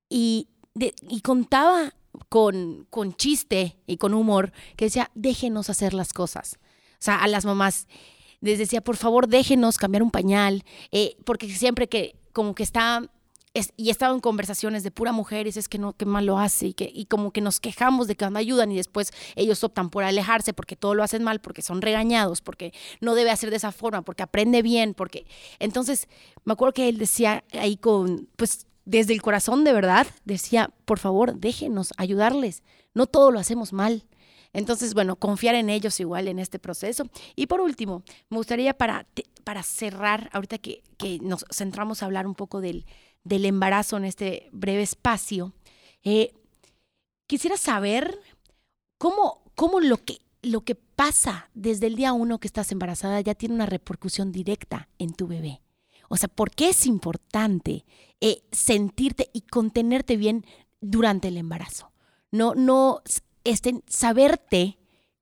Y, 0.09 0.49
y 0.75 1.21
contaba 1.21 1.93
con, 2.29 2.87
con 2.89 3.13
chiste 3.15 3.77
y 3.85 3.97
con 3.97 4.13
humor 4.13 4.51
que 4.75 4.85
decía, 4.85 5.11
déjenos 5.15 5.69
hacer 5.69 5.93
las 5.93 6.13
cosas. 6.13 6.57
O 6.93 7.05
sea, 7.05 7.17
a 7.17 7.27
las 7.27 7.45
mamás 7.45 7.87
les 8.41 8.59
decía, 8.59 8.81
por 8.81 8.97
favor, 8.97 9.27
déjenos 9.27 9.77
cambiar 9.77 10.03
un 10.03 10.11
pañal, 10.11 10.63
eh, 10.91 11.15
porque 11.25 11.49
siempre 11.49 11.87
que 11.87 12.15
como 12.33 12.55
que 12.55 12.63
está 12.63 13.09
y 13.77 13.89
he 13.89 13.91
estado 13.91 14.15
en 14.15 14.19
conversaciones 14.19 14.83
de 14.83 14.89
pura 14.89 15.11
mujeres, 15.11 15.57
es 15.57 15.69
que 15.69 15.77
no, 15.77 15.93
que 15.93 16.05
mal 16.05 16.25
lo 16.25 16.39
hace, 16.39 16.67
y, 16.67 16.73
que, 16.73 16.91
y 16.91 17.05
como 17.05 17.31
que 17.31 17.39
nos 17.39 17.59
quejamos 17.59 18.07
de 18.07 18.15
que 18.15 18.27
no 18.27 18.39
ayudan 18.39 18.71
y 18.71 18.75
después 18.75 19.11
ellos 19.35 19.63
optan 19.63 19.91
por 19.91 20.03
alejarse 20.03 20.53
porque 20.53 20.75
todo 20.75 20.95
lo 20.95 21.03
hacen 21.03 21.23
mal, 21.23 21.39
porque 21.39 21.61
son 21.61 21.81
regañados, 21.83 22.41
porque 22.41 22.73
no 22.99 23.13
debe 23.13 23.29
hacer 23.29 23.51
de 23.51 23.57
esa 23.57 23.71
forma, 23.71 24.01
porque 24.01 24.23
aprende 24.23 24.63
bien, 24.63 24.95
porque... 24.95 25.27
Entonces, 25.59 26.07
me 26.45 26.53
acuerdo 26.53 26.73
que 26.73 26.89
él 26.89 26.97
decía 26.97 27.43
ahí 27.51 27.77
con, 27.77 28.27
pues 28.37 28.65
desde 28.85 29.13
el 29.13 29.21
corazón 29.21 29.63
de 29.63 29.73
verdad 29.73 30.07
decía, 30.25 30.71
por 30.85 30.99
favor, 30.99 31.35
déjenos 31.35 31.93
ayudarles, 31.97 32.63
no 32.93 33.07
todo 33.07 33.31
lo 33.31 33.39
hacemos 33.39 33.73
mal. 33.73 34.05
Entonces, 34.53 34.93
bueno, 34.93 35.15
confiar 35.15 35.55
en 35.55 35.69
ellos 35.69 35.99
igual 35.99 36.27
en 36.27 36.37
este 36.37 36.59
proceso. 36.59 37.09
Y 37.35 37.47
por 37.47 37.59
último, 37.59 38.03
me 38.29 38.37
gustaría 38.37 38.77
para, 38.77 39.07
para 39.43 39.63
cerrar, 39.63 40.29
ahorita 40.31 40.59
que, 40.59 40.83
que 40.97 41.19
nos 41.19 41.45
centramos 41.51 42.03
a 42.03 42.05
hablar 42.05 42.27
un 42.27 42.35
poco 42.35 42.61
del, 42.61 42.85
del 43.23 43.45
embarazo 43.45 43.97
en 43.97 44.05
este 44.05 44.49
breve 44.51 44.83
espacio, 44.83 45.53
eh, 46.03 46.33
quisiera 47.25 47.57
saber 47.57 48.19
cómo, 48.99 49.43
cómo 49.55 49.79
lo, 49.79 49.97
que, 49.97 50.19
lo 50.41 50.61
que 50.61 50.75
pasa 50.75 51.49
desde 51.53 51.87
el 51.87 51.95
día 51.95 52.13
uno 52.13 52.39
que 52.39 52.47
estás 52.47 52.71
embarazada 52.71 53.21
ya 53.21 53.35
tiene 53.35 53.55
una 53.55 53.65
repercusión 53.65 54.31
directa 54.31 54.89
en 54.99 55.13
tu 55.13 55.27
bebé. 55.27 55.61
O 56.09 56.17
sea, 56.17 56.29
¿por 56.29 56.51
qué 56.51 56.69
es 56.69 56.85
importante 56.85 57.85
eh, 58.21 58.43
sentirte 58.51 59.29
y 59.33 59.41
contenerte 59.41 60.17
bien 60.17 60.45
durante 60.81 61.27
el 61.29 61.37
embarazo? 61.37 61.91
No, 62.31 62.55
no, 62.55 63.01
este, 63.43 63.81
saberte 63.87 64.77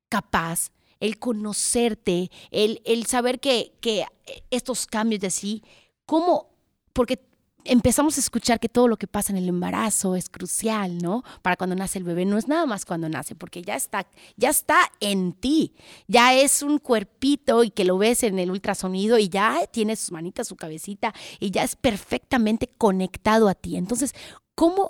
capaz, 0.09 0.71
el 0.99 1.17
conocerte, 1.17 2.29
el, 2.51 2.82
el 2.86 3.05
saber 3.05 3.39
que, 3.39 3.73
que 3.82 4.05
estos 4.49 4.86
cambios 4.86 5.21
de 5.21 5.32
sí, 5.32 5.63
cómo, 6.05 6.49
porque 6.93 7.19
empezamos 7.66 8.18
a 8.18 8.20
escuchar 8.20 8.59
que 8.59 8.70
todo 8.70 8.88
lo 8.88 8.97
que 8.97 9.07
pasa 9.07 9.32
en 9.32 9.38
el 9.38 9.49
embarazo 9.49 10.16
es 10.16 10.30
crucial, 10.30 10.97
¿no? 10.97 11.24
Para 11.41 11.57
cuando 11.57 11.76
nace 11.76 11.99
el 11.99 12.03
bebé, 12.03 12.26
no 12.26 12.38
es 12.38 12.47
nada 12.47 12.66
más 12.66 12.86
cuando 12.86 13.09
nace, 13.09 13.36
porque 13.36 13.62
ya 13.62 13.76
está, 13.76 14.07
ya 14.38 14.49
está 14.49 14.91
en 14.99 15.34
ti, 15.34 15.74
ya 16.07 16.34
es 16.34 16.62
un 16.64 16.78
cuerpito 16.78 17.64
y 17.64 17.72
que 17.72 17.86
lo 17.86 17.97
ves 17.97 18.24
en 18.24 18.39
el 18.39 18.51
ultrasonido 18.51 19.18
y 19.18 19.30
ya 19.30 19.68
tiene 19.72 19.95
sus 19.95 20.12
manitas, 20.12 20.47
su 20.47 20.55
cabecita 20.55 21.14
y 21.39 21.51
ya 21.51 21.64
es 21.64 21.76
perfectamente 21.76 22.68
conectado 22.78 23.47
a 23.47 23.55
ti. 23.55 23.78
Entonces, 23.78 24.14
¿cómo 24.55 24.89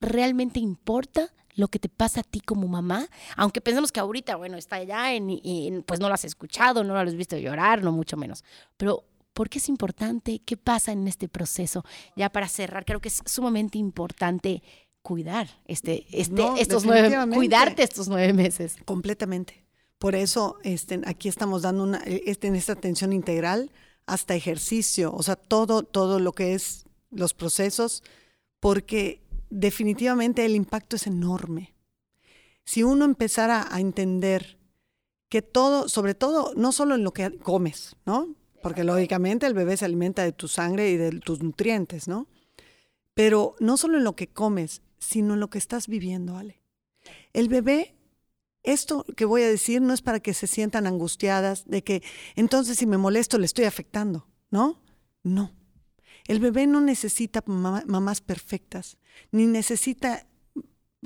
realmente 0.00 0.60
importa 0.60 1.30
lo 1.54 1.68
que 1.68 1.78
te 1.78 1.88
pasa 1.88 2.20
a 2.20 2.24
ti 2.24 2.40
como 2.40 2.68
mamá, 2.68 3.08
aunque 3.36 3.60
pensemos 3.60 3.92
que 3.92 4.00
ahorita, 4.00 4.36
bueno, 4.36 4.56
está 4.56 4.76
allá 4.76 5.12
en, 5.12 5.82
pues 5.86 6.00
no 6.00 6.08
lo 6.08 6.14
has 6.14 6.24
escuchado, 6.24 6.84
no 6.84 6.94
lo 6.94 7.00
has 7.00 7.14
visto 7.14 7.36
llorar, 7.36 7.82
no 7.82 7.92
mucho 7.92 8.16
menos, 8.16 8.44
pero 8.76 9.04
¿Por 9.32 9.48
qué 9.48 9.58
es 9.58 9.68
importante? 9.68 10.40
¿Qué 10.44 10.56
pasa 10.56 10.92
en 10.92 11.06
este 11.06 11.28
proceso? 11.28 11.84
Ya 12.16 12.30
para 12.30 12.48
cerrar, 12.48 12.84
creo 12.84 13.00
que 13.00 13.08
es 13.08 13.22
sumamente 13.26 13.78
importante 13.78 14.62
cuidar 15.02 15.48
este, 15.66 16.06
este, 16.10 16.42
estos 16.58 16.84
nueve, 16.84 17.16
cuidarte 17.32 17.82
estos 17.82 18.08
nueve 18.08 18.32
meses. 18.32 18.76
Completamente. 18.84 19.64
Por 19.98 20.14
eso 20.14 20.58
este, 20.62 21.00
aquí 21.06 21.28
estamos 21.28 21.62
dando 21.62 21.84
una, 21.84 21.98
este, 21.98 22.48
en 22.48 22.56
esta 22.56 22.72
atención 22.72 23.12
integral 23.12 23.70
hasta 24.06 24.34
ejercicio, 24.34 25.12
o 25.14 25.22
sea, 25.22 25.36
todo, 25.36 25.82
todo 25.82 26.18
lo 26.18 26.32
que 26.32 26.54
es 26.54 26.84
los 27.10 27.34
procesos, 27.34 28.02
porque 28.58 29.22
definitivamente 29.50 30.44
el 30.44 30.56
impacto 30.56 30.96
es 30.96 31.06
enorme. 31.06 31.74
Si 32.64 32.82
uno 32.82 33.04
empezara 33.04 33.68
a 33.70 33.80
entender 33.80 34.58
que 35.28 35.42
todo, 35.42 35.88
sobre 35.88 36.14
todo, 36.14 36.54
no 36.56 36.72
solo 36.72 36.94
en 36.94 37.04
lo 37.04 37.12
que 37.12 37.38
comes, 37.38 37.96
¿no? 38.04 38.34
Porque 38.62 38.84
lógicamente 38.84 39.46
el 39.46 39.54
bebé 39.54 39.76
se 39.76 39.84
alimenta 39.84 40.22
de 40.22 40.32
tu 40.32 40.48
sangre 40.48 40.90
y 40.90 40.96
de 40.96 41.10
tus 41.20 41.42
nutrientes, 41.42 42.08
¿no? 42.08 42.26
Pero 43.14 43.54
no 43.60 43.76
solo 43.76 43.98
en 43.98 44.04
lo 44.04 44.16
que 44.16 44.28
comes, 44.28 44.82
sino 44.98 45.34
en 45.34 45.40
lo 45.40 45.50
que 45.50 45.58
estás 45.58 45.88
viviendo, 45.88 46.36
Ale. 46.36 46.60
El 47.32 47.48
bebé, 47.48 47.96
esto 48.62 49.04
que 49.16 49.24
voy 49.24 49.42
a 49.42 49.48
decir 49.48 49.80
no 49.80 49.94
es 49.94 50.02
para 50.02 50.20
que 50.20 50.34
se 50.34 50.46
sientan 50.46 50.86
angustiadas 50.86 51.64
de 51.66 51.82
que 51.82 52.02
entonces 52.36 52.78
si 52.78 52.86
me 52.86 52.98
molesto 52.98 53.38
le 53.38 53.46
estoy 53.46 53.64
afectando, 53.64 54.26
¿no? 54.50 54.80
No. 55.22 55.52
El 56.26 56.40
bebé 56.40 56.66
no 56.66 56.80
necesita 56.80 57.42
mamás 57.46 58.20
perfectas, 58.20 58.98
ni 59.32 59.46
necesita 59.46 60.26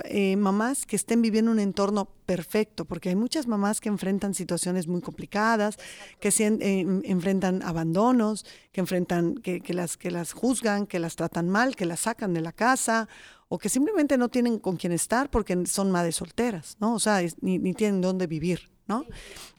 eh, 0.02 0.34
mamás 0.34 0.86
que 0.86 0.96
estén 0.96 1.22
viviendo 1.22 1.52
un 1.52 1.60
entorno 1.60 2.06
perfecto, 2.26 2.84
porque 2.84 3.10
hay 3.10 3.14
muchas 3.14 3.46
mamás 3.46 3.80
que 3.80 3.88
enfrentan 3.88 4.34
situaciones 4.34 4.88
muy 4.88 5.00
complicadas, 5.00 5.76
que 6.18 6.30
eh, 6.30 7.00
enfrentan 7.04 7.62
abandonos, 7.62 8.44
que 8.72 8.80
enfrentan, 8.80 9.36
que, 9.36 9.62
las, 9.72 9.96
que 9.96 10.10
las 10.10 10.32
juzgan, 10.32 10.86
que 10.86 10.98
las 10.98 11.14
tratan 11.14 11.48
mal, 11.48 11.76
que 11.76 11.86
las 11.86 12.00
sacan 12.00 12.34
de 12.34 12.40
la 12.40 12.50
casa, 12.50 13.08
o 13.48 13.58
que 13.58 13.68
simplemente 13.68 14.18
no 14.18 14.28
tienen 14.30 14.58
con 14.58 14.76
quién 14.76 14.92
estar 14.92 15.30
porque 15.30 15.64
son 15.66 15.92
madres 15.92 16.16
solteras, 16.16 16.76
¿no? 16.80 16.94
O 16.94 16.98
sea, 16.98 17.20
ni, 17.40 17.72
tienen 17.74 18.00
dónde 18.00 18.26
vivir, 18.26 18.70
¿no? 18.88 19.04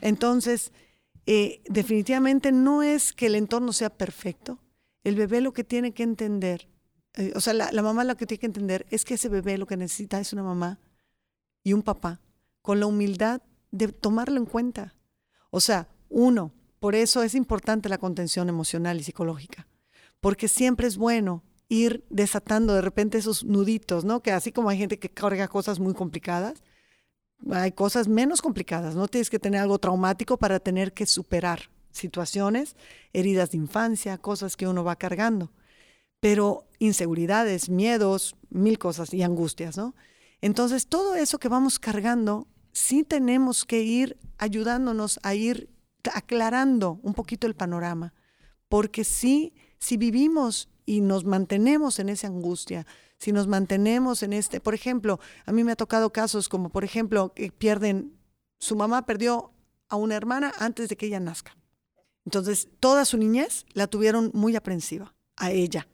Entonces, 0.01 0.73
eh, 1.27 1.61
definitivamente 1.69 2.51
no 2.51 2.83
es 2.83 3.13
que 3.13 3.27
el 3.27 3.35
entorno 3.35 3.71
sea 3.71 3.89
perfecto. 3.89 4.59
El 5.05 5.15
bebé 5.15 5.39
lo 5.39 5.53
que 5.53 5.63
tiene 5.63 5.93
que 5.93 6.03
entender 6.03 6.67
eh, 7.17 7.31
o 7.35 7.41
sea, 7.41 7.53
la, 7.53 7.81
mamá 7.81 8.03
lo 8.03 8.17
que 8.17 8.25
tiene 8.25 8.39
que 8.39 8.45
entender 8.45 8.85
es 8.89 9.05
que 9.05 9.13
ese 9.13 9.29
bebé 9.29 9.57
lo 9.57 9.65
que 9.65 9.77
necesita 9.77 10.19
es 10.19 10.33
una 10.33 10.43
mamá 10.43 10.79
y 11.63 11.73
un 11.73 11.81
papá 11.81 12.19
con 12.61 12.79
la 12.79 12.87
humildad 12.87 13.41
de 13.71 13.87
tomarlo 13.89 14.37
en 14.37 14.45
cuenta. 14.45 14.95
O 15.49 15.61
sea, 15.61 15.87
uno, 16.09 16.51
por 16.79 16.95
eso 16.95 17.23
es 17.23 17.35
importante 17.35 17.89
la 17.89 17.97
contención 17.97 18.49
emocional 18.49 18.99
y 18.99 19.03
psicológica, 19.03 19.67
porque 20.19 20.47
siempre 20.47 20.87
es 20.87 20.97
bueno 20.97 21.43
ir 21.69 22.05
desatando 22.09 22.73
de 22.73 22.81
repente 22.81 23.17
esos 23.17 23.43
nuditos, 23.43 24.05
¿no? 24.05 24.21
Que 24.21 24.31
así 24.31 24.51
como 24.51 24.69
hay 24.69 24.77
gente 24.77 24.99
que 24.99 25.09
carga 25.09 25.47
cosas 25.47 25.79
muy 25.79 25.93
complicadas, 25.93 26.61
hay 27.51 27.71
cosas 27.71 28.07
menos 28.07 28.41
complicadas, 28.41 28.95
no 28.95 29.07
tienes 29.07 29.29
que 29.29 29.39
tener 29.39 29.61
algo 29.61 29.79
traumático 29.79 30.37
para 30.37 30.59
tener 30.59 30.93
que 30.93 31.05
superar 31.05 31.69
situaciones, 31.91 32.75
heridas 33.13 33.51
de 33.51 33.57
infancia, 33.57 34.17
cosas 34.17 34.57
que 34.57 34.67
uno 34.67 34.83
va 34.83 34.95
cargando 34.95 35.51
pero 36.25 36.67
inseguridades, 36.79 37.69
miedos, 37.69 38.35
mil 38.49 38.79
cosas 38.79 39.13
y 39.13 39.21
angustias, 39.21 39.77
¿no? 39.77 39.93
Entonces, 40.41 40.87
todo 40.87 41.13
eso 41.13 41.37
que 41.37 41.49
vamos 41.49 41.77
cargando, 41.77 42.47
sí 42.71 43.03
tenemos 43.03 43.63
que 43.63 43.83
ir 43.83 44.17
ayudándonos 44.39 45.19
a 45.21 45.35
ir 45.35 45.69
aclarando 46.15 46.99
un 47.03 47.13
poquito 47.13 47.45
el 47.45 47.53
panorama, 47.53 48.15
porque 48.69 49.03
sí, 49.03 49.53
si 49.77 49.97
vivimos 49.97 50.67
y 50.83 51.01
nos 51.01 51.25
mantenemos 51.25 51.99
en 51.99 52.09
esa 52.09 52.25
angustia, 52.25 52.87
si 53.19 53.31
nos 53.31 53.45
mantenemos 53.45 54.23
en 54.23 54.33
este, 54.33 54.59
por 54.59 54.73
ejemplo, 54.73 55.19
a 55.45 55.51
mí 55.51 55.63
me 55.63 55.73
ha 55.73 55.75
tocado 55.75 56.11
casos 56.11 56.49
como, 56.49 56.69
por 56.69 56.83
ejemplo, 56.83 57.35
que 57.35 57.51
pierden, 57.51 58.17
su 58.57 58.75
mamá 58.75 59.05
perdió 59.05 59.53
a 59.89 59.95
una 59.95 60.15
hermana 60.15 60.51
antes 60.57 60.89
de 60.89 60.97
que 60.97 61.05
ella 61.05 61.19
nazca. 61.19 61.55
Entonces, 62.25 62.67
toda 62.79 63.05
su 63.05 63.15
niñez 63.19 63.67
la 63.73 63.85
tuvieron 63.85 64.31
muy 64.33 64.55
aprensiva 64.55 65.13
a 65.35 65.51
ella. 65.51 65.87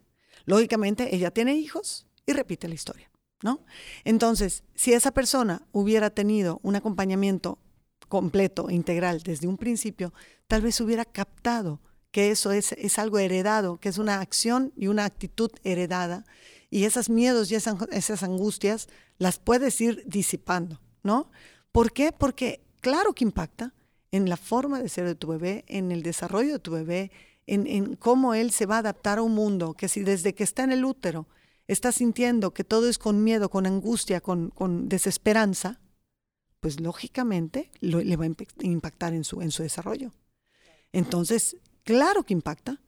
Lógicamente, 0.45 1.15
ella 1.15 1.31
tiene 1.31 1.55
hijos 1.55 2.07
y 2.25 2.33
repite 2.33 2.67
la 2.67 2.75
historia, 2.75 3.11
¿no? 3.43 3.65
Entonces, 4.03 4.63
si 4.75 4.93
esa 4.93 5.11
persona 5.11 5.67
hubiera 5.71 6.09
tenido 6.09 6.59
un 6.63 6.75
acompañamiento 6.75 7.59
completo, 8.07 8.69
integral, 8.69 9.21
desde 9.23 9.47
un 9.47 9.57
principio, 9.57 10.13
tal 10.47 10.61
vez 10.61 10.81
hubiera 10.81 11.05
captado 11.05 11.79
que 12.11 12.31
eso 12.31 12.51
es, 12.51 12.73
es 12.73 12.99
algo 12.99 13.19
heredado, 13.19 13.77
que 13.77 13.89
es 13.89 13.97
una 13.97 14.19
acción 14.19 14.73
y 14.75 14.87
una 14.87 15.05
actitud 15.05 15.49
heredada, 15.63 16.25
y 16.71 16.85
esos 16.85 17.09
miedos 17.09 17.51
y 17.51 17.55
esas, 17.55 18.23
angustias 18.23 18.87
las 19.17 19.39
puedes 19.39 19.79
ir 19.81 20.03
disipando, 20.05 20.79
¿no? 21.03 21.29
¿Por 21.71 21.91
qué? 21.91 22.11
Porque 22.11 22.63
claro 22.79 23.13
que 23.13 23.25
impacta 23.25 23.73
en 24.11 24.29
la 24.29 24.37
forma 24.37 24.81
de 24.81 24.89
ser 24.89 25.05
de 25.05 25.15
tu 25.15 25.27
bebé, 25.27 25.63
en 25.67 25.91
el 25.91 26.01
desarrollo 26.01 26.53
de 26.53 26.59
tu 26.59 26.71
bebé, 26.71 27.11
en, 27.47 27.95
cómo 27.95 28.33
él 28.33 28.51
se 28.51 28.65
va 28.65 28.77
a 28.77 28.79
adaptar 28.79 29.17
a 29.17 29.21
un 29.21 29.33
mundo 29.33 29.73
que 29.73 29.87
si 29.87 30.01
desde 30.01 30.33
que 30.33 30.43
está 30.43 30.63
en 30.63 30.71
el 30.71 30.85
útero 30.85 31.27
está 31.67 31.91
sintiendo 31.91 32.53
que 32.53 32.63
todo 32.63 32.89
es 32.89 32.97
con 32.97 33.23
miedo, 33.23 33.49
con 33.49 33.65
angustia, 33.65 34.21
con, 34.21 34.51
desesperanza, 34.89 35.79
pues 36.59 36.79
lógicamente 36.79 37.71
le 37.79 38.15
va 38.15 38.25
a 38.25 38.29
impactar 38.61 39.13
en 39.13 39.23
su, 39.23 39.41
en 39.41 39.51
su 39.51 39.63
desarrollo. 39.63 40.11
Entonces, 40.91 41.57
claro 41.83 42.23
que 42.23 42.33
impacta. 42.33 42.81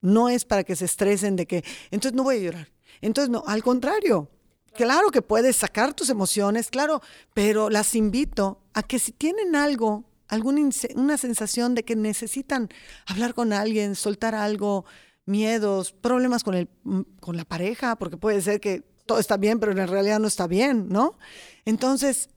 No 0.00 0.28
es 0.28 0.44
para 0.44 0.64
que 0.64 0.76
se 0.76 0.84
estresen 0.84 1.36
de 1.36 1.46
que, 1.46 1.64
entonces 1.90 2.14
no 2.14 2.22
voy 2.22 2.36
a 2.36 2.40
llorar. 2.40 2.68
Entonces, 3.00 3.30
no, 3.30 3.42
al 3.46 3.62
contrario. 3.62 4.30
Claro 4.74 5.10
que 5.10 5.22
puedes 5.22 5.56
sacar 5.56 5.94
tus 5.94 6.08
emociones, 6.08 6.70
claro, 6.70 7.02
pero 7.34 7.68
las 7.68 7.94
invito 7.94 8.62
a 8.74 8.82
que 8.82 8.98
si 8.98 9.12
tienen 9.12 9.56
algo 9.56 10.07
alguna 10.28 10.68
una 10.94 11.18
sensación 11.18 11.74
de 11.74 11.84
que 11.84 11.96
necesitan 11.96 12.68
hablar 13.06 13.34
con 13.34 13.52
alguien, 13.52 13.94
soltar 13.94 14.34
algo, 14.34 14.84
miedos, 15.26 15.92
problemas 15.92 16.44
con, 16.44 16.54
el, 16.54 16.68
mm, 16.84 17.00
con 17.20 17.36
la 17.36 17.44
pareja, 17.44 17.96
porque 17.96 18.16
puede 18.16 18.40
ser 18.40 18.60
que 18.60 18.82
todo 19.06 19.18
está 19.18 19.36
bien, 19.36 19.58
pero 19.58 19.72
en 19.72 19.88
realidad 19.88 20.20
no 20.20 20.28
está 20.28 20.46
bien, 20.46 20.88
¿no? 20.88 21.18
Entonces, 21.64 22.30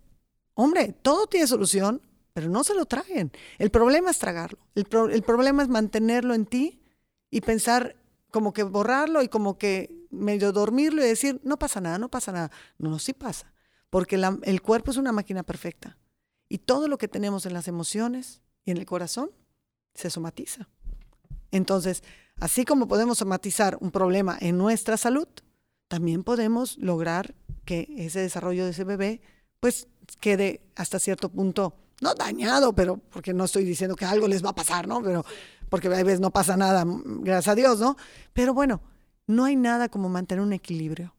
hombre, 0.54 0.94
todo 1.02 1.28
tiene 1.28 1.48
solución, 1.48 2.02
pero 2.34 2.50
no 2.50 2.64
se 2.64 2.74
lo 2.74 2.86
traguen. 2.86 3.32
El 3.60 3.72
problema 3.72 4.10
es 4.10 4.20
tragarlo. 4.20 4.60
El, 4.76 4.88
el 5.12 5.22
problema 5.24 5.64
es 5.64 5.70
mantenerlo 5.70 6.34
en 6.34 6.46
ti 6.46 6.82
y 7.30 7.42
pensar 7.42 7.96
como 8.30 8.54
que 8.54 8.64
borrarlo 8.64 9.22
y 9.22 9.28
como 9.28 9.58
que 9.58 10.08
medio 10.10 10.52
dormirlo 10.52 11.04
y 11.04 11.08
decir, 11.08 11.40
no 11.44 11.58
pasa 11.58 11.82
nada, 11.82 11.98
no 11.98 12.10
pasa 12.10 12.32
nada. 12.32 12.52
No, 12.78 12.90
no, 12.90 13.00
sí 13.00 13.14
pasa, 13.14 13.54
porque 13.90 14.16
el 14.44 14.62
cuerpo 14.62 14.92
es 14.92 14.98
una 14.98 15.12
máquina 15.12 15.44
perfecta. 15.44 15.98
Y 16.52 16.58
todo 16.58 16.90
lo 16.90 16.98
que 16.98 17.08
tenemos 17.08 17.46
en 17.46 17.54
las 17.54 17.70
emociones 17.70 18.42
y 18.66 18.72
en 18.72 18.78
el 18.78 18.86
corazón 18.86 19.32
se 19.94 20.10
somatiza. 20.10 20.68
Entonces, 21.50 22.04
así 22.42 22.66
como 22.66 22.90
podemos 22.90 23.20
somatizar 23.20 23.78
un 23.80 23.90
problema 23.90 24.38
en 24.42 24.58
nuestra 24.58 24.98
salud, 24.98 25.30
también 25.88 26.26
podemos 26.26 26.78
lograr 26.78 27.36
que 27.64 27.88
ese 27.96 28.20
desarrollo 28.20 28.66
de 28.66 28.72
ese 28.72 28.84
bebé 28.84 29.22
pues 29.62 29.88
quede 30.20 30.60
hasta 30.76 31.00
cierto 31.00 31.30
punto 31.30 31.74
no 32.02 32.16
dañado, 32.16 32.74
pero 32.74 32.98
porque 32.98 33.34
no 33.34 33.46
estoy 33.46 33.64
diciendo 33.64 33.96
que 33.96 34.04
algo 34.04 34.28
les 34.28 34.44
va 34.44 34.50
a 34.50 34.56
pasar, 34.56 34.90
¿no? 34.90 35.02
Pero 35.02 35.24
porque 35.70 35.88
a 35.88 36.04
veces 36.04 36.20
no 36.20 36.32
pasa 36.32 36.58
nada, 36.58 36.84
gracias 36.86 37.48
a 37.48 37.56
Dios, 37.56 37.80
¿no? 37.80 37.96
Pero 38.34 38.54
bueno, 38.54 38.82
no 39.26 39.46
hay 39.46 39.56
nada 39.56 39.88
como 39.88 40.10
mantener 40.10 40.44
un 40.44 40.52
equilibrio 40.52 41.16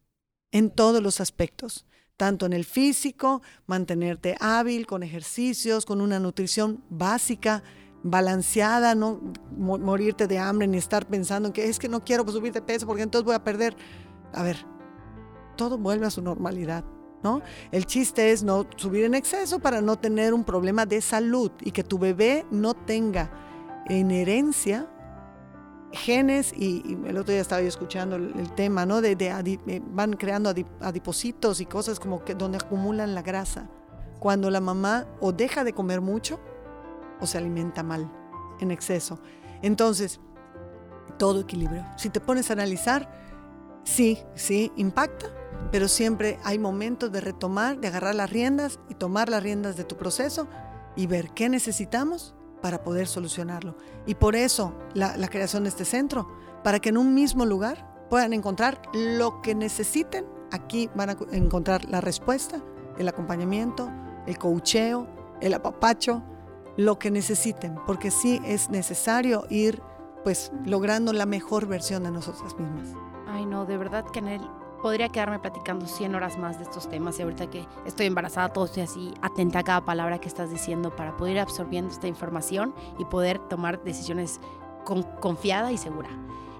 en 0.50 0.68
todos 0.68 1.02
los 1.02 1.22
aspectos 1.22 1.86
tanto 2.22 2.46
en 2.46 2.52
el 2.52 2.64
físico, 2.64 3.42
mantenerte 3.66 4.36
hábil 4.38 4.86
con 4.86 5.02
ejercicios, 5.02 5.84
con 5.84 6.00
una 6.00 6.20
nutrición 6.20 6.80
básica, 6.88 7.64
balanceada, 8.04 8.94
no 8.94 9.20
morirte 9.56 10.28
de 10.28 10.38
hambre 10.38 10.68
ni 10.68 10.78
estar 10.78 11.04
pensando 11.08 11.48
en 11.48 11.52
que 11.52 11.64
es 11.64 11.80
que 11.80 11.88
no 11.88 12.04
quiero 12.04 12.24
subir 12.30 12.52
de 12.52 12.62
peso 12.62 12.86
porque 12.86 13.02
entonces 13.02 13.24
voy 13.24 13.34
a 13.34 13.42
perder. 13.42 13.76
A 14.34 14.44
ver, 14.44 14.56
todo 15.56 15.78
vuelve 15.78 16.06
a 16.06 16.10
su 16.10 16.22
normalidad. 16.22 16.84
¿no? 17.24 17.42
El 17.72 17.86
chiste 17.86 18.30
es 18.30 18.44
no 18.44 18.68
subir 18.76 19.02
en 19.02 19.14
exceso 19.14 19.58
para 19.58 19.80
no 19.80 19.98
tener 19.98 20.32
un 20.32 20.44
problema 20.44 20.86
de 20.86 21.00
salud 21.00 21.50
y 21.60 21.72
que 21.72 21.82
tu 21.82 21.98
bebé 21.98 22.46
no 22.52 22.74
tenga 22.74 23.32
en 23.88 24.12
herencia 24.12 24.88
genes 25.92 26.52
y, 26.56 26.96
el 27.06 27.16
otro 27.18 27.32
día 27.32 27.40
estaba 27.40 27.62
yo 27.62 27.68
escuchando 27.68 28.16
el, 28.16 28.52
tema, 28.54 28.86
¿no? 28.86 29.00
De, 29.00 29.12
eh, 29.12 29.82
van 29.90 30.14
creando 30.14 30.52
adipocitos 30.80 31.60
y 31.60 31.66
cosas 31.66 32.00
como 32.00 32.24
que 32.24 32.34
donde 32.34 32.58
acumulan 32.58 33.14
la 33.14 33.22
grasa. 33.22 33.68
Cuando 34.18 34.50
la 34.50 34.60
mamá 34.60 35.06
o 35.20 35.32
deja 35.32 35.64
de 35.64 35.72
comer 35.72 36.00
mucho 36.00 36.40
o 37.20 37.26
se 37.26 37.38
alimenta 37.38 37.82
mal, 37.82 38.10
en 38.60 38.70
exceso. 38.70 39.18
Entonces, 39.62 40.20
todo 41.18 41.40
equilibrio. 41.40 41.84
Si 41.96 42.08
te 42.08 42.20
pones 42.20 42.50
a 42.50 42.54
analizar, 42.54 43.10
sí, 43.84 44.18
sí, 44.34 44.72
impacta, 44.76 45.26
pero 45.70 45.88
siempre 45.88 46.38
hay 46.44 46.58
momentos 46.58 47.12
de 47.12 47.20
retomar, 47.20 47.78
de 47.78 47.88
agarrar 47.88 48.14
las 48.14 48.30
riendas 48.30 48.80
y 48.88 48.94
tomar 48.94 49.28
las 49.28 49.42
riendas 49.42 49.76
de 49.76 49.84
tu 49.84 49.96
proceso 49.96 50.48
y 50.96 51.06
ver 51.06 51.30
qué 51.30 51.48
necesitamos 51.48 52.34
para 52.62 52.82
poder 52.82 53.06
solucionarlo. 53.06 53.76
Y 54.06 54.14
por 54.14 54.36
eso 54.36 54.72
la, 54.94 55.28
creación 55.28 55.64
de 55.64 55.68
este 55.68 55.84
centro, 55.84 56.28
para 56.64 56.78
que 56.78 56.88
en 56.88 56.96
un 56.96 57.12
mismo 57.12 57.44
lugar 57.44 58.06
puedan 58.08 58.32
encontrar 58.32 58.80
lo 58.94 59.42
que 59.42 59.54
necesiten. 59.54 60.24
Aquí 60.52 60.88
van 60.94 61.10
a 61.10 61.16
encontrar 61.32 61.84
la 61.86 62.00
respuesta, 62.00 62.62
el 62.98 63.08
acompañamiento, 63.08 63.90
el 64.26 64.38
coacheo, 64.38 65.06
el 65.40 65.54
apapacho, 65.54 66.22
lo 66.76 66.98
que 66.98 67.10
necesiten, 67.10 67.74
porque 67.86 68.10
sí 68.10 68.40
es 68.44 68.70
necesario 68.70 69.44
ir 69.50 69.82
pues 70.24 70.52
logrando 70.64 71.12
la 71.12 71.26
mejor 71.26 71.66
versión 71.66 72.04
de 72.04 72.12
nosotras 72.12 72.54
mismas. 72.58 72.88
Ay, 73.26 73.44
no, 73.44 73.66
de 73.66 73.76
verdad 73.76 74.04
que 74.12 74.20
en 74.20 74.28
él 74.28 74.42
podría 74.82 75.08
quedarme 75.08 75.38
platicando 75.38 75.86
100 75.86 76.14
horas 76.14 76.36
más 76.36 76.58
de 76.58 76.64
estos 76.64 76.88
temas 76.88 77.18
y 77.18 77.22
ahorita 77.22 77.48
que 77.48 77.66
estoy 77.86 78.06
embarazada, 78.06 78.48
todo 78.50 78.66
estoy 78.66 78.82
así 78.82 79.14
atenta 79.22 79.60
a 79.60 79.62
cada 79.62 79.84
palabra 79.84 80.18
que 80.18 80.28
estás 80.28 80.50
diciendo 80.50 80.94
para 80.94 81.16
poder 81.16 81.34
ir 81.34 81.40
absorbiendo 81.40 81.90
esta 81.90 82.08
información 82.08 82.74
y 82.98 83.04
poder 83.04 83.38
tomar 83.48 83.82
decisiones 83.84 84.40
con, 84.84 85.02
confiada 85.02 85.72
y 85.72 85.78
segura. 85.78 86.10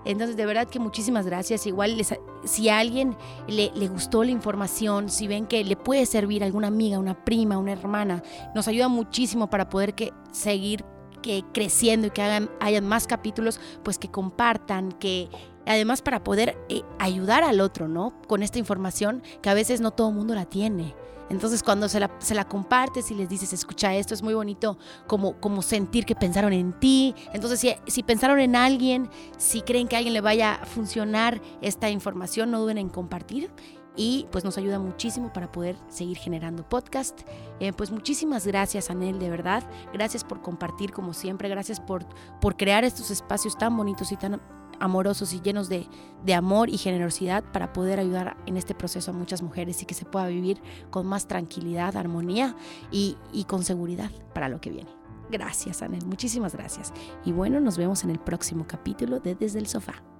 Entonces, 0.05 0.37
de 0.37 0.47
verdad 0.47 0.66
que 0.66 0.81
muchísimas 0.81 1.27
gracias. 1.27 1.66
Igual, 1.66 1.97
si 2.45 2.68
a 2.68 2.79
alguien 2.79 3.16
le, 3.47 3.70
le, 3.75 3.89
gustó 3.89 4.25
la 4.25 4.33
información, 4.33 5.09
si 5.09 5.29
ven 5.29 5.47
que 5.47 5.62
le 5.62 5.77
puede 5.77 6.07
servir 6.07 6.43
a 6.43 6.47
alguna 6.47 6.68
amiga, 6.68 6.99
una 6.99 7.25
prima, 7.25 7.57
una 7.57 7.73
hermana, 7.73 8.23
nos 8.55 8.66
ayuda 8.66 8.89
muchísimo 8.89 9.49
para 9.49 9.68
poder 9.68 9.95
que, 9.95 10.12
seguir 10.33 10.85
que 11.23 11.45
creciendo 11.53 12.09
y 12.09 12.11
que 12.11 12.20
hagan, 12.20 12.51
hayan 12.61 12.87
más 12.87 13.07
capítulos, 13.07 13.61
pues 13.83 13.99
que 13.99 14.11
compartan, 14.11 14.93
que, 14.93 15.31
Además, 15.66 16.02
para 16.02 16.24
poder 16.24 16.58
eh, 16.68 16.82
ayudar 16.98 17.44
al 17.44 17.60
otro, 17.60 17.88
¿no? 17.88 18.14
Con 18.26 18.42
esta 18.42 18.58
información 18.58 19.22
que 19.40 19.50
a 19.50 19.54
veces 19.54 19.80
no 19.80 19.90
todo 19.90 20.08
el 20.08 20.14
mundo 20.14 20.34
la 20.34 20.44
tiene. 20.44 20.94
Entonces, 21.30 21.62
cuando 21.62 21.88
se 21.88 21.98
la, 21.98 22.10
se 22.18 22.34
la, 22.34 22.46
compartes 22.46 23.10
y 23.10 23.14
les 23.14 23.28
dices, 23.28 23.52
escucha 23.54 23.94
esto, 23.94 24.12
es 24.12 24.22
muy 24.22 24.34
bonito 24.34 24.76
como, 25.06 25.40
como 25.40 25.62
sentir 25.62 26.04
que 26.04 26.14
pensaron 26.14 26.52
en 26.52 26.72
ti. 26.74 27.14
Entonces, 27.32 27.58
si, 27.58 27.74
si 27.86 28.02
pensaron 28.02 28.38
en 28.38 28.54
alguien, 28.54 29.08
si 29.38 29.62
creen 29.62 29.88
que 29.88 29.96
a 29.96 29.98
alguien 29.98 30.12
le 30.12 30.20
vaya 30.20 30.56
a 30.56 30.66
funcionar 30.66 31.40
esta 31.62 31.88
información, 31.88 32.50
no 32.50 32.60
duden 32.60 32.76
en 32.76 32.90
compartir. 32.90 33.50
Y 33.94 34.26
pues 34.30 34.42
nos 34.42 34.56
ayuda 34.56 34.78
muchísimo 34.78 35.32
para 35.32 35.52
poder 35.52 35.76
seguir 35.88 36.16
generando 36.16 36.66
podcast. 36.66 37.20
Eh, 37.60 37.72
pues 37.74 37.90
muchísimas 37.90 38.46
gracias, 38.46 38.90
Anel, 38.90 39.18
de 39.18 39.28
verdad. 39.28 39.62
Gracias 39.92 40.24
por 40.24 40.40
compartir 40.40 40.92
como 40.92 41.12
siempre. 41.12 41.50
Gracias 41.50 41.78
por, 41.78 42.06
por 42.40 42.56
crear 42.56 42.84
estos 42.84 43.10
espacios 43.10 43.56
tan 43.56 43.76
bonitos 43.76 44.10
y 44.10 44.16
tan 44.16 44.40
amorosos 44.81 45.33
y 45.33 45.41
llenos 45.41 45.68
de, 45.68 45.87
amor 46.35 46.68
y 46.70 46.79
generosidad 46.79 47.45
para 47.53 47.73
poder 47.73 47.99
ayudar 47.99 48.37
en 48.47 48.57
este 48.57 48.75
proceso 48.75 49.11
a 49.11 49.14
muchas 49.14 49.43
mujeres 49.43 49.83
y 49.83 49.87
que 49.87 49.95
se 49.95 50.05
pueda 50.05 50.27
vivir 50.27 50.61
con 50.91 51.07
más 51.07 51.27
tranquilidad, 51.27 51.97
armonía 51.97 52.57
y, 52.91 53.16
y 53.33 53.45
con 53.45 53.64
seguridad 53.64 54.11
para 54.35 54.49
lo 54.49 54.61
que 54.61 54.70
viene. 54.70 54.91
Gracias, 55.31 55.83
Anel, 55.83 56.05
muchísimas 56.07 56.55
gracias. 56.55 56.93
Y 57.25 57.33
bueno, 57.33 57.61
nos 57.61 57.79
vemos 57.79 58.05
en 58.05 58.11
el 58.11 58.18
próximo 58.18 58.66
capítulo 58.66 59.20
de 59.20 59.35
Desde 59.35 59.59
el 59.59 59.66
Sofá. 59.66 60.11